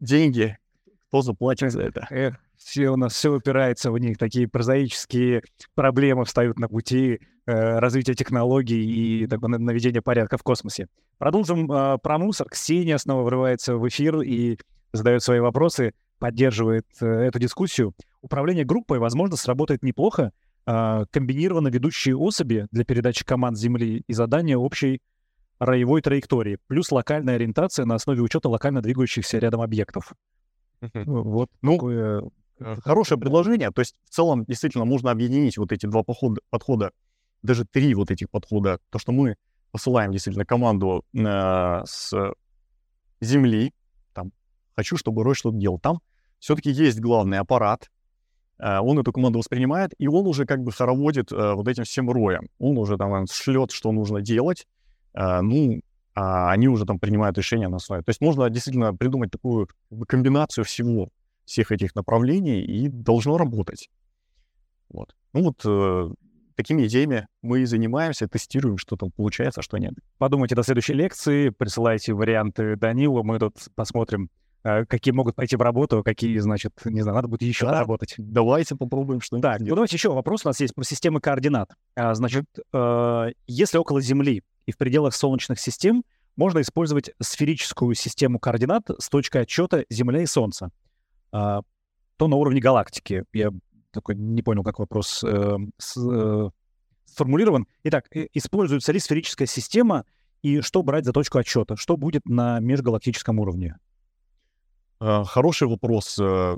[0.00, 0.56] деньги,
[1.08, 2.06] кто заплатит за это.
[2.10, 5.42] Эх, все у нас все упирается в них, такие прозаические
[5.74, 10.88] проблемы встают на пути э, развития технологий и такое наведения порядка в космосе.
[11.18, 12.48] Продолжим э, про мусор.
[12.48, 14.58] Ксения снова врывается в эфир и
[14.92, 17.94] задает свои вопросы, поддерживает э, эту дискуссию.
[18.22, 20.32] Управление группой, возможно, сработает неплохо.
[20.66, 25.00] Э, комбинированно ведущие особи для передачи команд Земли и задания общей
[25.58, 30.12] роевой траектории, плюс локальная ориентация на основе учета локально двигающихся рядом объектов.
[31.06, 32.30] Вот ну, такое
[32.60, 33.70] э, хорошее предложение.
[33.70, 36.90] То есть в целом действительно можно объединить вот эти два похода, подхода,
[37.42, 38.78] даже три вот этих подхода.
[38.90, 39.36] То, что мы
[39.70, 42.34] посылаем действительно команду э, с
[43.20, 43.72] Земли,
[44.76, 45.78] хочу, чтобы Рой что-то делал.
[45.80, 46.00] Там
[46.38, 47.90] все-таки есть главный аппарат,
[48.58, 52.10] э, он эту команду воспринимает, и он уже как бы хороводит э, вот этим всем
[52.10, 52.48] роем.
[52.58, 54.66] Он уже там шлет, что нужно делать,
[55.14, 55.80] э, ну,
[56.16, 58.02] а они уже там принимают решения на основе.
[58.02, 59.68] То есть можно действительно придумать такую
[60.08, 61.10] комбинацию всего,
[61.44, 63.90] всех этих направлений, и должно работать.
[64.88, 65.14] Вот.
[65.34, 66.16] Ну вот
[66.56, 69.92] такими идеями мы и занимаемся, тестируем, что там получается, а что нет.
[70.16, 74.30] Подумайте до следующей лекции, присылайте варианты Данилу, мы тут посмотрим,
[74.62, 78.14] а, какие могут пойти в работу, какие, значит, не знаю, надо будет еще да, работать.
[78.16, 79.42] Давайте попробуем что-нибудь.
[79.42, 81.72] Так, ну давайте еще вопрос у нас есть про системы координат.
[81.94, 86.04] А, значит, э, если около Земли и в пределах солнечных систем
[86.36, 90.70] можно использовать сферическую систему координат с точкой отчета Земля и Солнца.
[91.32, 91.62] А,
[92.16, 93.24] то на уровне галактики.
[93.32, 93.50] Я
[93.90, 96.50] такой не понял, как вопрос э, с, э,
[97.06, 97.66] сформулирован.
[97.84, 100.04] Итак, используется ли сферическая система
[100.42, 101.76] и что брать за точку отчета?
[101.76, 103.78] Что будет на межгалактическом уровне?
[105.00, 106.18] А, хороший вопрос.
[106.18, 106.56] Э,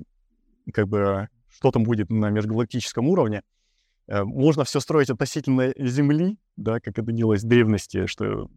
[0.72, 3.42] как бы, что там будет на межгалактическом уровне?
[4.08, 8.50] Э, можно все строить относительно Земли, да, как это делалось в древности, что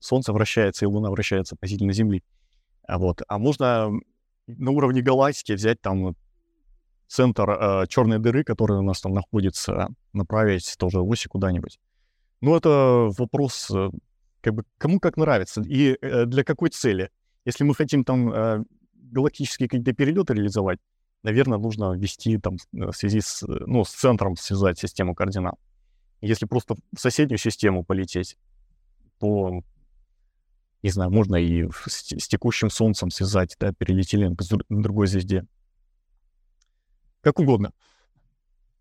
[0.00, 2.22] Солнце вращается и Луна вращается относительно Земли.
[2.86, 3.90] А вот, а можно
[4.46, 6.16] на уровне галактики взять там
[7.06, 11.78] центр э, черной дыры, который у нас там находится, направить тоже оси куда-нибудь.
[12.40, 13.90] Ну, это вопрос, э,
[14.40, 17.10] как бы, кому как нравится и э, для какой цели.
[17.44, 18.64] Если мы хотим там э,
[18.94, 20.80] галактические какие-то перелеты реализовать,
[21.24, 25.56] наверное, нужно ввести там э, в связи с, э, ну, с центром связать систему координат.
[26.20, 28.36] Если просто в соседнюю систему полететь,
[29.18, 29.62] то,
[30.82, 34.28] не знаю, можно и с, с текущим Солнцем связать, да, перелетели
[34.68, 35.44] на другой звезде.
[37.20, 37.72] Как угодно.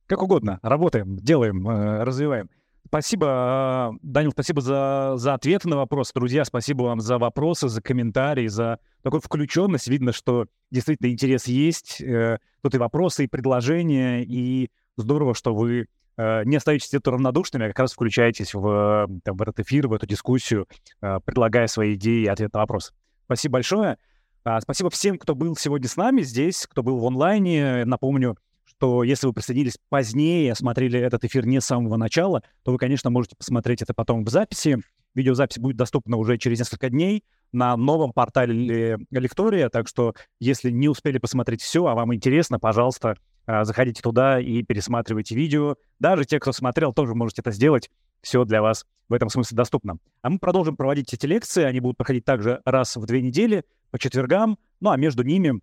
[0.06, 0.60] Как угодно.
[0.62, 2.50] Работаем, делаем, э, развиваем.
[2.88, 6.12] Спасибо, а, Данил, спасибо за, за ответы на вопросы.
[6.14, 9.88] Друзья, спасибо вам за вопросы, за комментарии, за такую включенность.
[9.88, 12.02] Видно, что действительно интерес есть.
[12.02, 15.88] Э, тут и вопросы, и предложения, и здорово, что вы
[16.18, 19.94] э, не остаетесь где-то равнодушными, а как раз включаетесь в, там, в этот эфир, в
[19.94, 20.68] эту дискуссию,
[21.02, 22.94] э, предлагая свои идеи и ответы на вопросы.
[23.26, 23.98] Спасибо большое.
[24.46, 27.86] А, спасибо всем, кто был сегодня с нами здесь, кто был в онлайне.
[27.86, 28.38] Напомню,
[28.84, 33.10] что если вы присоединились позднее, смотрели этот эфир не с самого начала, то вы, конечно,
[33.10, 34.80] можете посмотреть это потом в записи.
[35.16, 37.24] Видеозапись будет доступна уже через несколько дней
[37.54, 43.16] на новом портале Лектория, так что если не успели посмотреть все, а вам интересно, пожалуйста,
[43.46, 45.78] а, заходите туда и пересматривайте видео.
[46.00, 47.90] Даже те, кто смотрел, тоже можете это сделать.
[48.22, 49.96] Все для вас в этом смысле доступно.
[50.24, 51.64] А мы продолжим проводить эти лекции.
[51.64, 54.58] Они будут проходить также раз в две недели по четвергам.
[54.82, 55.62] Ну а между ними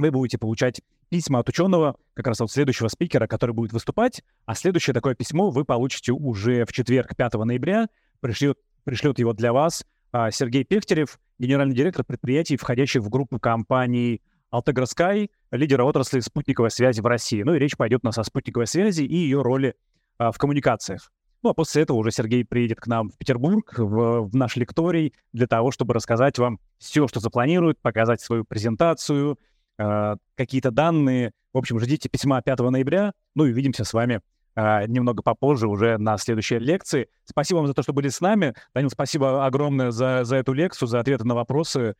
[0.00, 4.54] вы будете получать письма от ученого, как раз от следующего спикера, который будет выступать, а
[4.54, 7.88] следующее такое письмо вы получите уже в четверг, 5 ноября.
[8.20, 14.22] Пришлет, пришлет его для вас а, Сергей Пехтерев, генеральный директор предприятий, входящих в группу компаний
[14.52, 17.42] Sky, лидера отрасли спутниковой связи в России.
[17.42, 19.74] Ну и речь пойдет у нас о спутниковой связи и ее роли
[20.18, 21.10] а, в коммуникациях.
[21.42, 25.14] Ну а после этого уже Сергей приедет к нам в Петербург, в, в наш лекторий,
[25.32, 29.38] для того, чтобы рассказать вам все, что запланирует, показать свою презентацию,
[30.36, 31.32] какие-то данные.
[31.52, 33.12] В общем, ждите письма 5 ноября.
[33.34, 34.20] Ну и увидимся с вами
[34.54, 37.08] э, немного попозже уже на следующей лекции.
[37.24, 38.54] Спасибо вам за то, что были с нами.
[38.74, 41.94] Данил, спасибо огромное за, за эту лекцию, за ответы на вопросы.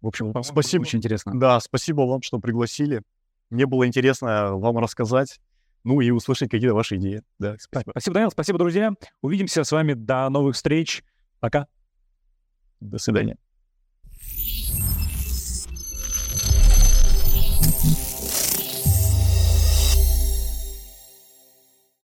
[0.00, 0.82] В общем, спасибо.
[0.82, 1.32] очень интересно.
[1.38, 3.02] Да, спасибо вам, что пригласили.
[3.50, 5.40] Мне было интересно вам рассказать.
[5.84, 7.22] Ну и услышать какие-то ваши идеи.
[7.38, 7.92] Да, спасибо.
[7.92, 8.30] спасибо, Данил.
[8.30, 8.92] Спасибо, друзья.
[9.22, 9.92] Увидимся с вами.
[9.92, 11.04] До новых встреч.
[11.38, 11.68] Пока.
[12.80, 13.36] До свидания.